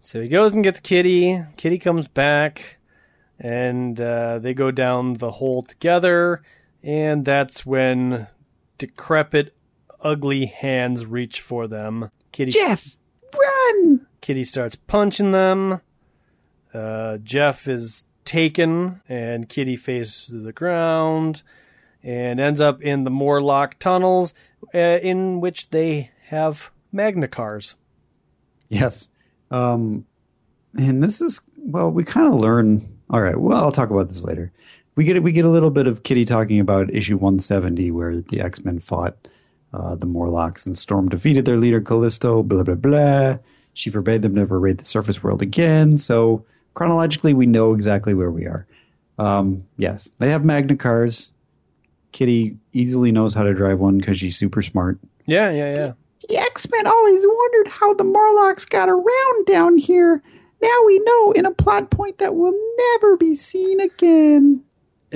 [0.00, 1.42] So he goes and gets Kitty.
[1.56, 2.78] Kitty comes back,
[3.40, 6.42] and uh, they go down the hole together.
[6.80, 8.28] And that's when
[8.78, 9.56] decrepit,
[10.00, 12.10] ugly hands reach for them.
[12.30, 12.96] Kitty, Jeff,
[13.36, 14.06] run.
[14.20, 15.80] Kitty starts punching them.
[16.72, 21.42] Uh, Jeff is taken, and Kitty faces the ground
[22.04, 24.34] and ends up in the Morlock tunnels,
[24.74, 27.74] uh, in which they have Magna cars.
[28.68, 29.08] Yes.
[29.50, 30.04] Um,
[30.76, 32.98] and this is, well, we kind of learn.
[33.10, 33.38] All right.
[33.38, 34.52] Well, I'll talk about this later.
[34.96, 38.40] We get we get a little bit of Kitty talking about issue 170 where the
[38.40, 39.16] X Men fought
[39.72, 42.44] uh, the Morlocks and Storm defeated their leader Callisto.
[42.44, 43.38] Blah blah blah.
[43.72, 45.98] She forbade them to ever raid the surface world again.
[45.98, 46.44] So
[46.74, 48.66] chronologically, we know exactly where we are.
[49.18, 51.32] Um, yes, they have Magna cars.
[52.14, 55.00] Kitty easily knows how to drive one because she's super smart.
[55.26, 55.92] Yeah, yeah, yeah.
[56.28, 60.22] The X Men always wondered how the Morlocks got around down here.
[60.62, 64.62] Now we know in a plot point that will never be seen again.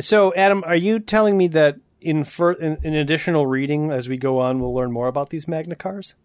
[0.00, 4.16] So, Adam, are you telling me that in, fur- in in additional reading as we
[4.16, 6.16] go on, we'll learn more about these Magna cars?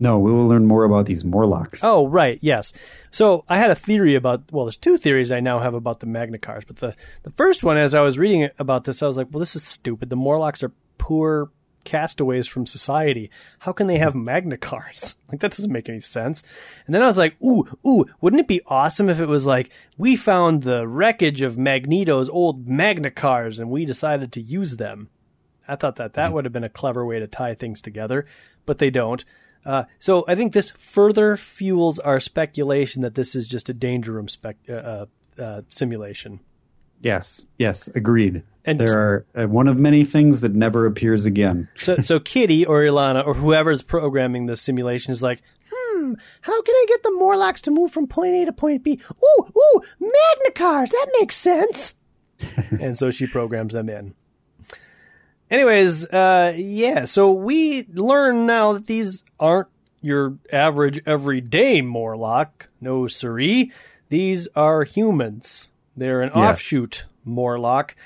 [0.00, 1.84] No, we will learn more about these Morlocks.
[1.84, 2.72] Oh, right, yes.
[3.10, 6.06] So I had a theory about, well, there's two theories I now have about the
[6.06, 9.16] Magna Cars, but the, the first one, as I was reading about this, I was
[9.16, 10.10] like, well, this is stupid.
[10.10, 11.50] The Morlocks are poor
[11.84, 13.30] castaways from society.
[13.60, 15.16] How can they have Magna Cars?
[15.34, 16.44] Like, that doesn't make any sense.
[16.86, 19.72] And then I was like, ooh, ooh, wouldn't it be awesome if it was like,
[19.98, 25.08] we found the wreckage of Magneto's old Magna Cars and we decided to use them?
[25.66, 26.34] I thought that that mm-hmm.
[26.34, 28.26] would have been a clever way to tie things together,
[28.64, 29.24] but they don't.
[29.64, 34.12] Uh, so I think this further fuels our speculation that this is just a danger
[34.12, 35.06] room spec- uh, uh,
[35.38, 36.40] uh, simulation.
[37.00, 38.42] Yes, yes, agreed.
[38.64, 41.68] And- there are uh, one of many things that never appears again.
[41.76, 45.42] So, so Kitty or Illyana or whoever's programming this simulation is like,
[45.72, 49.00] hmm, how can I get the Morlocks to move from point A to point B?
[49.22, 51.94] Ooh, ooh, Magna cars, that makes sense.
[52.80, 54.14] and so she programs them in.
[55.50, 59.68] Anyways, uh, yeah, so we learn now that these aren't
[60.00, 62.66] your average everyday Morlock.
[62.80, 63.72] No, siree.
[64.10, 65.68] These are humans.
[65.96, 66.56] They're an Yes.
[66.56, 67.96] offshoot Morlock.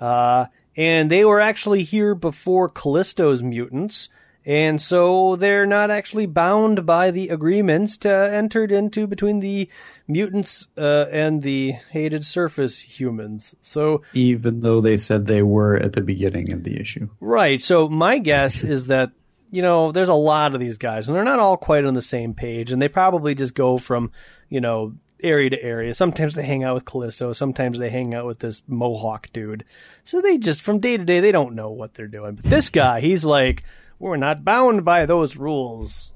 [0.00, 0.46] Uh,
[0.76, 4.08] and they were actually here before Callisto's mutants.
[4.46, 9.68] And so they're not actually bound by the agreements to entered into between the
[10.06, 13.54] mutants uh, and the hated surface humans.
[13.60, 17.10] So Even though they said they were at the beginning of the issue.
[17.20, 17.60] Right.
[17.60, 19.10] So my guess is that
[19.50, 22.02] you know there's a lot of these guys, and they're not all quite on the
[22.02, 24.10] same page, and they probably just go from
[24.48, 25.94] you know area to area.
[25.94, 29.64] Sometimes they hang out with Callisto, sometimes they hang out with this Mohawk dude.
[30.04, 32.36] So they just from day to day they don't know what they're doing.
[32.36, 33.64] But this guy, he's like,
[33.98, 36.12] we're not bound by those rules.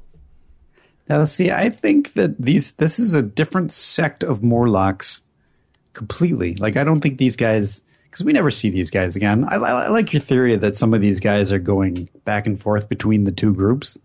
[1.08, 5.22] Now, see, I think that these this is a different sect of Morlocks
[5.92, 6.54] completely.
[6.54, 7.82] Like, I don't think these guys
[8.12, 9.44] because we never see these guys again.
[9.48, 12.60] I, I, I like your theory that some of these guys are going back and
[12.60, 13.96] forth between the two groups,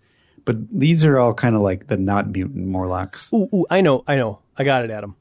[0.46, 3.32] but these are all kind of like the not mutant Morlocks.
[3.34, 4.40] Ooh, ooh, I know, I know.
[4.58, 5.18] I got it, Adam.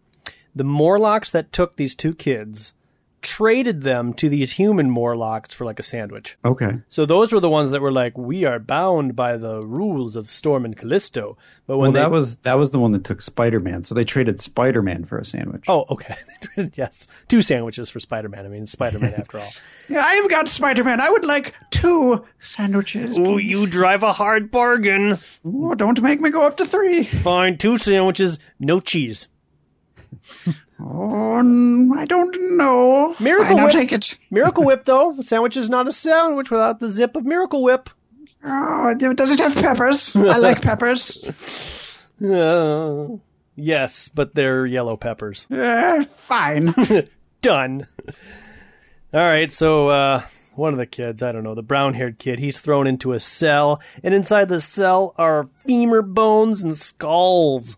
[0.54, 2.72] The Morlocks that took these two kids
[3.22, 6.36] traded them to these human Morlocks for like a sandwich.
[6.44, 10.14] Okay, So those were the ones that were like, we are bound by the rules
[10.14, 11.36] of Storm and Callisto.
[11.66, 13.82] But when well, they, that was that was the one that took Spider Man.
[13.82, 15.64] So they traded Spider Man for a sandwich.
[15.68, 16.14] oh, okay,
[16.74, 18.44] yes, two sandwiches for Spider Man.
[18.44, 19.52] I mean, Spider Man after all.
[19.88, 21.00] yeah, I've got Spider Man.
[21.00, 23.18] I would like two sandwiches.
[23.18, 25.18] Oh, you drive a hard bargain.
[25.44, 27.04] Oh, don't make me go up to three.
[27.04, 29.28] Fine, two sandwiches, no cheese.
[30.78, 33.14] Oh, I don't know.
[33.18, 33.72] Miracle Fine, I'll Whip.
[33.72, 34.18] take it.
[34.30, 37.88] Miracle Whip, though, a sandwich is not a sandwich without the zip of Miracle Whip.
[38.44, 40.14] Oh, does it have peppers?
[40.14, 41.26] I like peppers.
[42.22, 43.08] Uh,
[43.56, 45.50] yes, but they're yellow peppers.
[45.50, 46.74] Uh, fine.
[47.40, 47.86] Done.
[49.14, 50.22] All right, so uh,
[50.54, 53.20] one of the kids, I don't know, the brown haired kid, he's thrown into a
[53.20, 57.76] cell, and inside the cell are femur bones and skulls.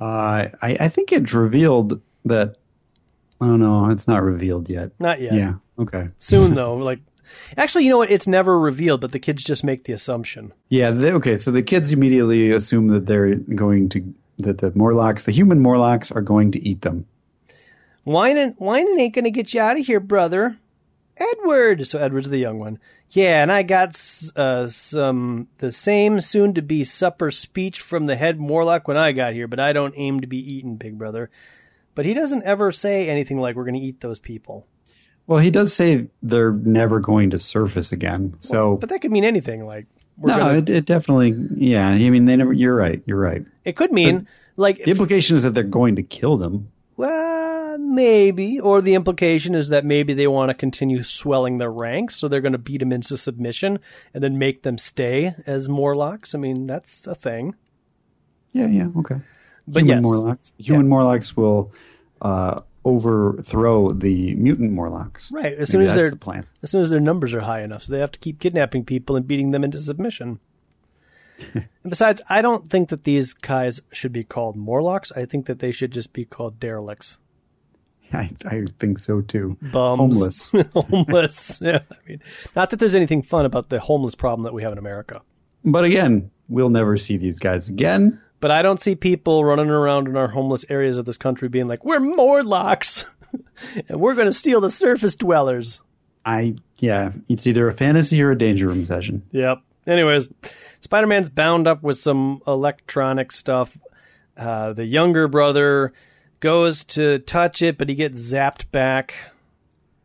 [0.00, 2.56] Uh, I, I think it's revealed that.
[3.40, 4.90] Oh no, it's not revealed yet.
[4.98, 5.34] Not yet.
[5.34, 5.54] Yeah.
[5.78, 6.08] Okay.
[6.18, 6.74] Soon, though.
[6.74, 7.00] Like,
[7.56, 8.10] actually, you know what?
[8.10, 10.52] It's never revealed, but the kids just make the assumption.
[10.68, 10.90] Yeah.
[10.90, 11.36] They, okay.
[11.36, 16.12] So the kids immediately assume that they're going to that the Morlocks, the human Morlocks,
[16.12, 17.06] are going to eat them.
[18.04, 20.56] Whining, whining ain't gonna get you out of here, brother.
[21.18, 21.86] Edward.
[21.86, 22.78] So Edward's the young one.
[23.10, 24.00] Yeah, and I got
[24.36, 29.48] uh, some the same soon-to-be supper speech from the head Morlock when I got here,
[29.48, 31.30] but I don't aim to be eaten, big brother.
[31.94, 34.66] But he doesn't ever say anything like we're gonna eat those people.
[35.26, 38.34] Well, he does say they're never going to surface again.
[38.40, 39.66] So But that could mean anything.
[39.66, 39.86] Like
[40.16, 41.36] we're no, gonna, it, it definitely.
[41.54, 41.86] Yeah.
[41.88, 42.52] I mean, they never.
[42.52, 43.02] You're right.
[43.06, 43.44] You're right.
[43.64, 44.26] it could mean
[44.56, 46.70] like The implication is that they're going to kill them.
[46.98, 48.58] Well, maybe.
[48.58, 52.40] Or the implication is that maybe they want to continue swelling their ranks, so they're
[52.40, 53.78] going to beat them into submission
[54.12, 56.34] and then make them stay as Morlocks.
[56.34, 57.54] I mean, that's a thing.
[58.52, 58.66] Yeah.
[58.66, 58.88] Yeah.
[58.96, 59.20] Okay.
[59.68, 60.02] But human yes.
[60.02, 60.52] Morlocks.
[60.58, 61.72] Human Morlocks will
[62.20, 65.30] uh, overthrow the mutant Morlocks.
[65.30, 65.52] Right.
[65.52, 66.46] As Maybe soon as they're the plan.
[66.64, 69.14] as soon as their numbers are high enough, so they have to keep kidnapping people
[69.14, 70.40] and beating them into submission.
[71.54, 75.12] And besides, I don't think that these guys should be called Morlocks.
[75.12, 77.18] I think that they should just be called derelicts.
[78.12, 79.56] I, I think so too.
[79.60, 80.50] Bums.
[80.52, 80.52] Homeless.
[80.74, 81.60] homeless.
[81.62, 82.22] Yeah, I mean,
[82.56, 85.22] not that there's anything fun about the homeless problem that we have in America.
[85.64, 88.20] But again, we'll never see these guys again.
[88.40, 91.66] But I don't see people running around in our homeless areas of this country being
[91.66, 93.04] like, "We're Morlocks,
[93.88, 95.80] and we're going to steal the surface dwellers."
[96.24, 99.24] I yeah, it's either a fantasy or a danger room session.
[99.32, 99.58] Yep.
[99.88, 100.28] Anyways,
[100.80, 103.76] Spider Man's bound up with some electronic stuff.
[104.36, 105.92] Uh, the younger brother
[106.40, 109.14] goes to touch it, but he gets zapped back.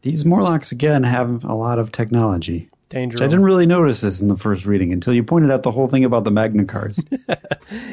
[0.02, 2.70] These Morlocks again have a lot of technology.
[2.90, 3.16] Danger.
[3.16, 5.72] Which I didn't really notice this in the first reading until you pointed out the
[5.72, 7.00] whole thing about the Magna cars.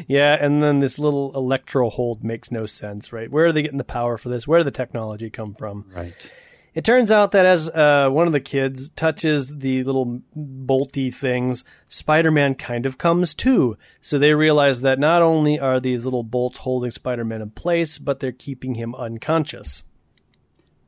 [0.08, 3.30] Yeah, and then this little electro hold makes no sense, right?
[3.30, 4.46] Where are they getting the power for this?
[4.46, 5.86] Where did the technology come from?
[5.94, 6.30] right.
[6.72, 11.64] It turns out that as uh, one of the kids touches the little bolty things,
[11.88, 13.76] Spider Man kind of comes too.
[14.00, 17.98] So they realize that not only are these little bolts holding Spider Man in place,
[17.98, 19.82] but they're keeping him unconscious.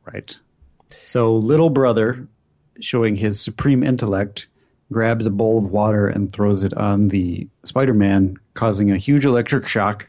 [0.04, 0.38] Right.
[1.02, 2.28] So little brother,
[2.80, 4.46] showing his supreme intellect,
[4.92, 9.66] grabs a bowl of water and throws it on the Spider-Man, causing a huge electric
[9.66, 10.08] shock.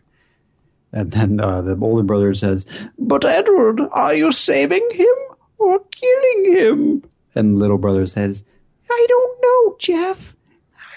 [0.91, 2.67] And then uh, the older brother says,
[2.99, 5.15] "But Edward, are you saving him
[5.63, 7.03] or killing him?"
[7.35, 8.43] And little brother says,
[8.89, 10.35] "I don't know, Jeff.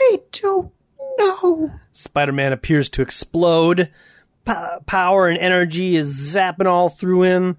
[0.00, 0.72] I don't
[1.18, 3.90] know." Spider Man appears to explode.
[4.44, 4.52] P-
[4.86, 7.56] power and energy is zapping all through him.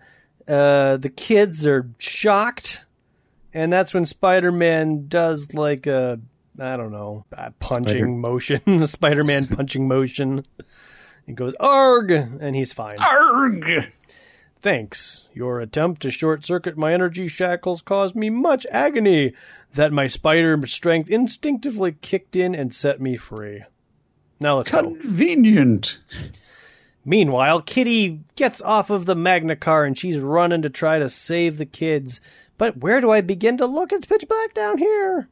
[0.48, 2.86] Uh, the kids are shocked.
[3.54, 6.20] And that's when Spider Man does like a,
[6.60, 10.46] I don't know, a punching Spider- motion, Spider Man punching motion.
[11.26, 12.12] He goes, Arg!
[12.12, 12.96] And he's fine.
[13.00, 13.66] Arg!
[14.68, 15.24] Thanks.
[15.34, 19.32] Your attempt to short circuit my energy shackles caused me much agony.
[19.74, 23.64] That my spider strength instinctively kicked in and set me free.
[24.42, 24.82] Now let's go.
[24.82, 26.00] Convenient.
[27.06, 31.58] Meanwhile, Kitty gets off of the Magna car and she's running to try to save
[31.58, 32.20] the kids.
[32.58, 33.94] But where do I begin to look?
[33.94, 35.30] It's pitch black down here.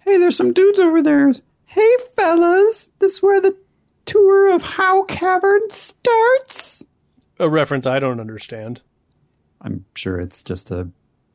[0.00, 1.32] Hey, there's some dudes over there.
[1.66, 3.56] Hey, fellas, this is where the
[4.06, 6.82] tour of Howe Cavern starts.
[7.40, 8.82] A reference I don't understand.
[9.60, 10.88] I'm sure it's just a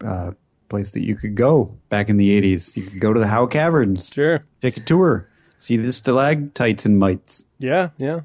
[0.04, 0.32] uh,
[0.70, 2.76] place that you could go back in the 80s.
[2.78, 4.46] You could go to the Howe Caverns, Sure.
[4.62, 5.28] take a tour,
[5.58, 7.46] see the stalactites and mites.
[7.58, 8.22] Yeah, yeah.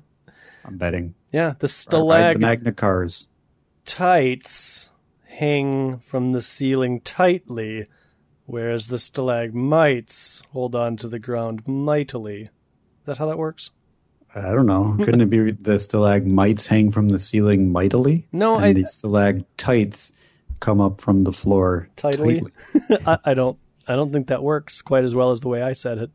[0.65, 1.15] I'm betting.
[1.33, 1.69] Yeah, the
[2.07, 3.29] ride the Magna cars.
[3.87, 4.91] Tights
[5.27, 7.87] hang from the ceiling tightly,
[8.47, 12.43] whereas the stalagmites hold on to the ground mightily.
[12.43, 13.71] Is that how that works?
[14.35, 14.97] I don't know.
[14.99, 18.27] Couldn't it be the stalagmites hang from the ceiling mightily?
[18.33, 20.13] No, and I- the stalactites
[20.61, 22.43] come up from the floor Tightly?
[23.07, 23.59] I, I don't.
[23.89, 26.11] I don't think that works quite as well as the way I said it.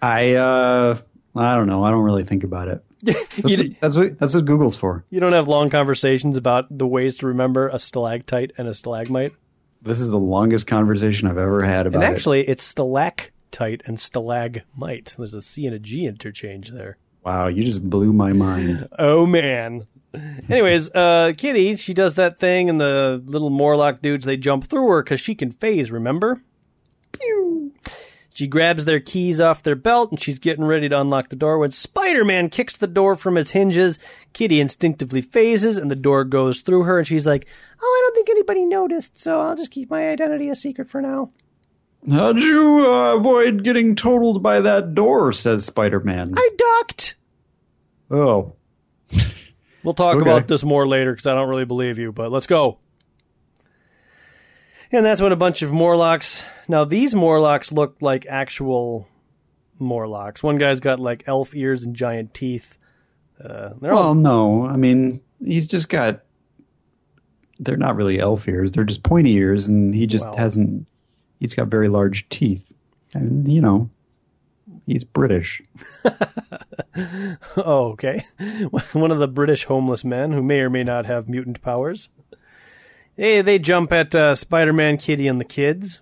[0.00, 0.98] I uh,
[1.36, 1.84] I don't know.
[1.84, 2.84] I don't really think about it.
[3.02, 5.04] That's, You what, that's what that's what Google's for.
[5.10, 9.34] You don't have long conversations about the ways to remember a stalactite and a stalagmite.
[9.82, 15.14] This is the longest conversation I've ever had about And actually, it's stalactite and stalagmite.
[15.16, 16.96] There's a C and a G interchange there.
[17.28, 17.32] It.
[17.32, 18.88] Wow, you just blew my mind.
[18.98, 19.86] Oh man.
[20.48, 24.88] Anyways, uh, Kitty, she does that thing, and the little Morlock dudes they jump through
[24.88, 25.90] her because she can phase.
[25.90, 26.40] Remember?
[27.12, 27.74] Pew.
[28.32, 31.58] She grabs their keys off their belt and she's getting ready to unlock the door
[31.58, 33.98] when Spider Man kicks the door from its hinges.
[34.32, 37.48] Kitty instinctively phases and the door goes through her and she's like,
[37.82, 41.02] Oh, I don't think anybody noticed, so I'll just keep my identity a secret for
[41.02, 41.30] now.
[42.08, 45.32] How'd you uh, avoid getting totaled by that door?
[45.32, 46.34] Says Spider Man.
[46.36, 47.16] I ducked!
[48.10, 48.54] Oh,
[49.84, 50.22] We'll talk Okay.
[50.28, 52.78] about this more later because I don't really believe you, but let's go.
[54.90, 56.42] And that's when a bunch of Morlocks.
[56.66, 59.06] Now, these Morlocks look like actual
[59.78, 60.42] Morlocks.
[60.42, 62.76] One guy's got like elf ears and giant teeth.
[63.42, 64.66] Uh, they're all well, no.
[64.66, 66.22] I mean, he's just got.
[67.60, 68.72] They're not really elf ears.
[68.72, 70.36] They're just pointy ears, and he just Well.
[70.36, 70.86] hasn't.
[71.38, 72.72] He's got very large teeth,
[73.14, 73.90] and you know,
[74.88, 75.62] he's British.
[77.56, 78.24] Oh, okay.
[78.92, 82.10] One of the British homeless men who may or may not have mutant powers.
[83.14, 86.00] They they jump at uh, Spider-Man, Kitty, and the kids.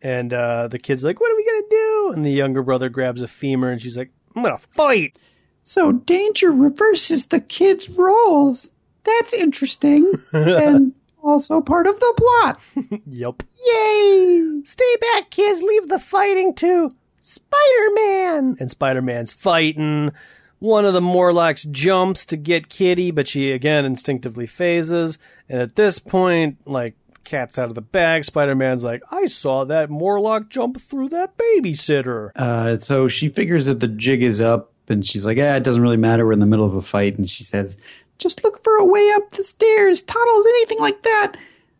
[0.00, 3.20] And uh, the kid's like, "What are we gonna do?" And the younger brother grabs
[3.20, 5.18] a femur, and she's like, "I'm gonna fight."
[5.62, 8.72] So danger reverses the kids' roles.
[9.04, 12.60] That's interesting, and also part of the plot.
[13.06, 13.42] yep.
[13.66, 14.60] Yay!
[14.64, 15.62] Stay back, kids.
[15.62, 18.56] Leave the fighting to Spider-Man.
[18.58, 20.12] And Spider-Man's fighting.
[20.58, 25.18] One of the Morlocks jumps to get Kitty, but she again instinctively phases.
[25.48, 26.94] And at this point, like,
[27.24, 28.24] cat's out of the bag.
[28.24, 32.30] Spider-Man's like, I saw that Morlock jump through that babysitter.
[32.36, 35.82] Uh, so she figures that the jig is up, and she's like, "Yeah, it doesn't
[35.82, 36.26] really matter.
[36.26, 37.78] We're in the middle of a fight." And she says,
[38.22, 41.36] "Just look for a way up the stairs, tunnels, anything like that."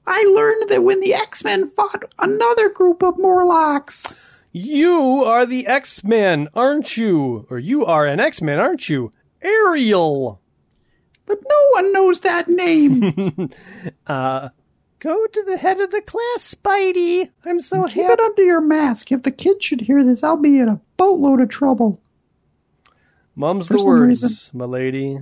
[0.07, 4.17] I learned that when the X Men fought another group of Morlocks.
[4.55, 7.47] You are the X-Men, aren't you?
[7.49, 9.11] Or you are an X-Men, aren't you?
[9.41, 10.41] Ariel.
[11.25, 13.51] But no one knows that name.
[14.07, 14.51] Uh,
[14.99, 17.31] go to the head of the class, Spidey.
[17.47, 17.93] I'm so happy.
[17.95, 18.13] Keep happy.
[18.13, 19.11] it under your mask.
[19.11, 22.01] If the kids should hear this, I'll be in a boatload of trouble.
[23.35, 24.59] Mum's the words, reason.
[24.59, 25.21] my lady.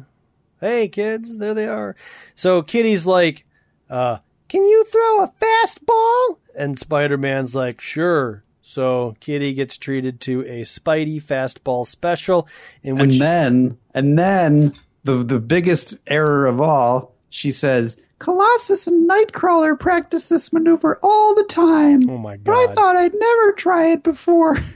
[0.61, 1.97] Hey, kids, there they are.
[2.35, 3.45] So Kitty's like,
[3.89, 4.19] uh,
[4.49, 6.39] Can you throw a fastball?
[6.55, 8.45] And Spider Man's like, Sure.
[8.62, 12.47] So Kitty gets treated to a Spidey fastball special
[12.82, 18.87] in which and then and then the the biggest error of all, she says, Colossus
[18.87, 22.09] and Nightcrawler practice this maneuver all the time.
[22.09, 22.45] Oh my god.
[22.45, 24.59] But I thought I'd never try it before.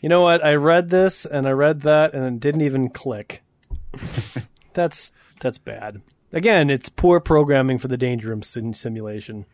[0.00, 0.44] You know what?
[0.44, 3.42] I read this and I read that and it didn't even click.
[4.74, 5.12] that's
[5.44, 6.00] that's bad.
[6.32, 9.44] Again, it's poor programming for the Danger Room sim- simulation.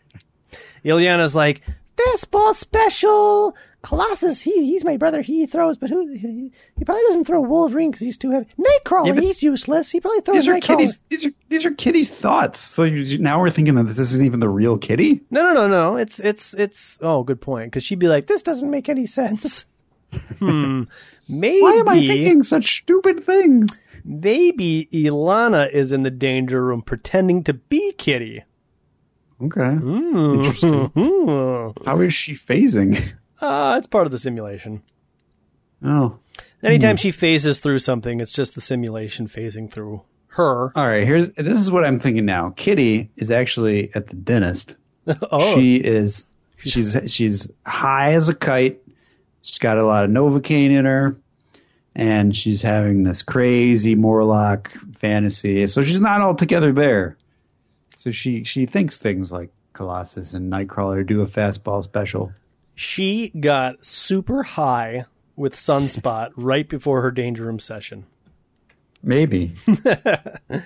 [0.85, 1.63] Illyana's like,
[1.97, 3.57] fastball special.
[3.83, 5.21] Colossus, he he's my brother.
[5.23, 8.47] He throws, but who he, he probably doesn't throw Wolverine because he's too heavy.
[8.59, 9.91] Nightcrawler, Yeah, he's useless.
[9.91, 10.61] He probably throws these are Nightcrawler.
[10.79, 12.61] kitty's these are these are kitty's thoughts.
[12.61, 15.23] So you, now we're thinking that this isn't even the real kitty?
[15.31, 15.97] No, no, no, no.
[15.97, 16.99] It's it's it's.
[17.03, 17.67] Oh, good point.
[17.73, 19.65] Because she'd be like, this doesn't make any sense.
[20.39, 20.83] hmm.
[21.31, 21.63] Maybe.
[21.63, 23.81] Why am I thinking such stupid things?
[24.05, 28.45] maybe Illyana is in the danger room pretending to be Kitty.
[29.43, 29.75] Okay.
[29.75, 30.37] Hmm.
[30.37, 30.91] Interesting.
[31.29, 33.15] uh, How is she phasing?
[33.43, 34.83] it's part of the simulation.
[35.83, 36.19] Oh.
[36.63, 40.73] Anytime she phases through something, it's just the simulation phasing through her.
[40.77, 42.53] All right, here's this is what I'm thinking now.
[42.55, 44.77] Kitty is actually at the dentist.
[45.33, 46.27] oh, She is
[46.59, 48.83] she's she's high as a kite.
[49.43, 51.17] She's got a lot of Novocaine in her.
[51.95, 55.67] And she's having this crazy Morlock fantasy.
[55.67, 57.17] So she's not altogether there.
[57.97, 62.33] So she she thinks things like Colossus and Nightcrawler do a fastball special.
[62.75, 65.05] she got super high
[65.37, 68.07] with Sunspot right before her danger room session.
[69.03, 69.55] Maybe.
[69.69, 70.61] All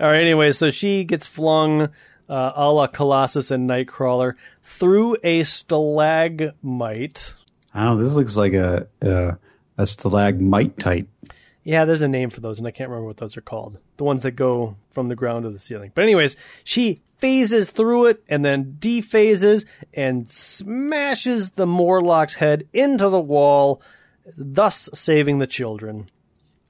[0.00, 0.20] right.
[0.20, 1.90] Anyway, so she gets flung,
[2.28, 7.34] uh, a la Colossus and Nightcrawler, through a stalagmite.
[7.74, 8.02] I don't know.
[8.02, 9.38] This looks like a a,
[9.78, 11.08] a stalagmite type.
[11.62, 13.78] Yeah, there's a name for those, and I can't remember what those are called.
[13.98, 15.92] The ones that go from the ground to the ceiling.
[15.94, 23.10] But anyways, she phases through it and then dephases and smashes the Morlock's head into
[23.10, 23.82] the wall,
[24.36, 26.06] thus saving the children.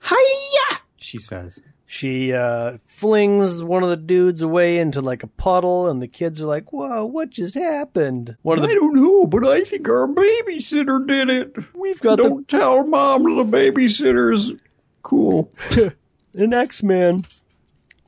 [0.03, 0.81] Hiya!
[0.97, 1.63] She says.
[1.93, 6.41] She uh, flings one of the dudes away into like a puddle, and the kids
[6.41, 9.89] are like, "Whoa, what just happened?" One of the I don't know, but I think
[9.89, 11.53] our babysitter did it.
[11.75, 14.53] we've got Don't tell mom the babysitter's
[15.03, 15.53] cool.
[16.35, 17.25] an X Man.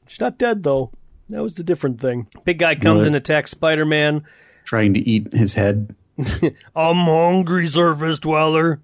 [0.07, 0.93] She's not dead though.
[1.31, 2.29] That was the different thing.
[2.45, 3.07] Big guy comes Right.
[3.09, 4.23] and attacks Spider Man.
[4.63, 5.93] Trying to eat his head.
[6.77, 8.81] I'm hungry, surface dweller.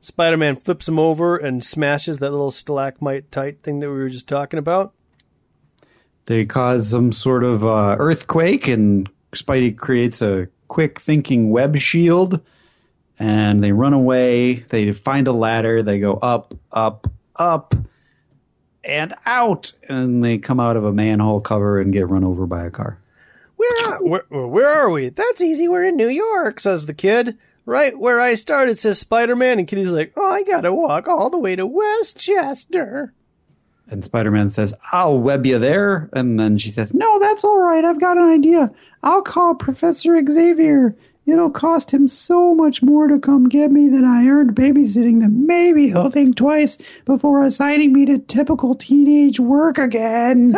[0.00, 4.08] Spider Man flips him over and smashes that little stalagmite tight thing that we were
[4.08, 4.94] just talking about.
[6.26, 12.40] They cause some sort of uh, earthquake, and Spidey creates a quick thinking web shield.
[13.18, 14.60] And they run away.
[14.68, 15.82] They find a ladder.
[15.82, 17.74] They go up, up, up,
[18.84, 19.72] and out.
[19.88, 23.00] And they come out of a manhole cover and get run over by a car.
[23.56, 25.08] Where are, where, where are we?
[25.08, 25.66] That's easy.
[25.66, 27.36] We're in New York, says the kid.
[27.68, 31.28] Right where I started says Spider Man, and Kitty's like, Oh, I gotta walk all
[31.28, 33.12] the way to Westchester.
[33.86, 36.08] And Spider Man says, I'll web you there.
[36.14, 37.84] And then she says, No, that's all right.
[37.84, 38.72] I've got an idea.
[39.02, 40.96] I'll call Professor Xavier.
[41.26, 45.28] It'll cost him so much more to come get me than I earned babysitting that
[45.28, 50.56] maybe he'll think twice before assigning me to typical teenage work again.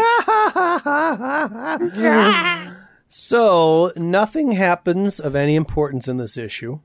[3.12, 6.78] So, nothing happens of any importance in this issue.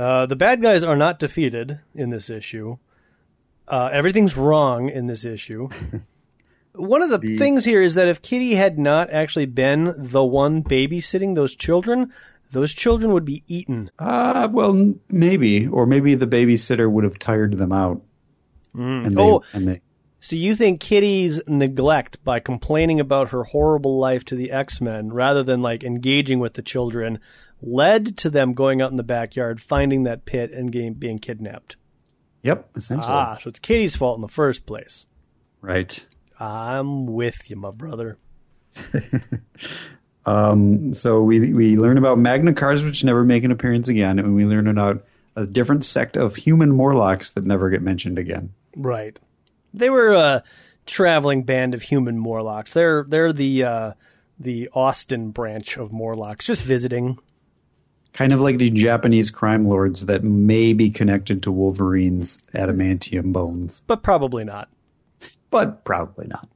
[0.00, 2.78] Uh, the bad guys are not defeated in this issue.
[3.68, 5.68] Uh, everything's wrong in this issue.
[6.74, 10.62] One of the, things here is that if Kitty had not actually been the one
[10.62, 12.12] babysitting those children,
[12.52, 13.90] those children would be eaten.
[13.98, 15.66] Uh, well, maybe.
[15.66, 18.00] Or maybe the babysitter would have tired them out.
[18.72, 19.42] And they, Oh.
[19.52, 19.80] and they,
[20.20, 25.42] So you think Kitty's neglect by complaining about her horrible life to the X-Men rather
[25.42, 27.18] than like engaging with the children
[27.62, 31.76] led to them going out in the backyard, finding that pit and getting, being kidnapped.
[32.42, 33.08] yep, essentially.
[33.10, 35.06] Ah, so it's Kitty's fault in the first place.
[35.60, 36.04] Right.
[36.38, 38.18] I'm with you, my brother.
[40.26, 44.34] Um, so we we learn about Magna Cars, which never make an appearance again, and
[44.34, 45.04] we learn about
[45.34, 48.52] a different sect of human Morlocks that never get mentioned again.
[48.76, 49.18] Right.
[49.72, 50.44] They were a
[50.86, 52.74] traveling band of human Morlocks.
[52.74, 53.92] They're they're the uh,
[54.38, 57.18] the Austin branch of Morlocks, just visiting.
[58.12, 63.82] Kind of like the Japanese crime lords that may be connected to Wolverine's adamantium bones,
[63.86, 64.68] But probably not.
[65.50, 66.48] but probably not.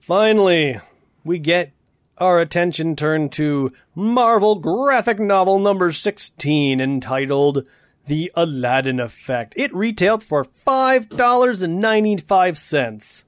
[0.00, 0.80] Finally,
[1.24, 1.72] we get
[2.18, 7.68] our attention turned to Marvel graphic novel number 16 entitled
[8.06, 9.52] The Aladdin Effect.
[9.56, 13.24] It retailed for $5.95.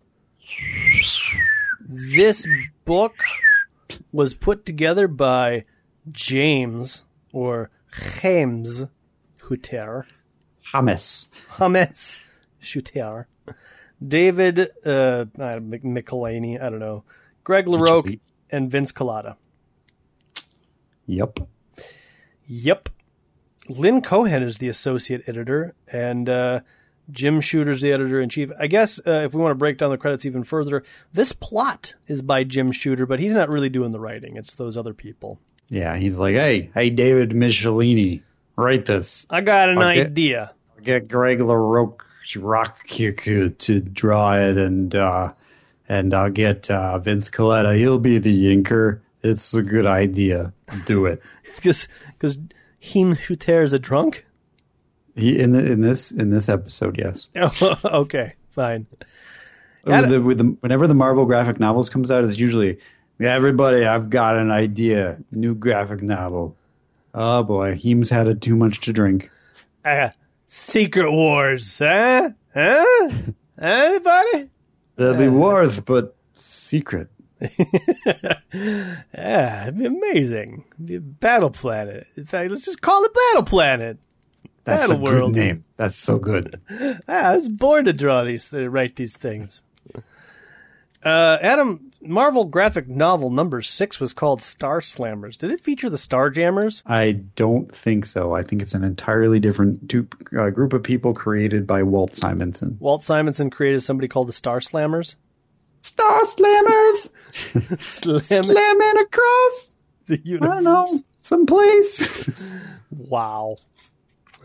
[1.89, 2.47] This
[2.85, 3.15] book
[4.13, 5.63] was put together by
[6.13, 7.03] James
[7.33, 7.71] or
[8.21, 8.85] James
[9.41, 10.07] Hutter,
[10.73, 11.29] Hummus.
[12.61, 13.29] James Hutter,
[14.07, 17.05] David uh, Mc- McElhaney, I don't know,
[17.45, 18.21] Greg LaRocque,
[18.51, 19.37] and Vince Colletta.
[21.07, 21.41] Yep.
[22.47, 22.89] Yep.
[23.69, 26.61] Lynn Cohen is the associate editor, and uh,
[27.11, 28.51] Jim Shooter's the editor in chief.
[28.59, 30.83] I guess uh, if we want to break down the credits even further,
[31.13, 34.37] this plot is by Jim Shooter, but he's not really doing the writing.
[34.37, 35.39] It's those other people.
[35.71, 38.23] Yeah, he's like, hey, hey, David Michelinie,
[38.57, 39.27] write this.
[39.31, 40.03] I got an Okay.
[40.03, 40.53] idea.
[40.83, 42.01] Get Greg LaRocque
[42.37, 45.33] Rock to draw it, and uh,
[45.89, 47.77] and I'll get uh, Vince Colletta.
[47.77, 49.01] He'll be the inker.
[49.23, 50.53] It's a good idea.
[50.87, 51.23] Do it.
[51.57, 52.39] Because because
[52.79, 54.25] Heem Shooter is a drunk?
[55.17, 57.29] He in the, in this in this episode, yes.
[57.85, 58.87] okay, fine.
[59.85, 62.75] With the, with the, whenever the Marvel graphic novels comes out, it's usually "Yeah,
[63.21, 63.85] everybody.
[63.85, 65.19] I've got an idea.
[65.33, 66.57] New graphic novel.
[67.15, 69.31] Oh boy, Heem's had it too much to drink.
[69.85, 70.11] Uh,
[70.47, 72.31] Secret Wars, huh?
[72.55, 73.09] Huh?
[73.61, 74.51] Anybody?
[74.97, 77.09] There'll be wars, but secret.
[78.53, 80.65] Yeah, it'd be amazing.
[80.75, 82.07] It'd be battle planet.
[82.17, 83.99] In fact, let's just call it Battle Planet.
[84.65, 85.35] That's Battle a World.
[85.35, 85.65] good name.
[85.77, 86.61] That's so good.
[87.09, 89.63] Ah, I was born to draw these, to write these things.
[91.05, 95.37] Uh, Adam, Marvel graphic novel number six was called Star Slammers.
[95.37, 96.83] Did it feature the Star Jammers?
[96.87, 98.35] I don't think so.
[98.35, 102.77] I think it's an entirely different uh, group of people created by Walt Simonson.
[102.81, 105.15] Walt Simonson created somebody called the Star Slammers.
[105.83, 107.09] Star Slammers
[107.81, 109.71] Slam slamming across.
[110.07, 110.51] the universe.
[110.51, 110.89] I don't know
[111.21, 112.29] someplace.
[112.91, 113.57] Wow.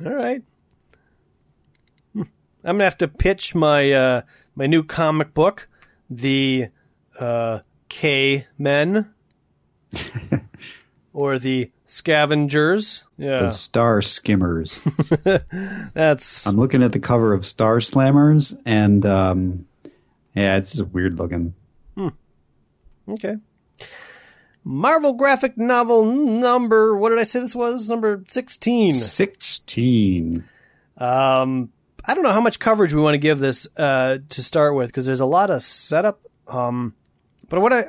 [0.05, 0.43] All right.
[2.13, 2.21] Hmm.
[2.63, 4.21] I'm gonna have to pitch my uh,
[4.53, 5.69] my new comic book,
[6.09, 6.67] the
[7.19, 7.59] uh,
[7.89, 9.13] K Men,
[11.13, 13.03] or the Scavengers.
[13.17, 14.81] Yeah, the Star Skimmers.
[15.93, 19.65] that's I'm looking at the cover of Star Slammers, and um,
[20.35, 21.53] yeah, it's just weird looking.
[23.07, 23.37] okay.
[24.65, 26.95] Marvel graphic novel number.
[26.97, 27.89] What did I say this was?
[27.89, 28.91] Number sixteen.
[28.91, 30.45] Sixteen.
[30.97, 31.69] Um,
[32.05, 34.87] I don't know how much coverage we want to give this uh, to start with
[34.87, 36.19] because there's a lot of setup.
[36.47, 36.93] Um,
[37.49, 37.85] but what I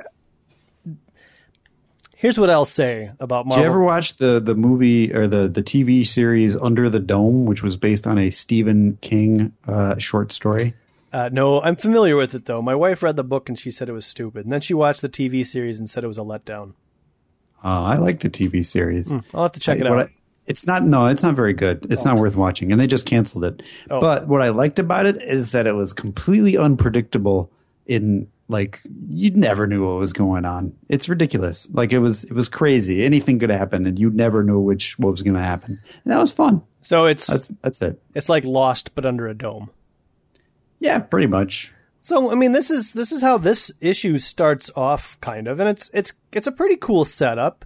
[2.15, 3.63] here's what I'll say about Did Marvel.
[3.63, 7.63] you ever watch the the movie or the the TV series Under the Dome, which
[7.63, 10.73] was based on a Stephen King uh, short story?
[11.13, 12.61] uh, no, I'm familiar with it though.
[12.61, 15.01] My wife read the book and she said it was stupid, and then she watched
[15.01, 16.73] the TV series and said it was a letdown.
[17.63, 19.13] Uh, I like the TV series.
[19.33, 20.09] I'll have to check it What out.
[20.09, 20.11] I-
[20.47, 21.87] it's not no, it's not very good.
[21.89, 22.21] It's not oh.
[22.21, 23.63] worth watching, and they just canceled it.
[23.89, 23.99] Oh.
[23.99, 27.51] But what I liked about it is that it was completely unpredictable.
[27.87, 30.75] In like, you never knew what was going on.
[30.89, 31.69] It's ridiculous.
[31.71, 33.03] Like it was, it was crazy.
[33.03, 35.79] Anything could happen, and you never knew which what was going to happen.
[36.03, 36.61] And that was fun.
[36.81, 38.01] so it's That's that's it.
[38.13, 39.69] it's like Lost but under a dome.
[40.79, 41.71] Yeah, pretty much.
[42.01, 45.67] So I mean, this is this is how this issue starts off, kind of, and
[45.67, 47.65] it's it's it's a pretty cool setup.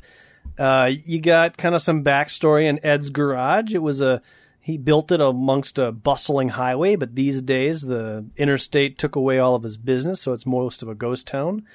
[0.60, 3.74] Uh, you got kind of some backstory in Ed's garage.
[3.74, 4.22] It was a
[4.60, 9.56] he built it amongst a bustling highway, but these days the interstate took away all
[9.56, 11.66] of his business, so it's most of a ghost town.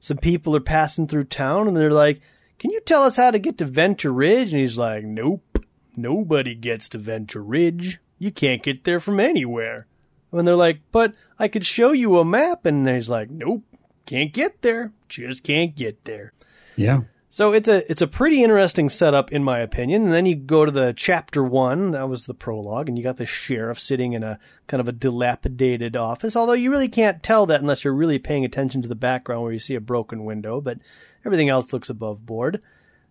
[0.00, 2.20] Some people are passing through town, and they're like,
[2.58, 5.64] "Can you tell us how to get to Venture Ridge?" And he's like, "Nope,
[5.96, 8.00] nobody gets to Venture Ridge.
[8.18, 9.86] You can't get there from anywhere."
[10.32, 12.64] And they're like, but I could show you a map.
[12.64, 13.62] And he's like, nope,
[14.06, 14.92] can't get there.
[15.08, 16.32] Just can't get there.
[16.76, 17.02] Yeah.
[17.32, 20.02] So it's a it's a pretty interesting setup in my opinion.
[20.02, 23.16] And then you go to the chapter one, that was the prologue, and you got
[23.16, 26.36] the sheriff sitting in a kind of a dilapidated office.
[26.36, 29.52] Although you really can't tell that unless you're really paying attention to the background where
[29.52, 30.76] you see a broken window, but
[31.24, 32.62] everything else looks above board.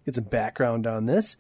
[0.06, 1.35] Get some background on this.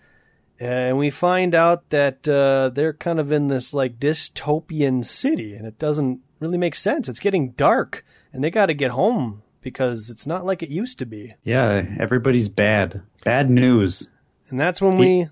[0.59, 5.67] And we find out that uh, they're kind of in this like dystopian city, and
[5.67, 7.07] it doesn't really make sense.
[7.07, 8.03] It's getting dark,
[8.33, 11.35] and they got to get home because it's not like it used to be.
[11.43, 11.83] Yeah.
[11.99, 13.01] Everybody's bad.
[13.23, 14.07] Bad news.
[14.49, 15.29] And that's when we,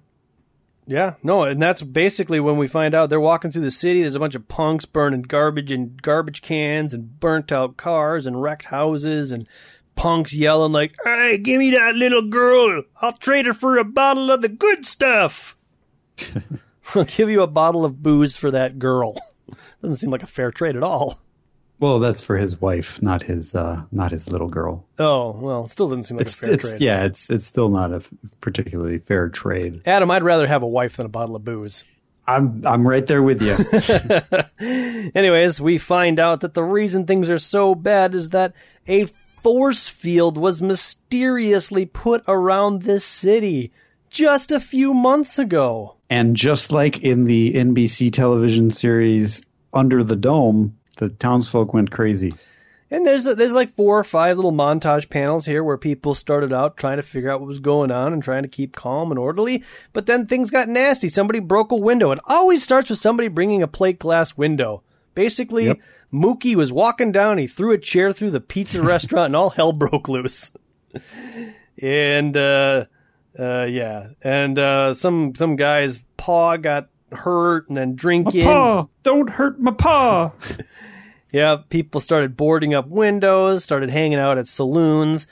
[0.90, 4.02] yeah, no, and that's basically when we find out they're walking through the city.
[4.02, 8.42] There's a bunch of punks burning garbage in garbage cans and burnt out cars and
[8.42, 9.48] wrecked houses and
[9.96, 12.82] punks yelling like, "Hey, give me that little girl!
[13.02, 15.56] I'll trade her for a bottle of the good stuff.
[16.96, 19.16] I'll give you a bottle of booze for that girl."
[19.84, 21.20] Doesn't seem like a fair trade at all.
[21.80, 24.86] Well, that's for his wife, not his uh not his little girl.
[24.98, 26.82] Oh well, still doesn't seem like It's a fair it's trade.
[26.82, 28.10] yeah, it's it's still not a f-
[28.42, 29.82] particularly fair trade.
[29.86, 31.84] Adam, I'd rather have a wife than a bottle of booze.
[32.28, 33.56] I'm I'm right there with you.
[35.16, 38.54] Anyways, we find out that the reason things are so bad is that
[38.88, 39.08] a
[39.42, 43.72] force field was mysteriously put around this city
[44.10, 45.96] just a few months ago.
[46.10, 49.42] And just like in the NBC television series
[49.74, 52.34] Under the Dome, the townsfolk went crazy.
[52.92, 56.76] And there's there's like four or five little montage panels here where people started out
[56.76, 59.64] trying to figure out what was going on and trying to keep calm and orderly,
[59.94, 61.08] but then things got nasty.
[61.08, 62.10] Somebody broke a window.
[62.12, 64.82] It always starts with somebody bringing a plate glass window.
[65.14, 65.80] Basically, Yep.
[66.12, 69.72] Mookie was walking down, he threw a chair through the pizza restaurant, and all hell
[69.74, 70.52] broke loose.
[71.82, 72.86] and uh,
[73.38, 78.42] uh, yeah, and uh, some some guy's paw got hurt, and then drinking.
[79.04, 80.32] don't hurt my paw.
[81.32, 85.28] Yeah, people started boarding up windows, started hanging out at saloons.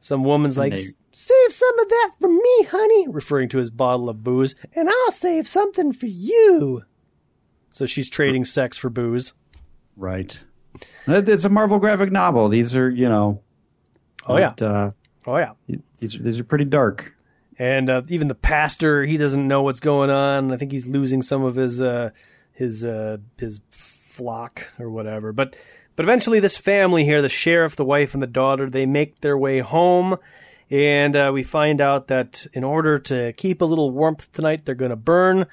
[0.00, 4.08] Some woman's like, they- "Save some of that for me, honey," referring to his bottle
[4.08, 6.82] of booze, and I'll save something for you.
[7.72, 9.32] So she's trading sex for booze.
[9.96, 10.42] right.
[11.06, 12.48] It's a Marvel graphic novel.
[12.48, 13.40] These are, you know,
[14.26, 14.90] Oh yeah, not, uh,
[15.26, 15.52] oh yeah.
[16.00, 17.14] these are, these are pretty dark.
[17.60, 20.50] And uh, even the pastor, he doesn't know what's going on.
[20.52, 22.10] I think he's losing some of his uh,
[22.52, 23.60] his uh, his
[24.14, 25.32] flock or whatever.
[25.32, 25.56] But
[25.96, 29.38] but eventually, this family here, the sheriff, the wife, and the daughter, they make their
[29.38, 30.16] way home,
[30.70, 34.74] and uh, we find out that in order to keep a little warmth tonight, they're
[34.74, 35.46] going to burn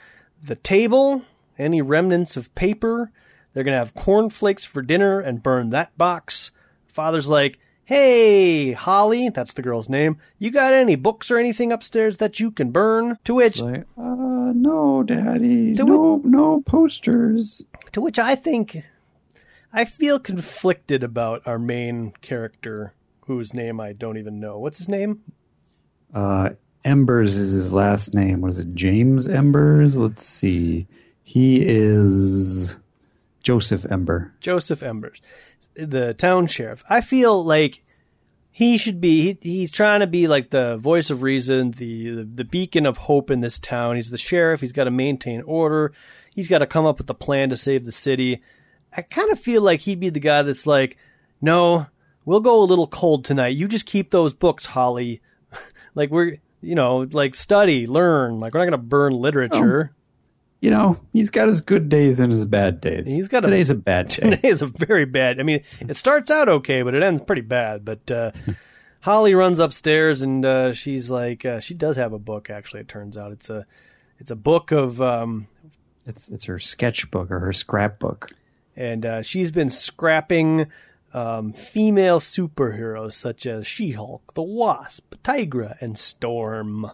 [0.43, 1.23] the table,
[1.59, 3.11] any remnants of paper.
[3.53, 6.51] They're going to have cornflakes for dinner and burn that box.
[6.87, 7.59] Father's like,
[7.91, 10.15] Hey, Holly, that's the girl's name.
[10.39, 13.17] You got any books or anything upstairs that you can burn?
[13.25, 15.73] To which, like, uh, no, daddy.
[15.73, 17.65] Do no, no posters.
[17.91, 18.81] to which I think,
[19.73, 22.93] I feel conflicted about our main character,
[23.25, 24.57] whose name I don't even know.
[24.57, 25.19] What's his name?
[26.13, 26.51] Uh,
[26.85, 28.39] Embers is his last name.
[28.39, 28.73] What is it?
[28.73, 29.97] James Embers?
[29.97, 30.87] Let's see.
[31.23, 32.79] He is
[33.43, 34.33] Joseph Ember.
[34.39, 35.21] Joseph Embers,
[35.75, 36.83] the town sheriff.
[36.89, 37.83] I feel like
[38.51, 39.37] he should be.
[39.41, 42.97] He, he's trying to be like the voice of reason, the, the the beacon of
[42.97, 43.95] hope in this town.
[43.95, 44.61] He's the sheriff.
[44.61, 45.93] He's got to maintain order.
[46.33, 48.41] He's got to come up with a plan to save the city.
[48.95, 50.97] I kind of feel like he'd be the guy that's like,
[51.39, 51.87] no,
[52.25, 53.55] we'll go a little cold tonight.
[53.55, 55.21] You just keep those books, Holly.
[55.95, 58.39] like we're, you know, like study, learn.
[58.39, 59.91] Like we're not to burn literature.
[59.93, 60.00] Oh.
[60.61, 63.07] You know, he's got his good days and his bad days.
[63.07, 64.29] He's got a- Today's a, bad day.
[64.29, 65.39] Today is a very bad.
[65.39, 67.83] I mean, it starts out okay, but it ends pretty bad.
[67.83, 68.31] But uh,
[69.01, 72.49] Holly runs upstairs and uh, she's like, uh, she does have a book.
[72.51, 73.65] Actually, it turns out it's a,
[74.19, 75.47] it's a book of, um,
[76.05, 78.29] It's it's her sketchbook or her scrapbook.
[78.75, 80.67] and uh, she's been scrapping
[81.11, 86.91] um, female superheroes such as She-Hulk, the Wasp, Tigra, and Storm.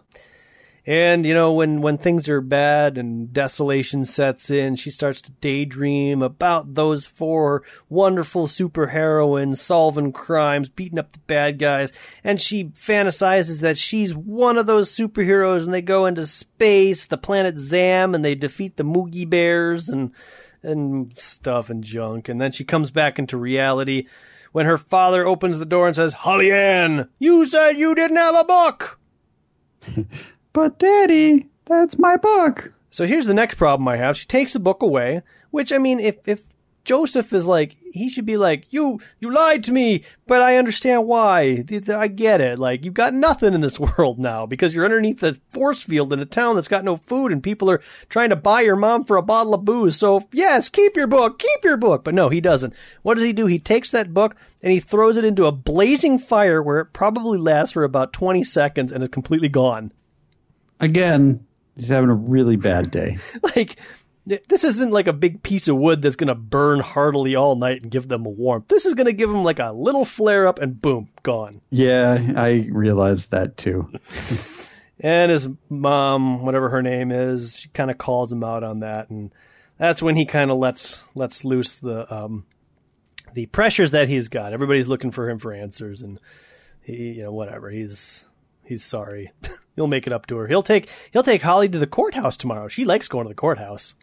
[0.88, 5.32] And you know when when things are bad and desolation sets in, she starts to
[5.32, 11.92] daydream about those four wonderful superheroines solving crimes, beating up the bad guys,
[12.24, 17.18] and she fantasizes that she's one of those superheroes and they go into space, the
[17.18, 20.14] planet Zam, and they defeat the Moogie Bears and
[20.62, 22.30] and stuff and junk.
[22.30, 24.06] And then she comes back into reality
[24.52, 28.34] when her father opens the door and says, Holly Ann, you said you didn't have
[28.34, 28.98] a book.
[30.58, 32.72] But daddy, that's my book.
[32.90, 34.16] So here's the next problem I have.
[34.16, 35.22] She takes the book away,
[35.52, 36.42] which I mean, if if
[36.82, 41.06] Joseph is like, he should be like, you you lied to me, but I understand
[41.06, 41.64] why.
[41.88, 42.58] I get it.
[42.58, 46.18] Like you've got nothing in this world now because you're underneath the force field in
[46.18, 49.16] a town that's got no food, and people are trying to buy your mom for
[49.16, 49.94] a bottle of booze.
[49.94, 52.02] So yes, keep your book, keep your book.
[52.02, 52.74] But no, he doesn't.
[53.02, 53.46] What does he do?
[53.46, 57.38] He takes that book and he throws it into a blazing fire where it probably
[57.38, 59.92] lasts for about 20 seconds and is completely gone.
[60.80, 61.46] Again,
[61.76, 63.18] he's having a really bad day.
[63.56, 63.76] like
[64.26, 67.80] this isn't like a big piece of wood that's going to burn heartily all night
[67.80, 68.68] and give them a warmth.
[68.68, 71.62] This is going to give them like a little flare up and boom, gone.
[71.70, 73.90] yeah, I realized that too.
[75.00, 79.10] And his mom, whatever her name is, she kind of calls him out on that,
[79.10, 79.32] and
[79.78, 82.46] that's when he kind of lets lets loose the um,
[83.34, 84.52] the pressures that he's got.
[84.52, 86.18] Everybody's looking for him for answers, and
[86.82, 87.70] he, you know, whatever.
[87.70, 88.24] He's
[88.68, 89.32] he's sorry.
[89.76, 90.48] He'll make it up to her.
[90.48, 92.66] He'll take he'll take Holly to the courthouse tomorrow.
[92.66, 93.94] She likes going to the courthouse.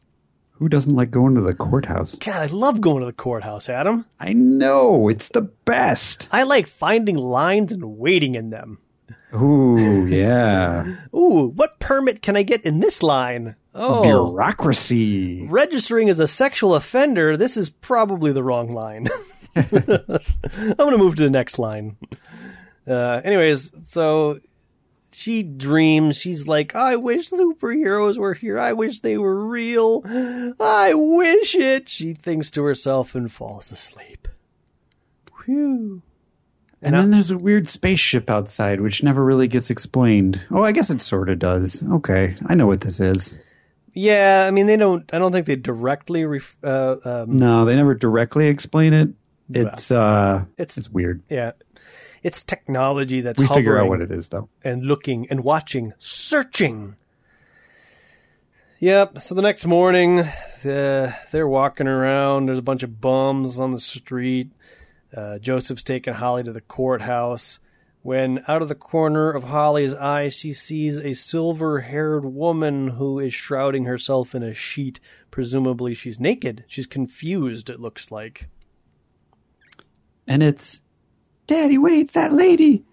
[0.52, 2.16] Who doesn't like going to the courthouse?
[2.16, 4.06] God, I love going to the courthouse, Adam.
[4.22, 6.30] I know, it's the best.
[6.32, 8.80] I like finding lines and waiting in them.
[9.34, 10.96] Ooh, yeah.
[11.14, 13.58] Ooh, what permit can I get in this line?
[13.74, 15.46] Oh, Bureaucracy.
[15.50, 19.10] registering as a sexual offender, this is probably the wrong line.
[19.58, 21.98] I'm going to move to the next line.
[22.88, 24.40] Uh, anyways, so
[25.16, 26.18] she dreams.
[26.18, 28.60] She's like, I wish superheroes were here.
[28.60, 30.02] I wish they were real.
[30.60, 31.88] I wish it.
[31.90, 34.28] She thinks to herself and falls asleep.
[35.46, 36.02] Whew.
[36.82, 40.40] And then there's a weird spaceship outside, which never really gets explained.
[40.52, 41.84] Oh, I guess it sort of does.
[41.84, 43.38] Okay, I know what this is.
[43.94, 45.12] Yeah, I mean they don't.
[45.14, 46.26] I don't think they directly.
[46.26, 49.10] Ref, uh, um, No, they never directly explain it.
[49.50, 51.24] It's uh, It's- it's weird.
[51.30, 51.54] yeah,
[52.26, 54.50] it's technology that's We figure out hovering what it is, though.
[54.64, 56.96] and looking and watching, searching.
[58.80, 59.20] Yep.
[59.20, 62.48] So the next morning, uh, they're walking around.
[62.48, 64.50] There's a bunch of bums on the street.
[65.16, 67.60] Uh, Joseph's taking Holly to the courthouse.
[68.02, 73.20] When out of the corner of Holly's eye, she sees a silver haired woman who
[73.20, 75.00] is shrouding herself in a sheet.
[75.30, 76.64] Presumably, she's naked.
[76.68, 78.50] She's confused, it looks like.
[80.28, 80.82] And it's,
[81.48, 82.84] Daddy, wait, that lady.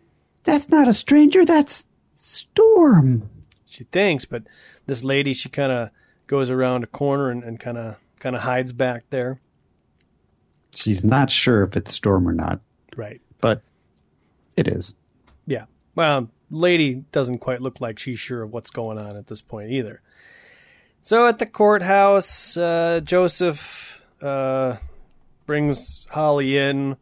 [0.44, 1.44] That's not a stranger.
[1.44, 1.84] That's
[2.16, 3.28] Storm.
[3.66, 4.42] She thinks, but
[4.86, 5.90] this lady, she kind of
[6.26, 9.40] goes around a corner and, and kind of kind of hides back there.
[10.74, 12.60] She's not sure if it's Storm or not,
[12.96, 13.20] Right.
[13.40, 13.62] but
[14.56, 14.94] it is.
[15.46, 15.64] Yeah.
[15.94, 19.70] Well, lady doesn't quite look like she's sure of what's going on at this point
[19.70, 20.00] either.
[21.02, 24.76] So at the courthouse, uh, Joseph uh,
[25.46, 26.96] brings Holly in.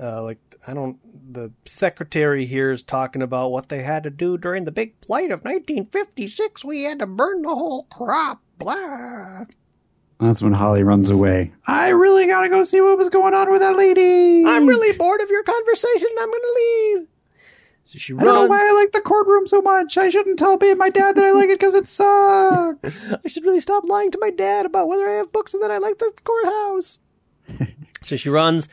[0.00, 0.98] Uh, like I don't.
[1.32, 5.30] The secretary here is talking about what they had to do during the big blight
[5.30, 6.64] of 1956.
[6.64, 8.40] We had to burn the whole crop.
[8.58, 9.44] Blah.
[10.18, 11.52] That's when Holly runs away.
[11.66, 14.44] I really gotta go see what was going on with that lady.
[14.46, 16.08] I'm really bored of your conversation.
[16.18, 17.08] I'm going to leave.
[17.84, 19.96] So she I don't know why I like the courtroom so much.
[19.96, 23.04] I shouldn't tell me my dad that I like it because it sucks.
[23.24, 25.70] I should really stop lying to my dad about whether I have books and that
[25.70, 26.98] I like the courthouse.
[28.02, 28.68] so she runs,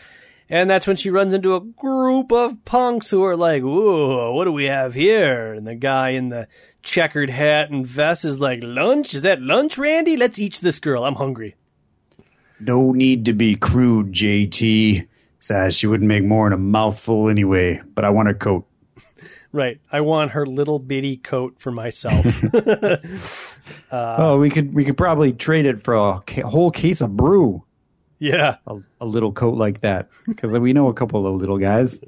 [0.54, 4.46] and that's when she runs into a group of punks who are like, "Whoa, what
[4.46, 6.48] do we have here?" And the guy in the
[6.84, 9.14] checkered hat and vest is like, "Lunch?
[9.14, 10.16] Is that lunch, Randy?
[10.16, 11.04] Let's eat this girl.
[11.04, 11.56] I'm hungry."
[12.60, 15.08] no need to be crude, JT.
[15.38, 18.66] Says she wouldn't make more than a mouthful anyway, but I want her coat.
[19.56, 19.80] Right.
[19.92, 22.26] I want her little bitty coat for myself.
[23.92, 27.64] Uh, oh, we could we could probably trade it for a whole case of brew.
[28.24, 28.56] Yeah.
[28.68, 32.00] A, a little coat like that, because we know a couple of little guys.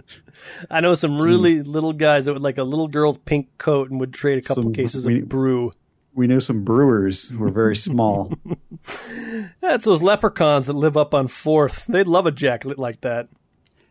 [0.70, 4.00] I know some really little guys that would like a little girl's pink coat and
[4.00, 5.72] would trade a couple Some- cases we- of brew.
[6.14, 8.32] We know some brewers who are very small.
[9.62, 11.86] That's those leprechauns that live up on Fourth.
[11.88, 13.28] They'd love a jacket like that.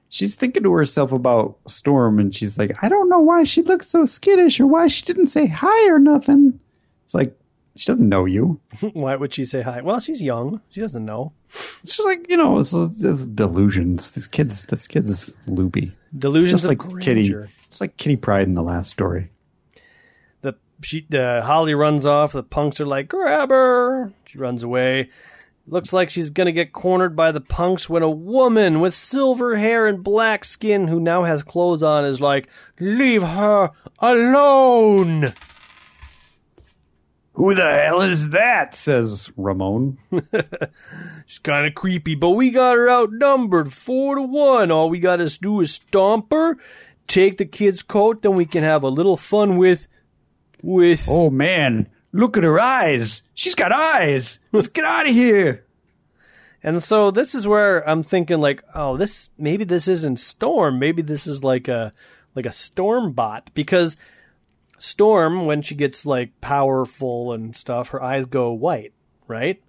[0.09, 3.89] she's thinking to herself about Storm, and she's like, I don't know why she looks
[3.89, 6.59] so skittish or why she didn't say hi or nothing.
[7.05, 7.37] It's like
[7.77, 8.61] she doesn't know you.
[8.93, 9.81] Why would she say hi?
[9.81, 10.61] Well, she's young.
[10.71, 11.33] She doesn't know.
[11.83, 14.13] It's just like you know, it's, it's delusions.
[14.13, 17.49] This kid's this kid's loopy, Delusions just like Kitty, grandeur.
[17.69, 19.31] just like Kitty Pryde in the last story.
[20.43, 22.33] The she the Holly runs off.
[22.33, 24.13] The punks are like, grab her.
[24.27, 25.11] She runs away.
[25.67, 29.87] Looks like she's gonna get cornered by the punks when a woman with silver hair
[29.87, 32.49] and black skin, who now has clothes on, is like,
[32.79, 33.71] leave her
[34.01, 35.33] alone.
[37.35, 38.75] Who the hell is that?
[38.75, 39.99] Says Ramon.
[41.27, 44.71] She's kind of creepy, but we got her outnumbered four to one.
[44.71, 46.57] All we got to do is stomp her,
[47.09, 49.89] take the kid's coat, then we can have a little fun with,
[50.63, 51.07] with.
[51.09, 53.25] Oh man, look at her eyes.
[53.35, 54.39] She's got eyes.
[54.53, 55.65] Let's get out of here.
[56.63, 60.79] And so this is where I'm thinking, like, oh, this maybe this isn't Storm.
[60.79, 61.93] Maybe this is like a
[62.35, 63.97] like a Storm bot because
[64.85, 68.93] Storm, when she gets like powerful and stuff, her eyes go white,
[69.27, 69.63] right?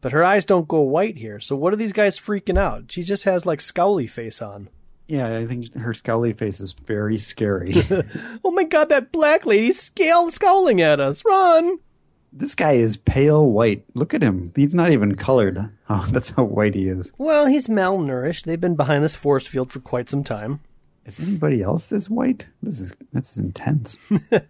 [0.00, 1.38] But her eyes don't go white here.
[1.38, 2.90] So what are these guys freaking out?
[2.90, 4.70] She just has like scowly face on.
[5.06, 7.74] Yeah, I think her scowly face is very scary.
[8.44, 11.22] Oh my god, that black lady's scowl- scowling at us.
[11.26, 11.78] Run!
[12.32, 13.84] this guy is pale white.
[13.94, 14.50] Look at him.
[14.56, 15.70] He's not even colored.
[15.88, 17.12] Oh, that's how white he is.
[17.18, 18.44] Well, he's malnourished.
[18.44, 20.60] They've been behind this force field for quite some time.
[21.06, 22.46] Is anybody else this white?
[22.62, 23.98] This is this is intense.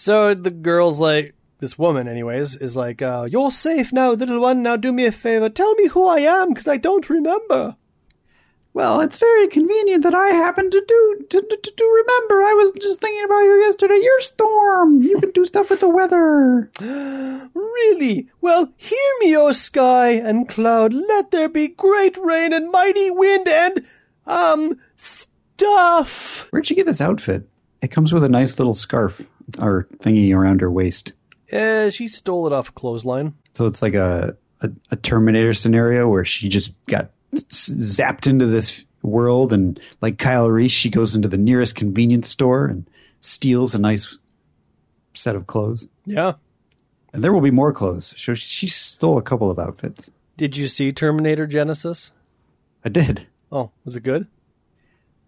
[0.00, 4.62] So the girl's like, this woman, anyways, is like, uh, You're safe now, little one.
[4.62, 5.48] Now do me a favor.
[5.48, 7.74] Tell me who I am, because I don't remember.
[8.74, 12.44] Well, it's very convenient that I happen to do to, to, to remember.
[12.44, 13.98] I was just thinking about you yesterday.
[14.00, 15.02] You're Storm.
[15.02, 16.70] You can do stuff with the weather.
[17.54, 18.28] Really?
[18.40, 20.92] Well, hear me, O sky and cloud.
[20.92, 23.84] Let there be great rain and mighty wind and,
[24.26, 26.46] um, stuff.
[26.50, 27.48] Where'd you get this outfit?
[27.80, 29.24] It comes with a nice little scarf
[29.58, 31.12] or thingy around her waist.
[31.50, 33.34] Uh, she stole it off a clothesline.
[33.54, 38.84] So it's like a, a, a Terminator scenario where she just got zapped into this
[39.02, 42.88] world, and like Kyle Reese, she goes into the nearest convenience store and
[43.20, 44.18] steals a nice
[45.14, 45.88] set of clothes.
[46.04, 46.34] Yeah.
[47.12, 48.12] And there will be more clothes.
[48.16, 50.10] So she stole a couple of outfits.
[50.36, 52.10] Did you see Terminator Genisys?
[52.84, 53.26] I did.
[53.50, 54.26] Oh, was it good?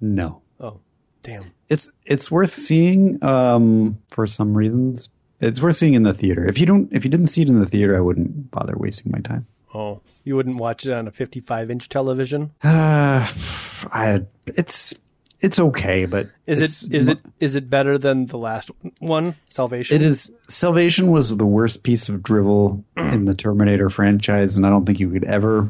[0.01, 0.43] No.
[0.59, 0.81] Oh,
[1.23, 1.45] damn.
[1.69, 5.09] It's it's worth seeing um, for some reasons.
[5.41, 6.47] It's worth seeing in the theater.
[6.47, 9.13] If you don't, if you didn't see it in the theater, I wouldn't bother wasting
[9.13, 9.47] my time.
[9.73, 12.51] Oh, you wouldn't watch it on a 55 inch television?
[12.63, 13.27] Uh,
[13.93, 14.95] I it's
[15.41, 19.97] it's okay, but Is it is it is it better than the last one, Salvation?
[19.97, 20.31] It is.
[20.49, 25.01] Salvation was the worst piece of drivel in the Terminator franchise, and I don't think
[25.01, 25.69] you could ever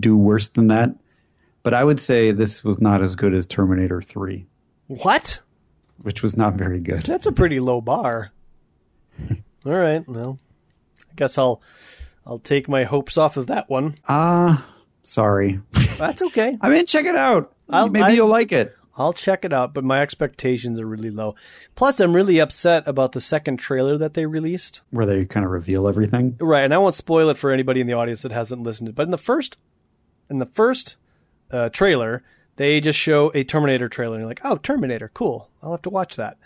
[0.00, 0.94] do worse than that.
[1.62, 4.46] But I would say this was not as good as Terminator 3,
[4.88, 5.40] What?
[6.02, 7.02] which was not very good.
[7.02, 8.32] That's a pretty low bar.
[9.64, 10.38] All right, well,
[11.10, 11.62] I guess I'll
[12.26, 13.94] I'll take my hopes off of that one.
[14.08, 14.66] Ah,
[15.02, 15.60] sorry.
[15.98, 16.56] That's okay.
[16.60, 17.52] I mean, check it out.
[17.68, 18.74] I'll- Maybe I- you'll like it.
[18.94, 21.34] I'll check it out, but my expectations are really low.
[21.76, 24.82] Plus, I'm really upset about the second trailer that they released.
[24.90, 26.36] Where they kind of reveal everything.
[26.38, 28.88] Right, and I won't spoil it for anybody in the audience that hasn't listened.
[28.88, 28.94] to it.
[28.94, 29.56] But in the first,
[30.28, 30.96] in the first
[31.52, 32.22] uh, trailer,
[32.56, 35.50] they just show a Terminator trailer, and you're like, "Oh, Terminator, cool!
[35.62, 36.38] I'll have to watch that."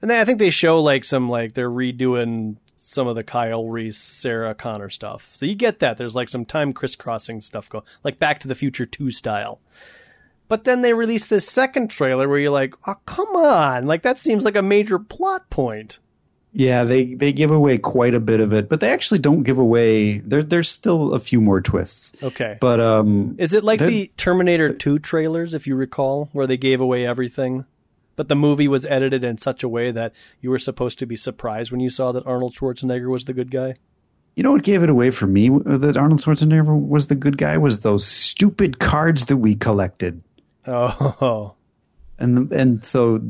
[0.00, 3.68] And then I think they show like some like they're redoing some of the Kyle
[3.68, 5.30] Reese, Sarah Connor stuff.
[5.34, 5.98] So you get that.
[5.98, 9.60] There's like some time crisscrossing stuff going, like Back to the Future Two style.
[10.48, 13.86] But then they release this second trailer where you're like, "Oh, come on!
[13.86, 15.98] Like that seems like a major plot point."
[16.54, 19.58] Yeah, they they give away quite a bit of it, but they actually don't give
[19.58, 20.18] away.
[20.18, 22.12] There there's still a few more twists.
[22.22, 22.58] Okay.
[22.60, 26.80] But um, Is it like the Terminator 2 trailers, if you recall, where they gave
[26.80, 27.64] away everything?
[28.16, 30.12] But the movie was edited in such a way that
[30.42, 33.50] you were supposed to be surprised when you saw that Arnold Schwarzenegger was the good
[33.50, 33.74] guy?
[34.36, 37.56] You know what gave it away for me that Arnold Schwarzenegger was the good guy
[37.56, 40.22] was those stupid cards that we collected.
[40.66, 41.54] Oh,
[42.18, 43.22] And and so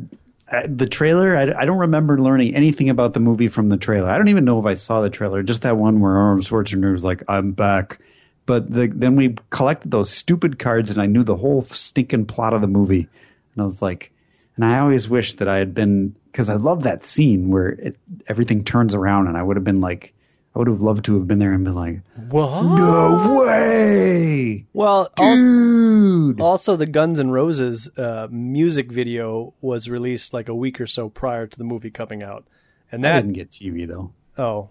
[0.69, 4.11] the trailer, I, I don't remember learning anything about the movie from the trailer.
[4.11, 5.43] I don't even know if I saw the trailer.
[5.43, 7.99] Just that one where Arnold Schwarzenegger was like, "I'm back."
[8.45, 12.53] But the, then we collected those stupid cards, and I knew the whole stinking plot
[12.53, 13.09] of the movie.
[13.55, 14.12] And I was like,
[14.57, 17.97] and I always wish that I had been because I love that scene where it,
[18.27, 20.12] everything turns around, and I would have been like,
[20.55, 22.62] I would have loved to have been there and been like, what?
[22.62, 30.49] "No way, Well, dude!" also the Guns N' Roses uh, music video was released like
[30.49, 32.47] a week or so prior to the movie coming out.
[32.91, 34.12] And I that, didn't get TV though.
[34.37, 34.69] oh,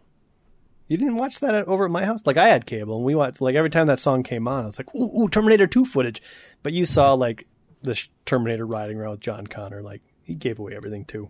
[0.88, 2.22] you didn't watch that at- over at my house?
[2.26, 4.66] Like I had cable and we watched, like every time that song came on, I
[4.68, 6.22] was like, ooh, ooh Terminator 2 footage.
[6.62, 7.48] But you saw like
[7.82, 9.82] the sh- Terminator riding around with John Connor.
[9.82, 11.30] Like he gave away everything too.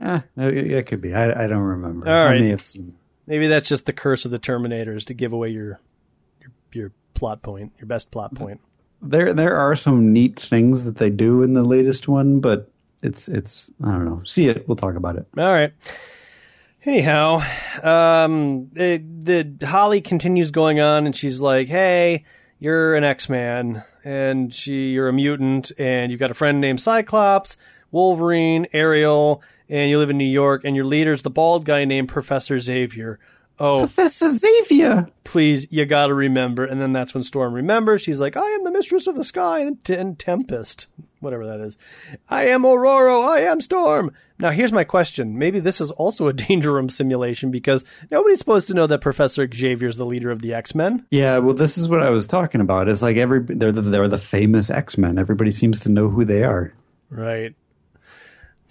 [0.00, 1.12] Ah, it, it could be.
[1.14, 2.08] I, I don't remember.
[2.08, 2.40] All I right.
[2.40, 2.96] may have seen.
[3.26, 5.80] Maybe that's just the curse of the Terminators to give away your
[6.40, 8.60] your, your plot point, your best plot point.
[9.00, 12.70] There, there are some neat things that they do in the latest one, but
[13.02, 13.70] it's, it's.
[13.82, 14.22] I don't know.
[14.24, 14.66] See it.
[14.66, 15.26] We'll talk about it.
[15.36, 15.72] All right.
[16.86, 17.42] Anyhow,
[17.82, 22.24] um, the, the Holly continues going on, and she's like, "Hey,
[22.58, 27.56] you're an X-Man, and she, you're a mutant, and you've got a friend named Cyclops,
[27.90, 32.08] Wolverine, Ariel, and you live in New York, and your leader's the bald guy named
[32.08, 33.18] Professor Xavier.
[33.58, 35.08] Oh, Professor Xavier.
[35.22, 38.02] please, you got to remember." And then that's when Storm remembers.
[38.02, 40.88] She's like, "I am the mistress of the sky and, and Tempest,
[41.20, 41.78] whatever that is.
[42.28, 43.28] I am Ororo.
[43.28, 44.10] I am Storm."
[44.40, 45.38] Now, here's my question.
[45.38, 49.48] Maybe this is also a Danger Room simulation because nobody's supposed to know that Professor
[49.52, 51.06] Xavier is the leader of the X Men.
[51.10, 52.88] Yeah, well, this is what I was talking about.
[52.88, 55.16] It's like every they're the, they're the famous X Men.
[55.16, 56.72] Everybody seems to know who they are.
[57.08, 57.54] Right.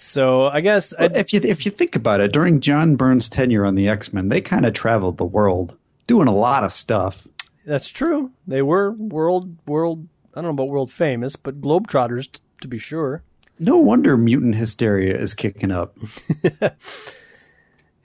[0.03, 3.65] So I guess I, If you if you think about it, during John Byrne's tenure
[3.65, 5.77] on the X Men, they kind of traveled the world,
[6.07, 7.25] doing a lot of stuff.
[7.65, 8.31] that's true.
[8.45, 10.07] They were world world.
[10.35, 13.23] I don't know about world famous, but globetrotters t- to be sure.
[13.59, 15.95] No wonder mutant hysteria is kicking up.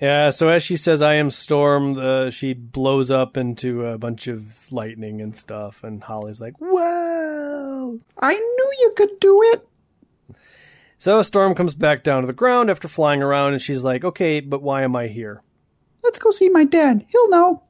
[0.00, 4.28] Yeah, so as she says, I am Storm, uh, she blows up into a bunch
[4.28, 7.98] of lightning and stuff, and Holly's like, whoa!
[8.20, 9.66] I knew you could do it.
[10.98, 14.40] So Storm comes back down to the ground after flying around, and she's like, okay,
[14.40, 15.42] but why am I here?
[16.02, 17.06] Let's go see my dad.
[17.08, 17.62] He'll know.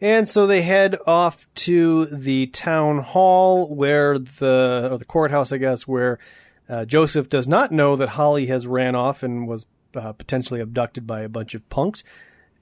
[0.00, 5.56] And so they head off to the town hall where the, or the courthouse, I
[5.56, 6.18] guess, where
[6.68, 9.64] uh, Joseph does not know that Holly has ran off and was
[9.94, 12.04] uh, potentially abducted by a bunch of punks.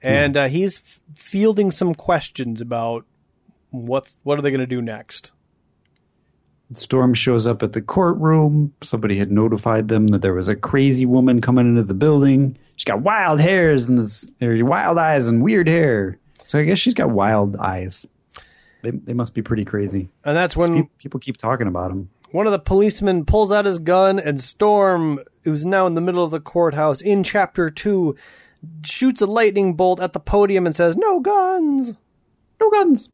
[0.01, 3.05] And uh, he's f- fielding some questions about
[3.71, 5.32] what's, what are they going to do next?
[6.77, 8.73] Storm shows up at the courtroom.
[8.81, 12.57] Somebody had notified them that there was a crazy woman coming into the building.
[12.75, 16.17] She's got wild hairs and this, wild eyes and weird hair.
[16.45, 18.05] So I guess she's got wild eyes.
[18.81, 20.09] They they must be pretty crazy.
[20.25, 22.09] And that's when People keep talking about them.
[22.31, 26.23] one of the policemen pulls out his gun and Storm, who's now in the middle
[26.23, 28.15] of the courthouse in chapter two,
[28.83, 31.93] shoots a lightning bolt at the podium and says, "No guns."
[32.59, 33.09] No guns.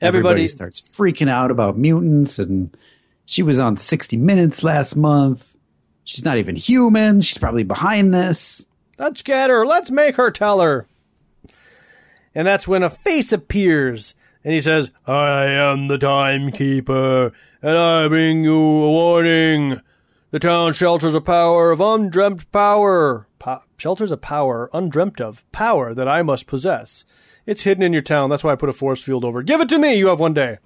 [0.00, 2.76] Everybody, Everybody starts freaking out about mutants and
[3.30, 5.54] She was on 60 Minutes last month.
[6.02, 7.20] She's not even human.
[7.20, 8.64] She's probably behind this.
[8.96, 9.66] Let's get her.
[9.66, 10.86] Let's make her tell her.
[12.34, 14.14] And that's when a face appears.
[14.42, 19.82] And he says, I am the timekeeper, and I bring you a warning.
[20.30, 23.26] The town shelters a power of undreamt power.
[23.38, 27.04] Po- shelters a power, undreamt of, power that I must possess.
[27.44, 28.30] It's hidden in your town.
[28.30, 29.40] That's why I put a force field over.
[29.40, 29.46] it.
[29.46, 29.96] Give it to me.
[29.96, 30.60] You have one day.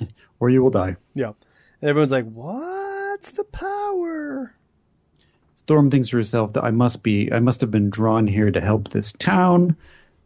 [0.40, 0.96] Or you will die.
[1.14, 1.32] Yeah.
[1.80, 4.54] And everyone's like, what's the power?
[5.54, 8.60] Storm thinks to herself that I must be, I must have been drawn here to
[8.60, 9.76] help this town.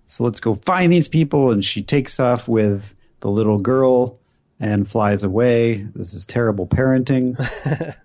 [0.07, 1.51] So let's go find these people.
[1.51, 4.19] And she takes off with the little girl
[4.59, 5.87] and flies away.
[5.95, 7.37] This is terrible parenting.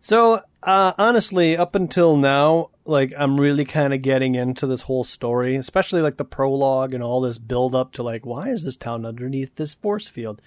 [0.00, 5.04] So, uh, honestly, up until now, like, I'm really kind of getting into this whole
[5.04, 8.76] story, especially like the prologue and all this build up to like, why is this
[8.76, 10.40] town underneath this force field?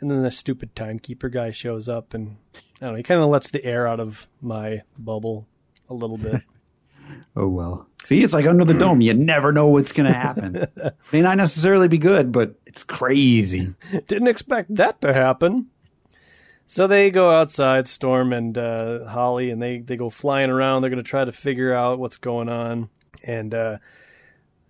[0.00, 2.36] And then the stupid timekeeper guy shows up and
[2.80, 5.46] I don't know, he kind of lets the air out of my bubble
[5.88, 6.40] a little bit.
[7.36, 7.86] oh well.
[8.02, 9.02] See, it's like under the dome.
[9.02, 10.66] You never know what's going to happen.
[11.12, 13.74] May not necessarily be good, but it's crazy.
[14.08, 15.66] Didn't expect that to happen.
[16.66, 20.80] So they go outside, Storm and uh, Holly, and they, they go flying around.
[20.80, 22.88] They're going to try to figure out what's going on.
[23.24, 23.78] And uh,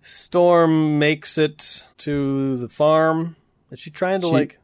[0.01, 3.35] Storm makes it to the farm.
[3.69, 4.57] Is she trying to, She- like,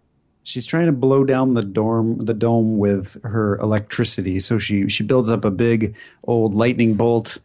[0.48, 4.40] She's trying to blow down the dorm, the dome with her electricity.
[4.40, 5.94] So she she builds up a big
[6.24, 7.40] old lightning bolt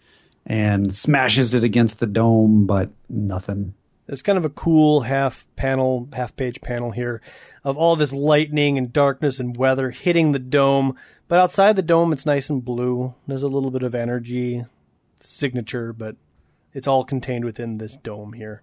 [0.47, 3.75] and smashes it against the dome, but nothing.
[4.07, 7.21] There's kind of a cool half panel, half page panel here
[7.65, 10.97] of all this lightning and darkness and weather hitting the dome.
[11.27, 13.15] But outside the dome, it's nice and blue.
[13.27, 14.65] There's a little bit of energy
[15.21, 16.15] signature, but
[16.73, 18.63] it's all contained within this dome here.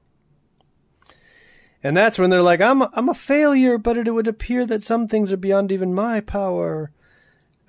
[1.84, 4.84] And that's when they're like, I'm a, I'm a failure, but it would appear that
[4.84, 6.92] some things are beyond even my power.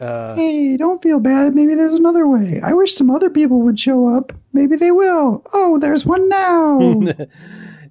[0.01, 1.55] Hey, don't feel bad.
[1.55, 2.59] Maybe there's another way.
[2.63, 4.33] I wish some other people would show up.
[4.53, 5.45] Maybe they will.
[5.53, 7.03] Oh, there's one now.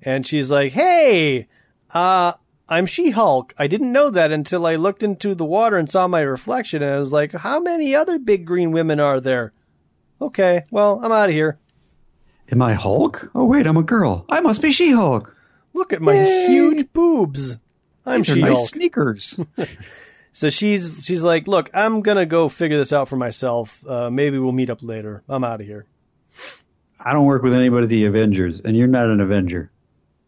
[0.01, 1.49] And she's like, "Hey,
[1.93, 2.31] uh,
[2.69, 3.53] I'm She-Hulk.
[3.57, 6.93] I didn't know that until I looked into the water and saw my reflection, and
[6.93, 9.51] I was like, how many other big green women are there?
[10.21, 11.59] Okay, well, I'm out of here.
[12.51, 13.29] Am I Hulk?
[13.33, 14.25] Oh wait, I'm a girl.
[14.29, 15.35] I must be She-Hulk.
[15.79, 16.47] Look at my Yay.
[16.47, 17.55] huge boobs.
[18.05, 18.53] I'm These She-Hulk.
[18.53, 19.39] nice sneakers.
[20.31, 23.83] So she's she's like, look, I'm gonna go figure this out for myself.
[23.85, 25.23] Uh, maybe we'll meet up later.
[25.27, 25.85] I'm out of here.
[26.99, 29.71] I don't work with anybody the Avengers, and you're not an Avenger.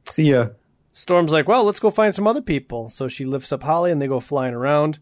[0.10, 0.48] See ya.
[0.92, 2.90] Storm's like, well, let's go find some other people.
[2.90, 5.00] So she lifts up Holly and they go flying around.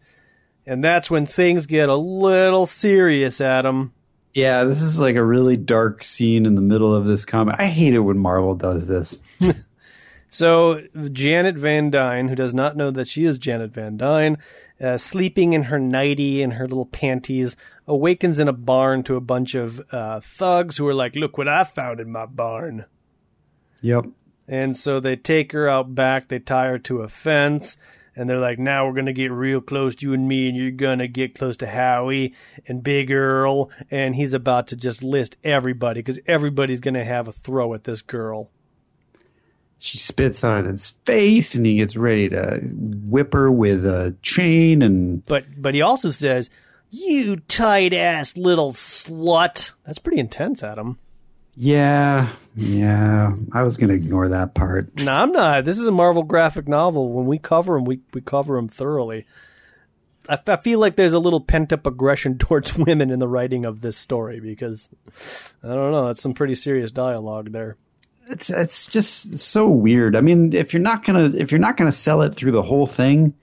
[0.66, 3.92] And that's when things get a little serious, Adam.
[4.34, 7.56] Yeah, this is like a really dark scene in the middle of this comic.
[7.58, 9.22] I hate it when Marvel does this.
[10.30, 10.82] So
[11.12, 14.38] Janet Van Dyne, who does not know that she is Janet Van Dyne,
[14.80, 19.20] uh, sleeping in her nightie and her little panties, awakens in a barn to a
[19.20, 22.86] bunch of uh, thugs who are like, "Look what I found in my barn."
[23.82, 24.06] Yep.
[24.46, 27.76] And so they take her out back, they tie her to a fence,
[28.16, 30.56] and they're like, now we're going to get real close to you and me, and
[30.56, 32.34] you're going to get close to Howie
[32.66, 33.70] and Big Earl.
[33.90, 37.84] And he's about to just list everybody because everybody's going to have a throw at
[37.84, 38.50] this girl.
[39.82, 44.82] She spits on his face, and he gets ready to whip her with a chain.
[44.82, 46.50] And But but he also says,
[46.90, 50.98] "You tight ass little slut." That's pretty intense, Adam.
[51.56, 54.94] yeah, yeah, I was gonna ignore that part.
[54.96, 55.64] No, I'm not.
[55.64, 57.10] This is a Marvel graphic novel.
[57.12, 59.24] When we cover them, we we cover them thoroughly.
[60.28, 63.64] I, I feel like there's a little pent up aggression towards women in the writing
[63.64, 64.90] of this story because
[65.64, 66.06] I don't know.
[66.08, 67.76] That's some pretty serious dialogue there.
[68.30, 70.16] It's it's just so weird.
[70.16, 72.86] I mean, if you're not gonna if you're not gonna sell it through the whole
[72.86, 73.34] thing,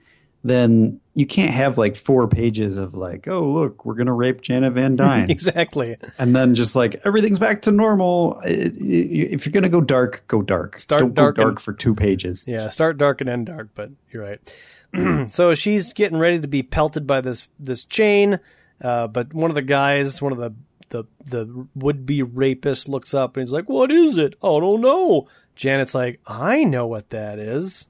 [0.44, 4.72] then you can't have like four pages of like, oh look, we're gonna rape Janet
[4.72, 5.30] Van Dyne.
[5.30, 5.96] exactly.
[6.18, 8.40] and then just like everything's back to normal.
[8.44, 10.78] If you're gonna go dark, go dark.
[10.78, 12.44] Start Don't dark go dark and- for two pages.
[12.46, 15.30] Yeah, start dark and end dark, but you're right.
[15.32, 18.38] so she's getting ready to be pelted by this this chain,
[18.80, 20.54] uh, but one of the guys, one of the
[20.90, 24.34] the the would be rapist, looks up and he's like, "What is it?
[24.42, 27.86] I don't know." Janet's like, "I know what that is."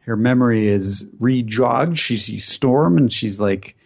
[0.00, 1.98] Her memory is rejogged.
[1.98, 3.76] She sees Storm, and she's like,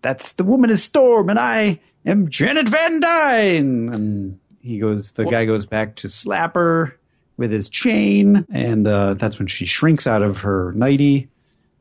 [0.00, 5.12] "That's the woman is Storm, and I am Janet Van Dyne." And he goes.
[5.12, 6.98] The guy goes back to slap her
[7.36, 11.28] with his chain, and uh, that's when she shrinks out of her nightie,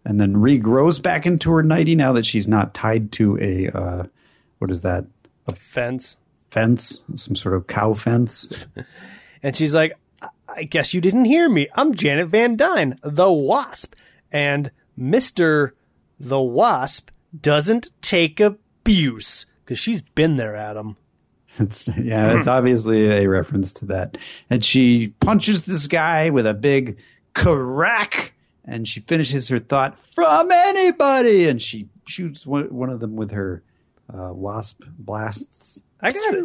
[0.06, 4.04] and then regrows back into her nightie now that she's not tied to a uh,
[4.60, 5.06] what is that
[5.48, 6.18] A fence,
[6.52, 8.48] fence, some sort of cow fence.
[9.44, 11.68] and she's like, "I- "I guess you didn't hear me.
[11.76, 13.94] I'm Janet Van Dyne, the Wasp,
[14.32, 15.74] and Mister."
[16.24, 17.10] the Wasp
[17.42, 20.98] doesn't take abuse because she's been there, Adam.
[21.60, 24.18] It's, yeah, it's obviously a reference to that.
[24.50, 26.98] And she punches this guy with a big
[27.34, 33.16] crack, and she finishes her thought from anybody, and she shoots one, one of them
[33.16, 33.64] with her
[34.14, 35.82] uh, wasp blasts.
[36.02, 36.36] I got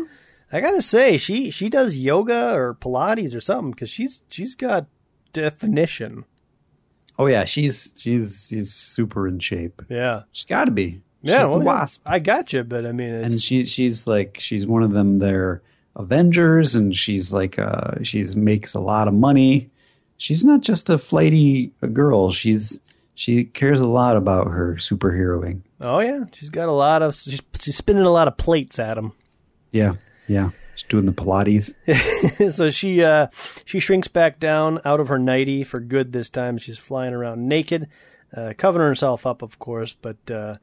[0.53, 4.87] I gotta say she she does yoga or Pilates or something because she's she's got
[5.33, 6.25] definition.
[7.19, 9.83] Oh yeah, she's she's she's super in shape.
[9.89, 11.01] Yeah, She's got to be.
[11.23, 11.39] yeah.
[11.41, 14.37] she's well, the wasp, I got you, but I mean, it's, and she she's like
[14.39, 15.19] she's one of them.
[15.19, 15.63] They're
[15.97, 19.71] Avengers, and she's like uh she's makes a lot of money.
[20.19, 22.31] She's not just a flighty girl.
[22.31, 22.81] She's
[23.15, 25.63] she cares a lot about her superheroing.
[25.81, 28.99] Oh yeah, she's got a lot of she's, she's spinning a lot of plates at
[28.99, 29.13] him.
[29.73, 29.95] Yeah,
[30.29, 30.51] yeah.
[30.75, 31.73] She's doing the Pilates.
[32.53, 33.29] so she uh,
[33.65, 36.59] she shrinks back down out of her nightie for good this time.
[36.59, 37.89] She's flying around naked,
[38.37, 40.57] uh, covering herself up, of course, but uh,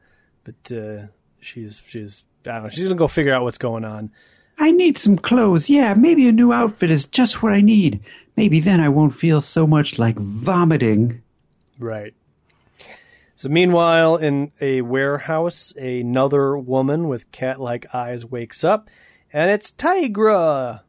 [0.44, 1.08] but uh,
[1.40, 2.70] she's she's I don't know.
[2.70, 4.12] She's gonna go figure out what's going on.
[4.60, 5.70] I need some clothes.
[5.70, 8.00] Yeah, maybe a new outfit is just what I need.
[8.36, 11.24] Maybe then I won't feel so much like vomiting.
[11.80, 12.14] Right.
[13.44, 18.90] So meanwhile, in a warehouse, another woman with cat-like eyes wakes up,
[19.34, 20.84] and it's Tigra.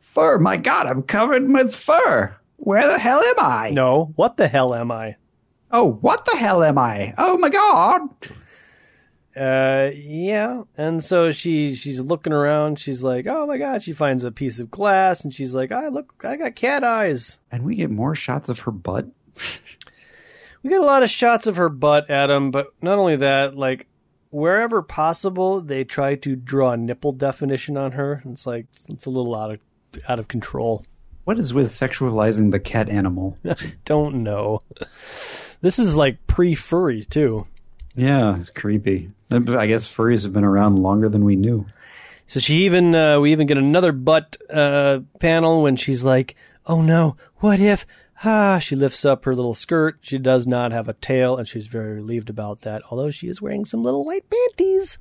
[0.00, 2.36] Fur, my God, I'm covered with fur.
[2.56, 3.70] Where the hell am I?
[3.70, 5.18] No, what the hell am I?
[5.70, 7.14] Oh, what the hell am I?
[7.16, 8.08] Oh my God.
[9.36, 10.64] Uh, yeah.
[10.76, 12.80] And so she she's looking around.
[12.80, 15.86] She's like, "Oh my god!" She finds a piece of glass, and she's like, "I
[15.86, 19.06] look, I got cat eyes." And we get more shots of her butt.
[20.68, 22.50] We get a lot of shots of her butt, Adam.
[22.50, 23.86] But not only that, like
[24.28, 28.22] wherever possible, they try to draw a nipple definition on her.
[28.26, 29.60] It's like it's a little out of
[30.06, 30.84] out of control.
[31.24, 33.38] What is with sexualizing the cat animal?
[33.86, 34.60] Don't know.
[35.62, 37.46] This is like pre-furry too.
[37.94, 39.10] yeah, it's creepy.
[39.30, 41.64] I guess furries have been around longer than we knew.
[42.26, 46.36] So she even uh, we even get another butt uh, panel when she's like,
[46.66, 47.86] "Oh no, what if?"
[48.24, 49.98] Ah, she lifts up her little skirt.
[50.00, 52.82] She does not have a tail, and she's very relieved about that.
[52.90, 54.98] Although she is wearing some little white panties.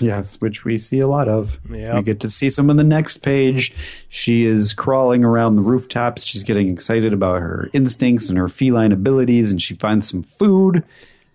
[0.00, 1.58] Yes, which we see a lot of.
[1.70, 1.94] Yep.
[1.94, 3.74] We get to see some on the next page.
[4.08, 6.24] She is crawling around the rooftops.
[6.24, 10.84] She's getting excited about her instincts and her feline abilities, and she finds some food.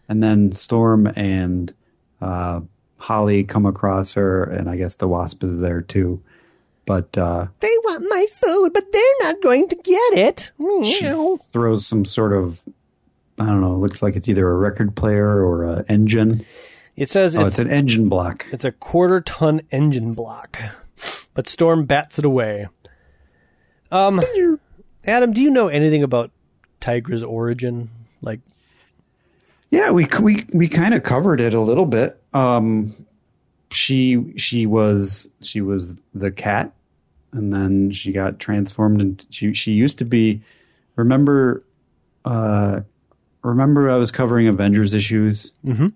[0.07, 1.73] And then Storm and
[2.21, 2.61] uh,
[2.97, 6.21] Holly come across her, and I guess the wasp is there too.
[6.85, 10.51] But uh, They want my food, but they're not going to get it.
[10.85, 11.09] she
[11.51, 12.63] throws some sort of
[13.39, 13.75] I don't know.
[13.75, 16.45] Looks like it's either a record player or an engine.
[16.95, 18.45] It says Oh, it's it's an engine block.
[18.51, 20.59] It's a quarter ton engine block.
[21.33, 22.67] But Storm bats it away.
[23.91, 24.21] Um
[25.05, 26.31] Adam, do you know anything about
[26.79, 27.89] Tigra's origin?
[28.21, 28.41] Like
[29.71, 32.21] Yeah, we we we kind of covered it a little bit.
[32.33, 32.95] Um,
[33.73, 36.71] she she was she was the cat,
[37.31, 40.41] and then she got transformed and she she used to be.
[40.95, 41.63] Remember,
[42.25, 42.81] uh,
[43.43, 45.93] remember I was covering Avengers issues, Mhm.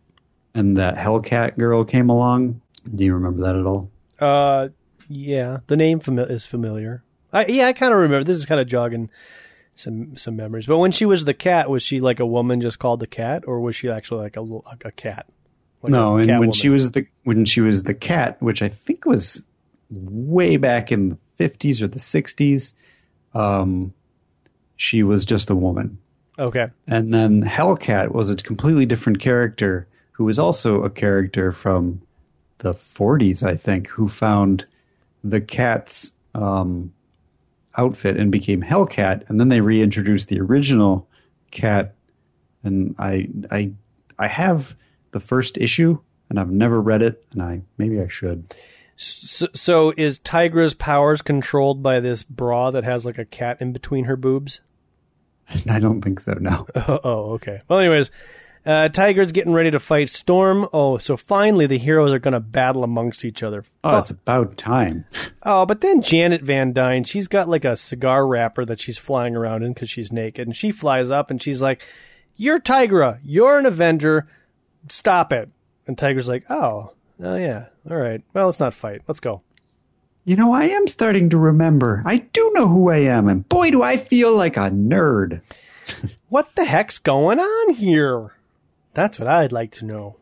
[0.56, 2.62] and that Hellcat girl came along.
[2.94, 3.90] Do you remember that at all?
[4.20, 4.70] uh
[5.10, 7.04] yeah, the name fami- is familiar.
[7.32, 8.24] I yeah, I kind of remember.
[8.24, 9.10] This is kind of jogging
[9.76, 10.66] some some memories.
[10.66, 13.44] But when she was the cat, was she like a woman just called the cat
[13.46, 15.28] or was she actually like a a cat?
[15.88, 19.44] No, and when she was the when she was the cat, which I think was
[19.90, 22.76] way back in the fifties or the sixties,
[23.34, 23.94] um,
[24.76, 25.98] she was just a woman.
[26.40, 26.68] Okay.
[26.86, 32.02] And then Hellcat was a completely different character who was also a character from
[32.60, 34.66] the 40s, I think, who found
[35.24, 36.94] the cat's um,
[37.76, 39.28] outfit and became Hellcat.
[39.30, 41.08] And then they reintroduced the original
[41.52, 41.96] cat.
[42.64, 43.72] And I, I,
[44.20, 44.76] I have
[45.12, 48.54] the first issue, and I've never read it, and I maybe I should.
[48.98, 53.72] So, so is Tigra's powers controlled by this bra that has like a cat in
[53.72, 54.62] between her boobs?
[55.70, 56.34] I don't think so.
[56.34, 56.68] No.
[56.76, 57.62] Oh, oh, okay.
[57.68, 58.10] Well, anyways,
[58.66, 60.68] uh, Tigra's getting ready to fight Storm.
[60.74, 63.64] Oh, so finally the heroes are going to battle amongst each other.
[63.84, 65.06] Oh, it's about time.
[65.50, 69.34] Oh, but then Janet Van Dyne, she's got like a cigar wrapper that she's flying
[69.34, 71.82] around in because she's naked, and she flies up and she's like,
[72.36, 73.20] "You're Tigra.
[73.24, 74.28] You're an Avenger.
[74.92, 75.50] Stop it."
[75.86, 76.92] And Tigra's like, "Oh,
[77.22, 78.22] oh yeah, all right.
[78.34, 79.02] Well, let's not fight.
[79.08, 79.42] Let's go."
[80.26, 82.04] You know, I am starting to remember.
[82.06, 85.42] I do know who I am, and boy, do I feel like a nerd.
[86.30, 88.34] What the heck's going on here?
[88.94, 90.18] That's what I'd like to know.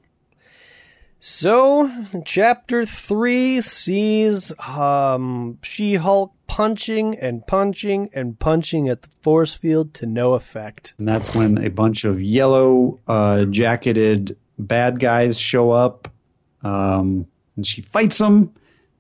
[1.19, 1.89] So,
[2.23, 9.95] chapter three sees um, She Hulk punching and punching and punching at the force field
[9.95, 10.93] to no effect.
[10.99, 16.07] And that's when a bunch of yellow uh, jacketed bad guys show up.
[16.63, 18.53] Um, and she fights them,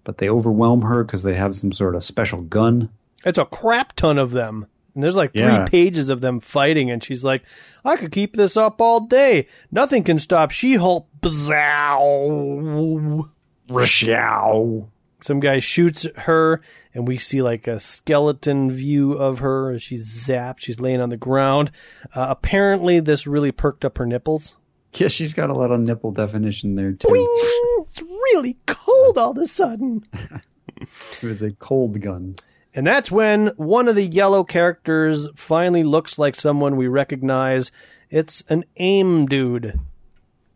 [0.03, 2.89] but they overwhelm her because they have some sort of special gun.
[3.25, 4.67] It's a crap ton of them.
[4.93, 5.65] And there's like three Yeah.
[5.65, 7.43] pages of them fighting, and she's like,
[7.83, 9.47] I could keep this up all day.
[9.71, 11.07] Nothing can stop She Hulk.
[11.21, 13.29] Bzow.
[13.69, 14.87] Rashow.
[15.21, 16.61] Some guy shoots her,
[16.93, 20.59] and we see like a skeleton view of her as she's zapped.
[20.59, 21.71] She's laying on the ground.
[22.13, 24.55] Uh, apparently, this really perked up her nipples.
[24.99, 27.09] Yeah, she's got a lot of nipple definition there too.
[27.09, 27.85] Boing!
[27.89, 30.03] It's really cold all of a sudden.
[31.21, 32.35] It was a cold gun.
[32.73, 37.71] And that's when one of the yellow characters finally looks like someone we recognize.
[38.09, 39.79] It's an AIM dude.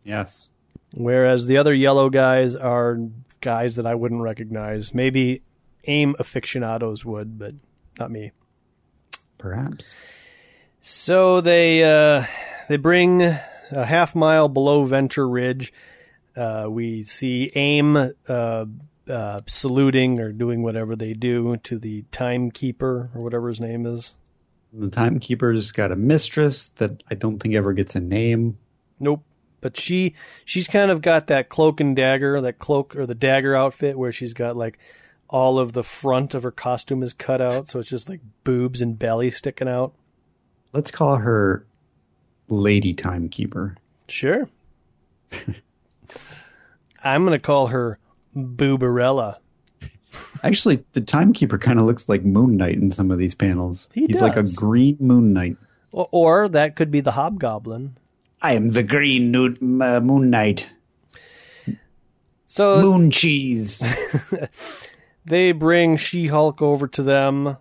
[0.04, 0.50] Yes.
[0.94, 2.98] Whereas the other yellow guys are
[3.40, 4.92] guys that I wouldn't recognize.
[4.94, 5.42] Maybe
[5.84, 7.54] AIM aficionados would, but
[7.98, 8.32] not me.
[9.38, 9.94] Perhaps.
[10.82, 12.26] So they uh,
[12.68, 13.38] they bring
[13.70, 15.72] a half mile below Venture Ridge.
[16.36, 17.96] Uh, we see AIM
[18.28, 18.64] uh,
[19.08, 24.14] uh, saluting or doing whatever they do to the timekeeper or whatever his name is.
[24.72, 28.58] The timekeeper's got a mistress that I don't think ever gets a name.
[29.00, 29.24] Nope.
[29.60, 30.14] But she
[30.44, 34.12] she's kind of got that cloak and dagger, that cloak or the dagger outfit where
[34.12, 34.78] she's got like
[35.28, 38.80] all of the front of her costume is cut out, so it's just like boobs
[38.80, 39.92] and belly sticking out.
[40.72, 41.66] Let's call her
[42.50, 43.76] Lady Timekeeper.
[44.08, 44.48] Sure.
[47.02, 47.98] I'm gonna call her
[48.36, 49.36] Booberella.
[50.42, 53.88] Actually, the timekeeper kind of looks like Moon Knight in some of these panels.
[53.92, 55.56] He He's like a green Moon Knight.
[55.92, 57.96] Or, or that could be the Hobgoblin.
[58.42, 60.70] I am the green uh, Moon Knight.
[62.46, 63.82] So Moon cheese.
[65.24, 67.58] they bring She-Hulk over to them,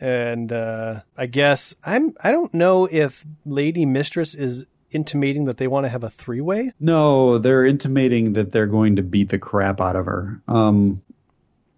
[0.00, 2.14] and uh, I guess I'm.
[2.22, 6.72] I don't know if Lady Mistress is intimating that they want to have a three-way.
[6.80, 10.40] no, they're intimating that they're going to beat the crap out of her.
[10.48, 11.02] Um,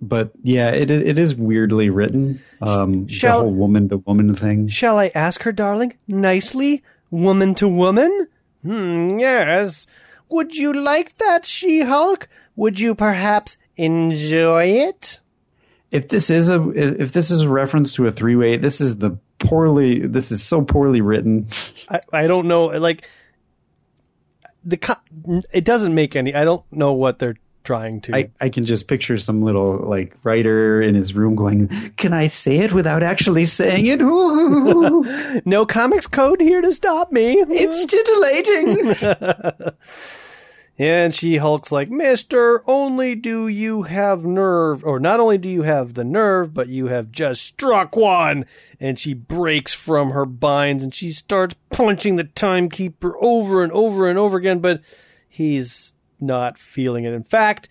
[0.01, 2.41] but yeah, it it is weirdly written.
[2.63, 4.69] Um, Shall- the whole woman to woman thing.
[4.69, 8.29] Shall I ask her, darling, nicely, woman to woman?
[8.63, 9.87] Hmm, yes.
[10.29, 12.29] Would you like that, She Hulk?
[12.55, 15.21] Would you perhaps enjoy it?
[15.91, 18.99] If this is a if this is a reference to a three way, this is
[18.99, 20.07] the poorly.
[20.07, 21.49] This is so poorly written.
[21.89, 22.67] I, I don't know.
[22.67, 23.09] Like,
[24.65, 26.35] the co- it doesn't make any.
[26.35, 28.17] I don't know what they're trying to.
[28.17, 32.29] I, I can just picture some little like writer in his room going, "Can I
[32.29, 34.01] say it without actually saying it?"
[35.47, 37.37] No comics code here to stop me.
[37.49, 39.73] it's titillating.
[40.81, 45.63] And She Hulk's like, Mister, only do you have nerve, or not only do you
[45.63, 48.47] have the nerve, but you have just struck one.
[48.79, 54.09] And she breaks from her binds and she starts punching the timekeeper over and over
[54.09, 54.81] and over again, but
[55.29, 57.13] he's not feeling it.
[57.13, 57.69] In fact,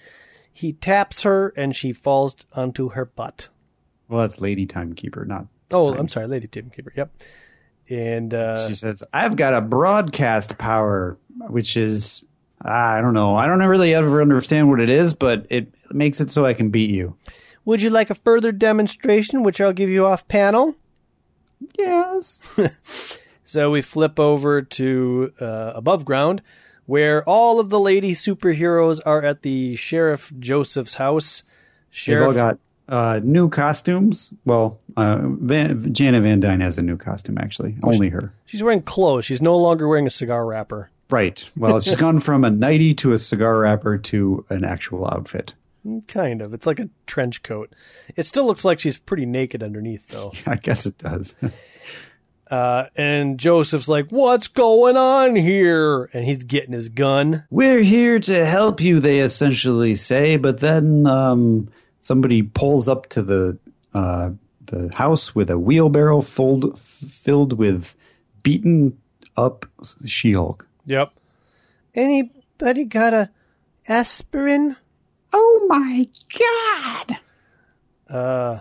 [0.52, 3.48] he taps her and she falls onto her butt.
[4.10, 5.48] well, that's Lady Timekeeper, not.
[5.72, 6.92] Oh, I'm sorry, Lady Timekeeper.
[6.96, 7.12] Yep.
[7.90, 11.18] And uh, She says, "I've got a broadcast power,
[11.48, 12.26] which is
[12.62, 13.36] I don't know.
[13.36, 16.70] I don't really ever understand what it is, but it makes it so I can
[16.70, 17.16] beat you."
[17.66, 20.76] would you like a further demonstration, which I'll give you off panel?
[21.78, 22.42] Yes.
[23.48, 26.42] So we flip over to uh, above ground,
[26.86, 31.44] where all of the lady superheroes are at the Sheriff Joseph's house.
[32.06, 32.60] They've all got
[32.90, 34.34] uh, new costumes.
[34.44, 37.78] Well, uh, Van, Janet Van Dyne has a new costume, actually.
[37.84, 38.34] Only her.
[38.46, 39.24] she's wearing clothes.
[39.24, 40.90] She's no longer wearing a cigar wrapper.
[41.10, 41.46] Right.
[41.56, 45.54] Well, she's gone from a nightie to a cigar wrapper to an actual outfit.
[46.08, 46.54] Kind of.
[46.54, 47.74] It's like a trench coat.
[48.16, 50.34] It still looks like she's pretty naked underneath, though.
[50.46, 51.36] I guess it does.
[52.50, 57.44] Uh, and Joseph's like, "What's going on here?" And he's getting his gun.
[57.50, 61.70] We're here to help you, they essentially say, but then um,
[62.00, 63.60] somebody pulls up to the
[63.94, 64.30] uh,
[64.68, 67.96] the house with a wheelbarrow full, filled with
[68.44, 68.98] beaten
[69.36, 69.66] up
[70.06, 70.67] She-Hulk.
[70.88, 71.12] Yep.
[71.94, 73.30] Anybody got a
[73.90, 74.78] aspirin?
[75.34, 76.08] Oh my
[76.40, 77.18] god!
[78.10, 78.60] Uh,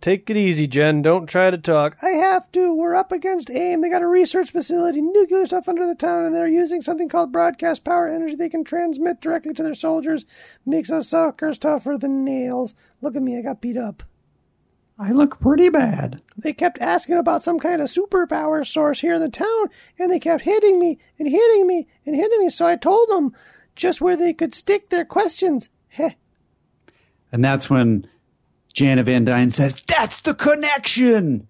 [0.00, 1.02] take it easy, Jen.
[1.02, 1.96] Don't try to talk.
[2.02, 2.72] I have to.
[2.72, 3.80] We're up against AIM.
[3.80, 7.32] They got a research facility, nuclear stuff under the town, and they're using something called
[7.32, 10.24] broadcast power energy they can transmit directly to their soldiers.
[10.64, 12.76] Makes us suckers tougher than nails.
[13.02, 14.04] Look at me, I got beat up.
[14.98, 16.20] I look pretty bad.
[16.36, 19.68] They kept asking about some kind of superpower source here in the town,
[19.98, 22.50] and they kept hitting me and hitting me and hitting me.
[22.50, 23.32] So I told them,
[23.76, 25.68] just where they could stick their questions.
[25.88, 26.10] Heh.
[27.30, 28.08] And that's when
[28.72, 31.46] Jana Van Dyne says, That's the connection!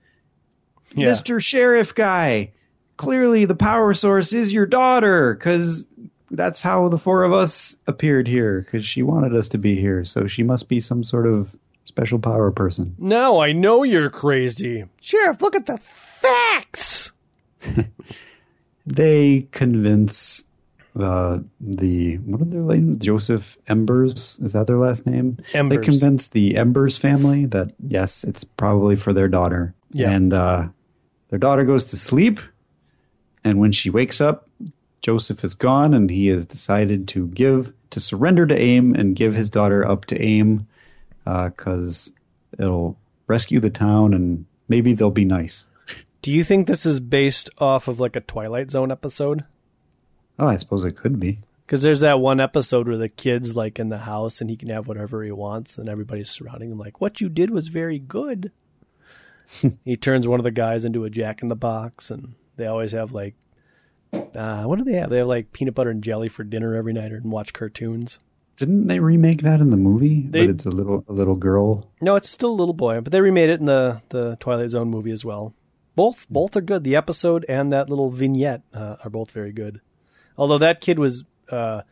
[0.94, 1.08] Yeah.
[1.08, 1.42] Mr.
[1.42, 2.52] Sheriff guy.
[2.96, 5.90] Clearly, the power source is your daughter, because
[6.30, 10.04] that's how the four of us appeared here, because she wanted us to be here.
[10.04, 11.56] So she must be some sort of
[11.88, 12.94] special power person.
[12.98, 14.84] Now I know you're crazy.
[15.00, 17.12] Sheriff, look at the facts.
[18.88, 20.44] They convince
[20.98, 22.98] uh, the what are their name?
[22.98, 25.36] Joseph Embers is that their last name?
[25.52, 25.78] Embers.
[25.78, 29.74] They convince the Embers family that yes, it's probably for their daughter.
[29.90, 30.10] Yeah.
[30.10, 30.68] And uh,
[31.28, 32.40] their daughter goes to sleep,
[33.44, 34.48] and when she wakes up,
[35.02, 39.34] Joseph is gone, and he has decided to give to surrender to AIM and give
[39.34, 40.66] his daughter up to AIM
[41.28, 42.12] because
[42.58, 42.96] it'll
[43.26, 45.68] rescue the town and maybe they'll be nice.
[46.22, 49.44] Do you think this is based off of like a Twilight Zone episode?
[50.38, 51.40] Oh, I suppose it could be.
[51.64, 54.70] Because there's that one episode where the kid's like in the house and he can
[54.70, 58.52] have whatever he wants, and everybody's surrounding him like, "What you did was very good."
[59.84, 62.92] he turns one of the guys into a Jack in the Box, and they always
[62.92, 63.34] have like,
[64.12, 65.10] uh, what do they have?
[65.10, 68.18] They have like peanut butter and jelly for dinner every night, and watch cartoons.
[68.58, 70.26] Didn't they remake that in the movie?
[70.28, 71.88] They- but it's a little a little girl.
[72.00, 74.88] No, it's still a little boy, but they remade it in the the Twilight Zone
[74.90, 75.54] movie as well.
[75.94, 76.84] Both both are good.
[76.84, 79.80] The episode and that little vignette uh, are both very good.
[80.36, 81.82] Although that kid was uh,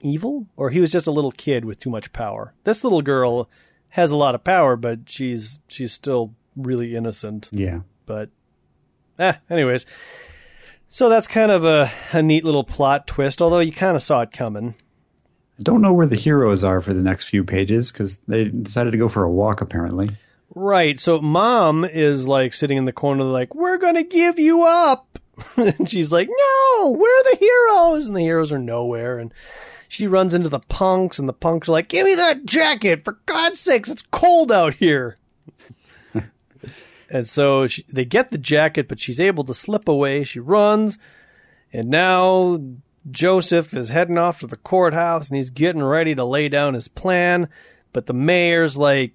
[0.00, 2.54] evil, or he was just a little kid with too much power.
[2.64, 3.48] This little girl
[3.90, 7.48] has a lot of power, but she's she's still really innocent.
[7.52, 7.80] Yeah.
[8.06, 8.30] But
[9.18, 9.84] eh, anyways,
[10.88, 13.42] so that's kind of a, a neat little plot twist.
[13.42, 14.74] Although you kind of saw it coming.
[15.58, 18.90] I don't know where the heroes are for the next few pages because they decided
[18.90, 20.10] to go for a walk apparently.
[20.54, 20.98] Right.
[20.98, 25.18] So mom is like sitting in the corner, like, we're going to give you up.
[25.56, 28.06] and she's like, no, we're the heroes.
[28.06, 29.18] And the heroes are nowhere.
[29.18, 29.32] And
[29.88, 33.04] she runs into the punks, and the punks are like, give me that jacket.
[33.04, 35.16] For God's sakes, it's cold out here.
[37.10, 40.24] and so she, they get the jacket, but she's able to slip away.
[40.24, 40.98] She runs.
[41.72, 42.58] And now
[43.10, 46.88] Joseph is heading off to the courthouse and he's getting ready to lay down his
[46.88, 47.48] plan.
[47.92, 49.12] But the mayor's like,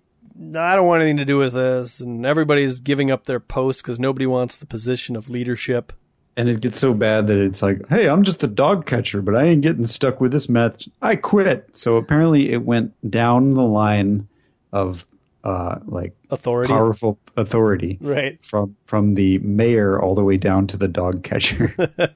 [0.55, 1.99] I don't want anything to do with this.
[1.99, 5.91] And everybody's giving up their posts because nobody wants the position of leadership.
[6.37, 9.35] And it gets so bad that it's like, hey, I'm just a dog catcher, but
[9.35, 10.87] I ain't getting stuck with this meth.
[11.01, 11.69] I quit.
[11.73, 14.29] So apparently it went down the line
[14.71, 15.05] of
[15.43, 16.69] uh, like Authority.
[16.69, 18.37] powerful authority Right.
[18.43, 21.75] from from the mayor all the way down to the dog catcher.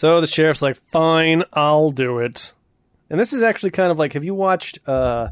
[0.00, 2.54] So the sheriff's like, fine, I'll do it.
[3.10, 5.28] And this is actually kind of like, have you watched uh,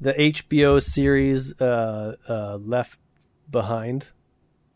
[0.00, 2.98] the HBO series uh, uh, Left
[3.50, 4.06] Behind?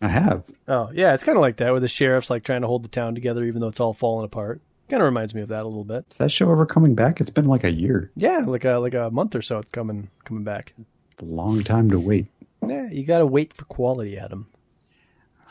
[0.02, 0.44] I have.
[0.68, 2.90] Oh, yeah, it's kind of like that, where the sheriff's like trying to hold the
[2.90, 4.60] town together even though it's all falling apart.
[4.90, 6.04] Kind of reminds me of that a little bit.
[6.10, 7.18] Is that show ever coming back?
[7.18, 8.10] It's been like a year.
[8.14, 10.74] Yeah, like a like a month or so it's coming coming back.
[11.12, 12.26] It's a long time to wait.
[12.66, 14.48] Yeah, you got to wait for quality, Adam.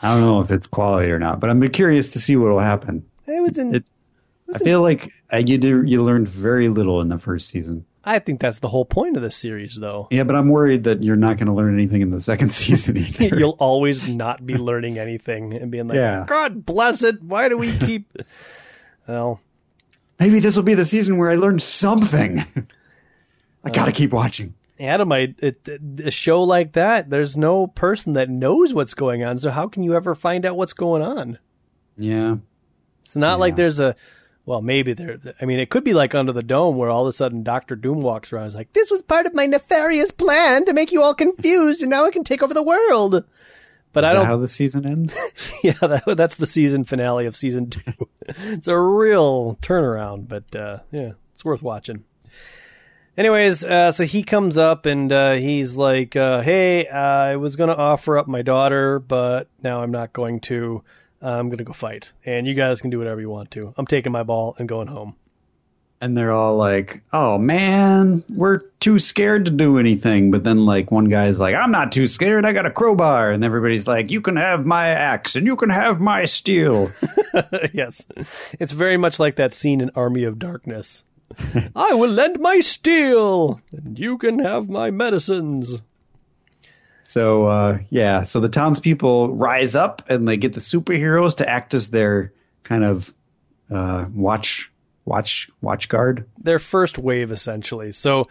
[0.00, 2.60] I don't know if it's quality or not, but I'm curious to see what will
[2.60, 3.04] happen.
[3.28, 3.74] It was in.
[3.74, 3.84] It,
[4.54, 7.84] I feel like I, you do, you learned very little in the first season.
[8.04, 10.08] I think that's the whole point of the series, though.
[10.10, 12.96] Yeah, but I'm worried that you're not going to learn anything in the second season
[12.96, 13.36] either.
[13.38, 16.24] You'll always not be learning anything and being like, Yeah.
[16.26, 17.22] God bless it.
[17.22, 18.10] Why do we keep.
[19.06, 19.40] well,
[20.18, 22.40] Maybe this will be the season where I learn something.
[23.64, 24.54] I got to uh, keep watching.
[24.80, 25.68] Adam, I, it,
[26.04, 29.38] a show like that, there's no person that knows what's going on.
[29.38, 31.38] So how can you ever find out what's going on?
[31.96, 32.36] Yeah.
[33.08, 33.96] It's not like there's a.
[34.44, 35.18] Well, maybe there.
[35.40, 37.74] I mean, it could be like Under the Dome, where all of a sudden Doctor
[37.74, 38.44] Doom walks around.
[38.44, 41.80] and is like, "This was part of my nefarious plan to make you all confused,
[41.80, 43.24] and now I can take over the world."
[43.94, 44.26] But Is I don't.
[44.26, 45.16] how the season ends?
[45.62, 47.80] yeah, that, that's the season finale of season two.
[48.28, 52.04] it's a real turnaround, but uh, yeah, it's worth watching.
[53.16, 57.68] Anyways, uh, so he comes up and uh, he's like, uh, "Hey, I was going
[57.68, 60.84] to offer up my daughter, but now I'm not going to.
[61.20, 63.74] I'm going to go fight, and you guys can do whatever you want to.
[63.76, 65.16] I'm taking my ball and going home."
[66.00, 70.90] and they're all like, "Oh man, we're too scared to do anything." But then like
[70.90, 72.44] one guy's like, "I'm not too scared.
[72.44, 75.70] I got a crowbar." And everybody's like, "You can have my axe and you can
[75.70, 76.92] have my steel."
[77.72, 78.06] yes,
[78.58, 81.04] it's very much like that scene in Army of Darkness.
[81.76, 85.82] I will lend my steel, and you can have my medicines.
[87.08, 91.72] So uh yeah, so the townspeople rise up and they get the superheroes to act
[91.72, 93.14] as their kind of
[93.70, 94.70] uh watch
[95.06, 96.28] watch watch guard.
[96.36, 97.92] their first wave essentially.
[97.92, 98.26] So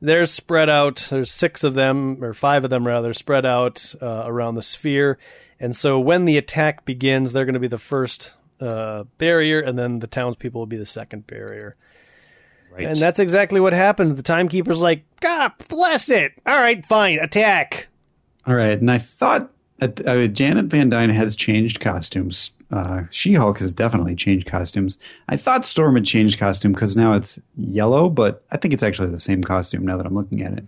[0.00, 1.08] they're spread out.
[1.10, 5.18] There's six of them or five of them rather spread out uh, around the sphere.
[5.58, 9.78] And so when the attack begins, they're going to be the first uh, barrier, and
[9.78, 11.76] then the townspeople will be the second barrier.
[12.72, 12.86] Right.
[12.86, 14.14] And that's exactly what happens.
[14.14, 16.32] The timekeeper's like, God bless it.
[16.46, 17.88] All right, fine, attack.
[18.46, 22.52] All right, and I thought that, uh, Janet Van Dyne has changed costumes.
[22.70, 24.96] Uh, She-Hulk has definitely changed costumes.
[25.28, 29.08] I thought Storm had changed costume because now it's yellow, but I think it's actually
[29.10, 30.64] the same costume now that I'm looking at it.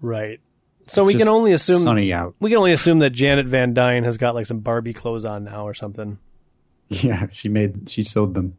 [0.00, 0.40] Right.
[0.86, 2.34] So we can only assume sunny out.
[2.40, 5.44] we can only assume that Janet Van Dyne has got like some Barbie clothes on
[5.44, 6.18] now or something.
[6.90, 8.58] Yeah, she made she sewed them.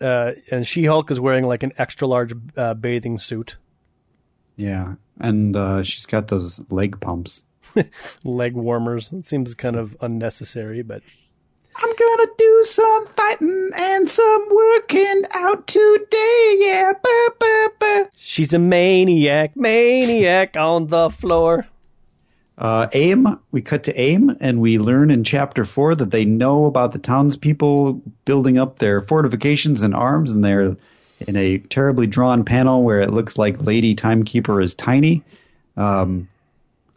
[0.00, 3.56] Uh, and She Hulk is wearing like an extra large uh, bathing suit,
[4.56, 7.44] Yeah, and uh, she's got those leg pumps.
[8.24, 9.12] leg warmers.
[9.12, 11.02] It seems kind of unnecessary, but
[11.76, 16.56] I'm gonna do some fighting and some working out today.
[16.60, 18.08] Yeah, ba, ba, ba.
[18.16, 21.66] she's a maniac, maniac on the floor.
[22.58, 26.66] Uh, AIM, we cut to AIM, and we learn in chapter four that they know
[26.66, 30.76] about the townspeople building up their fortifications and arms, and they're
[31.26, 35.22] in a terribly drawn panel where it looks like Lady Timekeeper is tiny.
[35.78, 36.28] Um,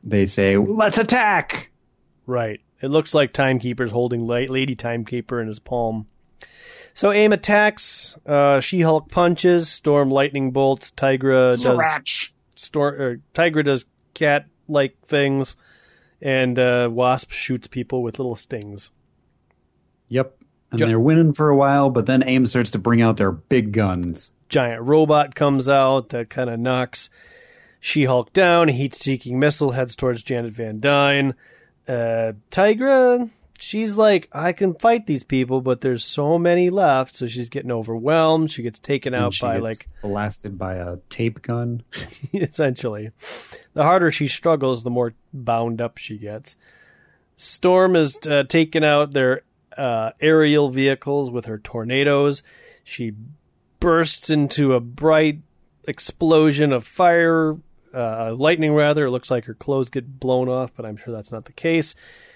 [0.03, 1.71] they say, "Let's attack!"
[2.25, 2.59] Right.
[2.81, 6.07] It looks like Timekeeper's holding Lady Timekeeper in his palm.
[6.93, 8.17] So AIM attacks.
[8.25, 9.69] Uh, She Hulk punches.
[9.69, 10.91] Storm lightning bolts.
[10.91, 12.33] Tigra does Scratch.
[12.55, 15.55] Stor- Tigra does cat like things,
[16.21, 18.91] and uh, Wasp shoots people with little stings.
[20.09, 20.37] Yep,
[20.71, 23.31] and Jo- they're winning for a while, but then AIM starts to bring out their
[23.31, 24.31] big guns.
[24.49, 27.09] Giant robot comes out that kind of knocks
[27.85, 28.69] She Hulk down.
[28.69, 31.33] Heat seeking missile heads towards Janet Van Dyne.
[31.85, 33.29] Uh, Tigra,
[33.59, 37.73] she's like, I can fight these people, but there's so many left, so she's getting
[37.73, 38.51] overwhelmed.
[38.51, 41.83] She gets taken And out she by gets like blasted by a tape gun.
[42.33, 43.11] essentially.
[43.73, 46.55] The harder she struggles, the more bound up she gets.
[47.35, 49.41] Storm is uh, taking out their
[49.77, 52.43] uh, aerial vehicles with her tornadoes.
[52.85, 53.11] She
[53.81, 55.39] bursts into a bright
[55.85, 57.57] explosion of fire,
[57.93, 59.05] uh, lightning rather.
[59.05, 61.95] It looks like her clothes get blown off, but I'm sure that's not the case.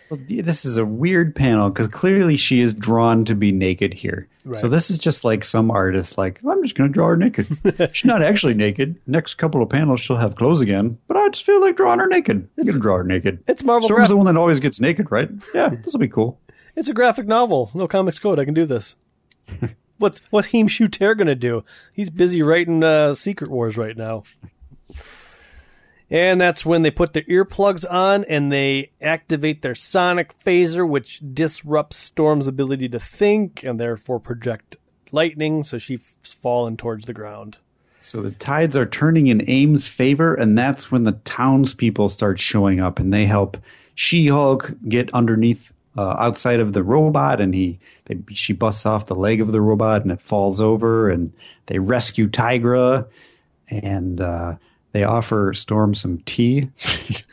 [0.09, 4.29] Well, this is a weird panel because clearly she is drawn to be naked here.
[4.45, 4.57] Right.
[4.57, 7.47] So this is just like some artist, like I'm just going to draw her naked.
[7.93, 8.95] She's not actually naked.
[9.05, 12.07] Next couple of panels, she'll have clothes again, but I just feel like drawing her
[12.07, 12.47] naked.
[12.57, 13.43] I'm going to draw her naked.
[13.47, 13.89] It's Marvel.
[13.89, 15.29] Storm's Graph- the one that always gets naked, right?
[15.53, 16.39] Yeah, this will be cool.
[16.77, 17.71] It's a graphic novel.
[17.73, 18.39] No comics code.
[18.39, 18.95] I can do this.
[19.97, 21.65] What's what Heem Shooter gonna do?
[21.91, 24.23] He's busy writing uh, Secret Wars right now.
[26.09, 31.21] And that's when they put their earplugs on and they activate their sonic phaser, which
[31.33, 34.77] disrupts Storm's ability to think and therefore project
[35.11, 35.63] lightning.
[35.63, 37.57] So she's fallen towards the ground.
[37.99, 42.79] So the tides are turning in AIM's favor, and that's when the townspeople start showing
[42.79, 43.57] up, and they help
[43.95, 49.15] She-Hulk get underneath, uh, outside of the robot, and he, they, she busts off the
[49.15, 51.33] leg of the robot, and it falls over, and
[51.65, 53.07] they rescue Tigra,
[53.67, 54.55] and uh,
[54.91, 56.69] they offer Storm some tea.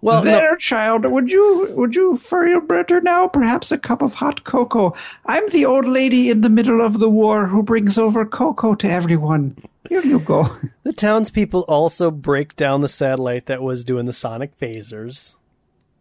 [0.00, 3.26] Well, no- there, child, would you would you feel better now?
[3.26, 4.94] Perhaps a cup of hot cocoa.
[5.26, 8.88] I'm the old lady in the middle of the war who brings over cocoa to
[8.88, 9.56] everyone.
[9.88, 10.56] Here you go.
[10.84, 15.34] the townspeople also break down the satellite that was doing the sonic phasers.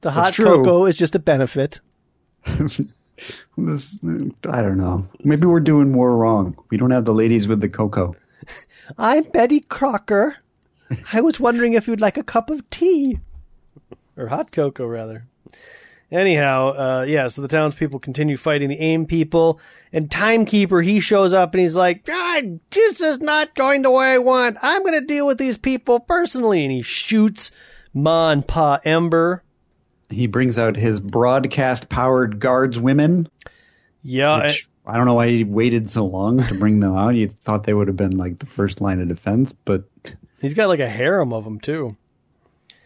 [0.01, 1.79] The hot cocoa is just a benefit.
[3.57, 3.97] This,
[4.47, 5.07] I don't know.
[5.23, 6.55] Maybe we're doing more wrong.
[6.69, 8.13] We don't have the ladies with the cocoa.
[8.95, 10.37] I'm Betty Crocker.
[11.13, 13.19] I was wondering if you'd like a cup of tea.
[14.15, 15.27] Or hot cocoa, rather.
[16.09, 19.59] Anyhow, uh, yeah, so the townspeople continue fighting the AIM people,
[19.91, 24.13] and Timekeeper, he shows up and he's like, God, this is not going the way
[24.13, 24.57] I want.
[24.61, 26.63] I'm going to deal with these people personally.
[26.63, 27.51] And he shoots
[27.93, 29.43] Ma and Pa Ember.
[30.09, 33.27] He brings out his broadcast powered guards women,
[34.01, 37.15] Yeah, which I don't know why he waited so long to bring them out.
[37.15, 39.83] You thought they would have been like the first line of defense, but
[40.41, 41.95] he's got like a harem of them, too.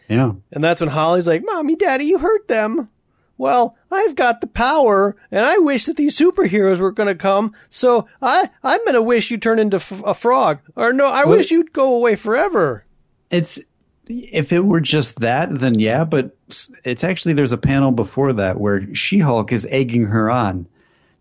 [0.07, 0.33] yeah.
[0.51, 2.89] And that's when Holly's like, Mommy, Daddy, you hurt them.
[3.37, 7.53] Well, I've got the power, and I wish that these superheroes were going to come.
[7.71, 10.59] So I, I'm going to wish you turn into f- a frog.
[10.75, 11.39] Or no, I What?
[11.39, 12.85] wish you'd go away forever.
[13.31, 13.59] It's
[14.07, 16.03] if it were just that, then yeah.
[16.03, 16.35] But
[16.83, 20.67] it's actually there's a panel before that where She-Hulk is egging her on.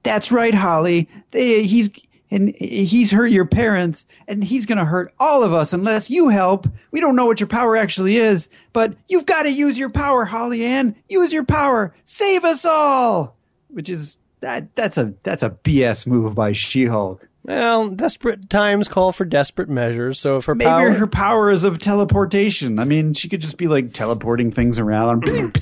[0.02, 1.08] That's right, Holly.
[1.30, 1.88] They, he's
[2.30, 6.68] and he's hurt your parents, and he's gonna hurt all of us unless you help.
[6.90, 10.24] We don't know what your power actually is, but you've got to use your power,
[10.24, 10.96] Holly Ann.
[11.08, 11.94] Use your power.
[12.04, 13.36] Save us all.
[13.68, 17.26] Which is that that's a that's a BS move by She-Hulk.
[17.42, 20.20] Well, desperate times call for desperate measures.
[20.20, 22.78] So if her Maybe power, her power is of teleportation.
[22.78, 25.24] I mean, she could just be like teleporting things around.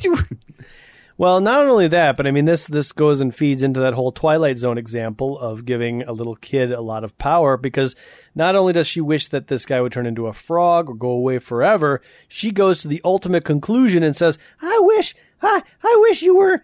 [1.18, 4.12] Well, not only that, but I mean this this goes and feeds into that whole
[4.12, 7.96] Twilight Zone example of giving a little kid a lot of power because
[8.36, 11.10] not only does she wish that this guy would turn into a frog or go
[11.10, 16.22] away forever, she goes to the ultimate conclusion and says, "I wish I I wish
[16.22, 16.62] you were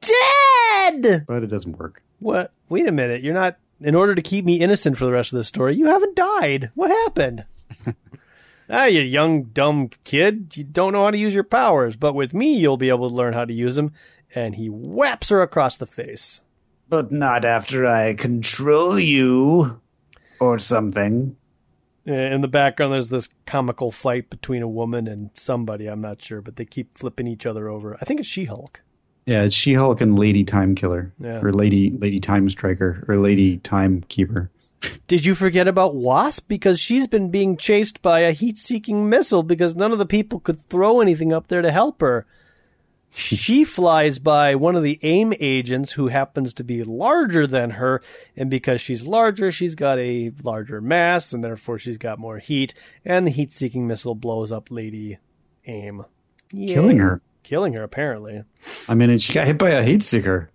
[0.00, 2.02] dead." But it doesn't work.
[2.18, 2.50] What?
[2.70, 3.22] Wait a minute.
[3.22, 5.76] You're not in order to keep me innocent for the rest of the story.
[5.76, 6.70] You haven't died.
[6.74, 7.44] What happened?
[8.74, 10.56] Ah, you young, dumb kid.
[10.56, 13.14] You don't know how to use your powers, but with me, you'll be able to
[13.14, 13.92] learn how to use them.
[14.34, 16.40] And he whaps her across the face.
[16.88, 19.78] But not after I control you.
[20.40, 21.36] Or something.
[22.06, 25.86] In the background, there's this comical fight between a woman and somebody.
[25.86, 27.96] I'm not sure, but they keep flipping each other over.
[28.00, 28.80] I think it's She Hulk.
[29.26, 31.12] Yeah, it's She Hulk and Lady Time Killer.
[31.20, 31.40] Yeah.
[31.42, 33.04] Or Lady Lady Time Striker.
[33.06, 34.50] Or Lady Time Keeper.
[35.06, 36.48] Did you forget about Wasp?
[36.48, 40.40] Because she's been being chased by a heat seeking missile because none of the people
[40.40, 42.26] could throw anything up there to help her.
[43.10, 48.02] she flies by one of the AIM agents who happens to be larger than her,
[48.36, 52.72] and because she's larger, she's got a larger mass, and therefore she's got more heat,
[53.04, 55.18] and the heat seeking missile blows up Lady
[55.66, 56.04] AIM.
[56.50, 57.20] Killing her.
[57.42, 58.44] Killing her, apparently.
[58.88, 60.51] I mean, and she got hit by a heat seeker.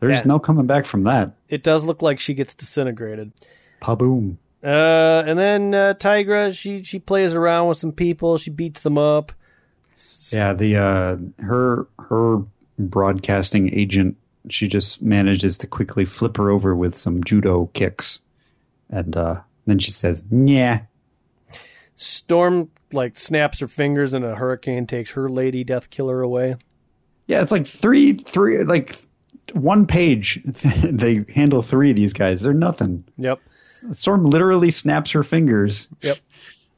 [0.00, 0.26] There's Yeah.
[0.26, 1.32] no coming back from that.
[1.48, 3.32] It does look like she gets disintegrated.
[3.80, 4.38] Pa-boom.
[4.62, 8.38] Uh, and then uh, Tigra, she she plays around with some people.
[8.38, 9.32] She beats them up.
[10.30, 12.42] Yeah, the uh her her
[12.78, 14.16] broadcasting agent,
[14.48, 18.20] she just manages to quickly flip her over with some judo kicks.
[18.88, 20.80] And uh then she says, "Yeah."
[21.96, 26.56] Storm like snaps her fingers, and a hurricane takes her lady death killer away.
[27.26, 28.96] Yeah, it's like three three like
[29.52, 32.42] one page they handle three of these guys.
[32.42, 33.04] They're nothing.
[33.18, 33.40] Yep.
[33.92, 35.88] Storm literally snaps her fingers.
[36.02, 36.18] Yep.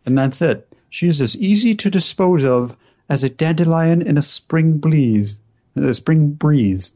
[0.06, 0.68] And that's it.
[0.88, 2.76] She is as easy to dispose of
[3.08, 5.38] as a dandelion in a spring breeze.
[5.76, 6.94] A spring breeze.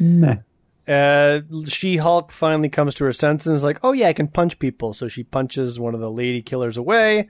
[0.00, 0.38] Meh.
[0.88, 3.46] Uh, she Hulk finally comes to her senses.
[3.46, 4.92] and is like, oh yeah, I can punch people.
[4.92, 7.28] So she punches one of the lady killers away.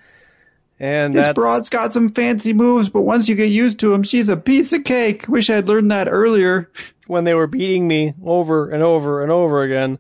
[0.81, 4.03] And This that's, broad's got some fancy moves, but once you get used to him,
[4.03, 5.29] she's a piece of cake.
[5.29, 6.71] Wish I'd learned that earlier
[7.13, 9.99] when they were beating me over and over and over again.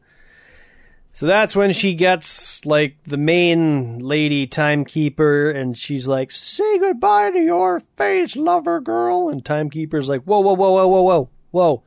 [1.15, 7.31] So that's when she gets like the main lady timekeeper and she's like, Say goodbye
[7.31, 9.28] to your face, lover girl.
[9.28, 11.82] And timekeeper's like, Whoa, whoa, whoa, whoa, whoa, whoa, whoa,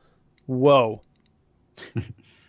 [0.46, 1.02] whoa.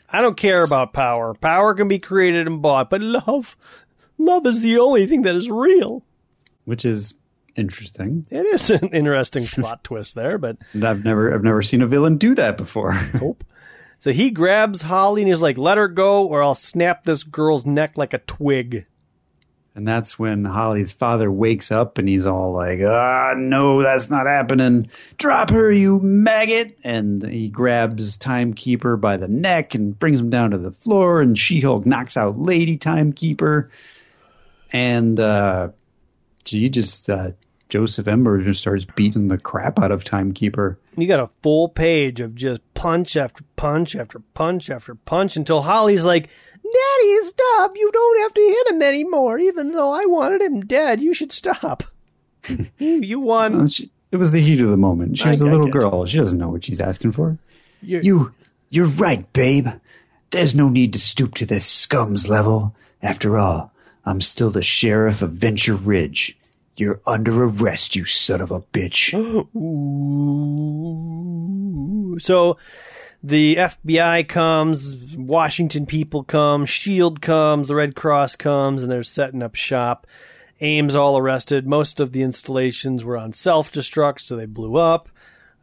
[0.09, 1.33] I don't care about power.
[1.33, 3.57] Power can be created and bought, but love,
[4.17, 6.03] love is the only thing that is real.
[6.63, 7.15] Which is
[7.57, 8.25] interesting.
[8.31, 11.87] It is an interesting plot twist there, but And I've never I've never seen a
[11.87, 12.93] villain do that before.
[13.19, 13.43] Nope.
[13.99, 17.65] So he grabs Holly and he's like, let her go or I'll snap this girl's
[17.65, 18.85] neck like a twig.
[19.73, 24.25] And that's when Holly's father wakes up and he's all like, ah, no, that's not
[24.25, 24.89] happening.
[25.17, 26.77] Drop her, you maggot.
[26.83, 31.21] And he grabs Timekeeper by the neck and brings him down to the floor.
[31.21, 33.69] And She Hulk knocks out Lady Timekeeper.
[34.71, 35.69] And uh,
[36.45, 37.31] she just, uh,
[37.69, 40.79] Joseph Ember just starts beating the crap out of Timekeeper.
[40.95, 45.61] You got a full page of just punch after punch after punch after punch until
[45.63, 46.29] Holly's like,
[46.63, 47.73] Daddy, stop.
[47.75, 49.39] You don't have to hit him anymore.
[49.39, 51.83] Even though I wanted him dead, you should stop.
[52.49, 53.67] you, you won.
[53.67, 55.17] She- it was the heat of the moment.
[55.17, 55.81] She I- was a I little get you.
[55.81, 56.05] girl.
[56.05, 57.37] She doesn't know what she's asking for.
[57.81, 58.33] You're- You,
[58.69, 59.67] you're right, babe.
[60.31, 62.73] There's no need to stoop to this scum's level.
[63.01, 63.71] After all,
[64.05, 66.37] I'm still the sheriff of Venture Ridge.
[66.77, 69.13] You're under arrest, you son of a bitch.
[72.19, 72.57] So
[73.21, 79.43] the FBI comes, Washington people come, Shield comes, the Red Cross comes, and they're setting
[79.43, 80.07] up shop.
[80.61, 81.67] AIM's all arrested.
[81.67, 85.09] Most of the installations were on self destruct, so they blew up.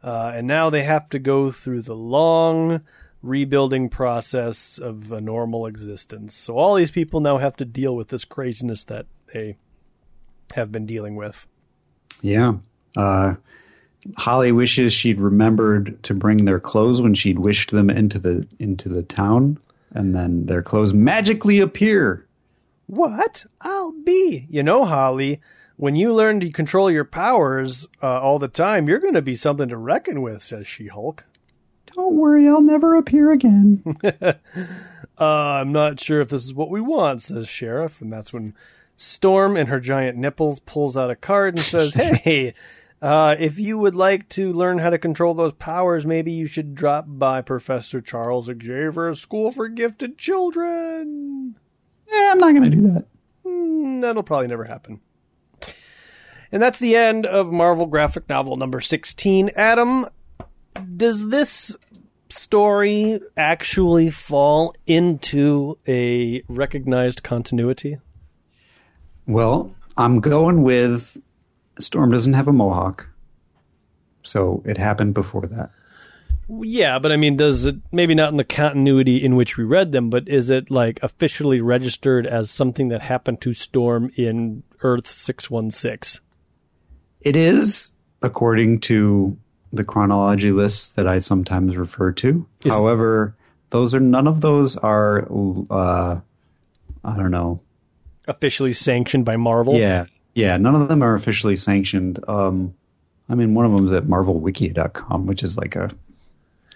[0.03, 2.81] Uh, and now they have to go through the long
[3.21, 6.35] rebuilding process of a normal existence.
[6.35, 9.57] So all these people now have to deal with this craziness that they
[10.53, 11.47] have been dealing with.
[12.21, 12.55] Yeah.
[12.95, 13.35] Uh,
[14.17, 18.87] Holly wishes she'd remembered to bring their clothes when she'd wished them into the into
[18.87, 19.57] the town,
[19.91, 22.25] and then their clothes magically appear.
[22.87, 23.45] What?
[23.61, 24.45] I'll be.
[24.49, 25.41] You know, Holly,
[25.77, 29.35] when you learn to control your powers uh, all the time, you're going to be
[29.35, 31.25] something to reckon with, says She Hulk.
[31.95, 33.83] Don't worry, I'll never appear again.
[35.17, 38.01] Uh, I'm not sure if this is what we want, says Sheriff.
[38.01, 38.53] And that's when
[38.97, 42.53] Storm, in her giant nipples, pulls out a card and says, Hey,
[43.01, 46.75] uh, if you would like to learn how to control those powers, maybe you should
[46.75, 51.55] drop by Professor Charles Xavier's School for Gifted Children.
[52.07, 53.05] yeah, I'm not going to do that.
[53.45, 55.01] Mm, that'll probably never happen.
[56.51, 59.51] And that's the end of Marvel graphic novel number 16.
[59.55, 60.07] Adam,
[60.95, 61.75] does this
[62.29, 67.97] story actually fall into a recognized continuity?
[69.27, 71.17] Well, I'm going with
[71.79, 73.09] Storm doesn't have a mohawk.
[74.23, 75.71] So it happened before that.
[76.47, 79.91] Yeah, but I mean, does it maybe not in the continuity in which we read
[79.91, 85.07] them, but is it like officially registered as something that happened to Storm in Earth
[85.07, 86.21] 616?
[87.21, 87.89] It is,
[88.21, 89.37] according to
[89.73, 92.47] the chronology lists that I sometimes refer to.
[92.63, 93.35] Is- However,
[93.71, 95.27] those are none of those are
[95.71, 96.19] uh
[97.03, 97.59] I don't know.
[98.27, 99.75] Officially sanctioned by Marvel?
[99.75, 100.05] Yeah.
[100.33, 102.19] Yeah, none of them are officially sanctioned.
[102.27, 102.73] Um
[103.29, 105.91] I mean one of them is at marvelwiki.com, which is like a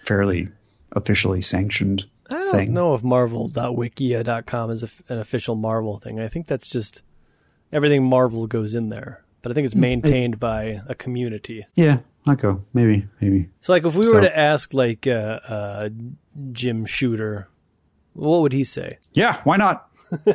[0.06, 0.50] fairly
[0.94, 2.38] officially sanctioned thing.
[2.38, 2.74] I don't thing.
[2.74, 6.20] know if marvel.wikia.com is a, an official Marvel thing.
[6.20, 7.02] I think that's just
[7.72, 9.24] everything Marvel goes in there.
[9.42, 11.66] But I think it's maintained by a community.
[11.76, 12.64] Yeah, I'll go.
[12.74, 13.48] Maybe, maybe.
[13.62, 15.90] So, like, if we So- were to ask, like, uh, uh,
[16.52, 17.48] Jim Shooter,
[18.14, 18.98] what would he say?
[19.14, 19.89] Yeah, why not?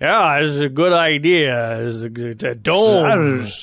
[0.00, 1.86] Yeah, it's a good idea.
[1.86, 3.04] It's a, it's a dome.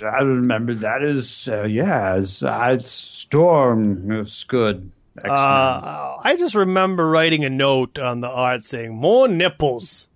[0.03, 4.11] I remember that is uh, yeah, it's, uh, Storm.
[4.11, 4.91] It's good.
[5.23, 10.07] Uh, I just remember writing a note on the art saying more nipples.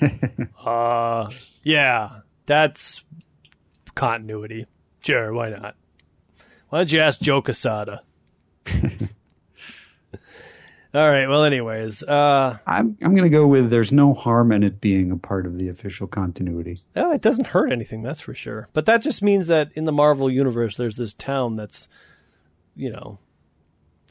[0.64, 1.28] uh,
[1.62, 3.04] yeah, that's
[3.94, 4.66] continuity.
[5.00, 5.76] Sure, why not?
[6.68, 8.00] Why don't you ask Joe Quesada?
[10.94, 11.26] All right.
[11.26, 15.16] Well, anyways, uh, I'm I'm gonna go with there's no harm in it being a
[15.16, 16.82] part of the official continuity.
[16.94, 18.68] oh, it doesn't hurt anything, that's for sure.
[18.72, 21.88] But that just means that in the Marvel universe, there's this town that's,
[22.76, 23.18] you know,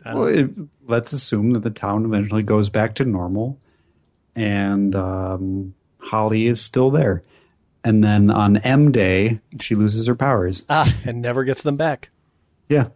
[0.05, 0.49] Well, it,
[0.85, 3.57] let's assume that the town eventually goes back to normal,
[4.35, 7.23] and um, Holly is still there.
[7.85, 10.65] And then on M Day, she loses her powers.
[10.69, 12.09] ah, and never gets them back.
[12.67, 12.87] Yeah.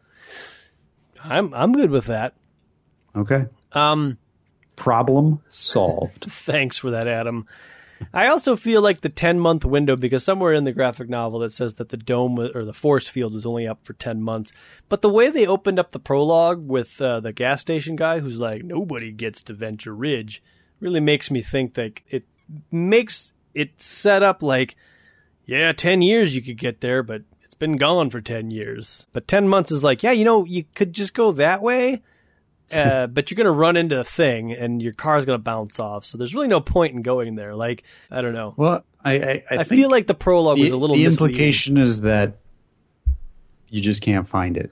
[1.23, 2.33] I'm I'm good with that.
[3.15, 3.45] Okay.
[3.73, 4.17] Um.
[4.75, 6.25] Problem solved.
[6.29, 7.47] Thanks for that, Adam.
[8.13, 11.49] I also feel like the 10 month window, because somewhere in the graphic novel it
[11.49, 14.53] says that the dome or the force field was only up for 10 months.
[14.89, 18.39] But the way they opened up the prologue with uh, the gas station guy who's
[18.39, 20.43] like, nobody gets to Venture Ridge,
[20.79, 22.25] really makes me think that it
[22.71, 24.75] makes it set up like,
[25.45, 29.07] yeah, 10 years you could get there, but it's been gone for 10 years.
[29.13, 32.03] But 10 months is like, yeah, you know, you could just go that way
[32.71, 35.79] uh, but you're going to run into a thing and your car's going to bounce
[35.79, 36.05] off.
[36.05, 37.55] So there's really no point in going there.
[37.55, 38.53] Like, I don't know.
[38.57, 41.35] Well, I I, I, I feel like the prologue was the, a little the misleading.
[41.35, 42.37] implication is that
[43.69, 44.71] you just can't find it.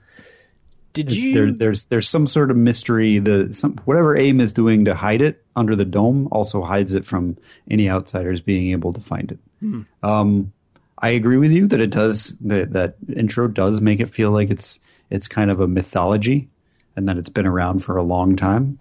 [0.94, 1.34] Did you?
[1.34, 3.20] There, there's there's some sort of mystery.
[3.20, 7.06] The some whatever AIM is doing to hide it under the dome also hides it
[7.06, 7.38] from
[7.70, 9.40] any outsiders being able to find it.
[9.60, 9.82] Hmm.
[10.04, 10.54] Um,
[10.98, 14.50] I agree with you that it does that that intro does make it feel like
[14.50, 16.48] it's it's kind of a mythology
[16.96, 18.80] and that it's been around for a long time.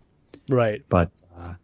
[0.48, 0.82] right.
[0.88, 1.54] But uh,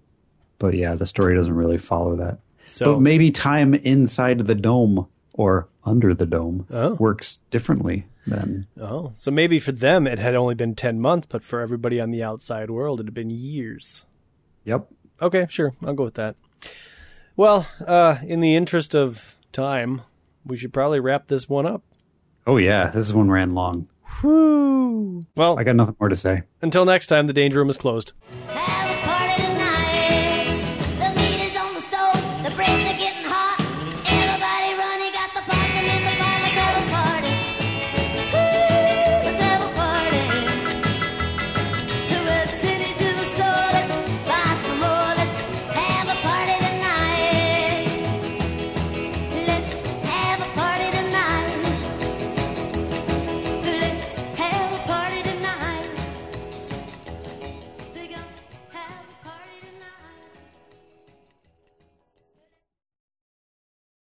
[0.59, 2.39] but yeah, the story doesn't really follow that.
[2.67, 6.95] So but maybe time inside the dome or under the dome Oh.
[6.95, 11.43] works differently than oh, so maybe for them it had only been ten months, but
[11.43, 14.05] for everybody on the outside world it had been years.
[14.65, 14.87] Yep.
[15.23, 16.37] Okay, sure, I'll go with that.
[17.37, 20.03] Well, uh, in the interest of time,
[20.45, 21.83] we should probably wrap this one up.
[22.47, 23.89] Oh yeah, this one ran long.
[24.21, 25.27] Whew.
[25.37, 26.43] Well, I got nothing more to say.
[26.63, 28.13] until next time, the danger room is closed.
[28.49, 28.90] Have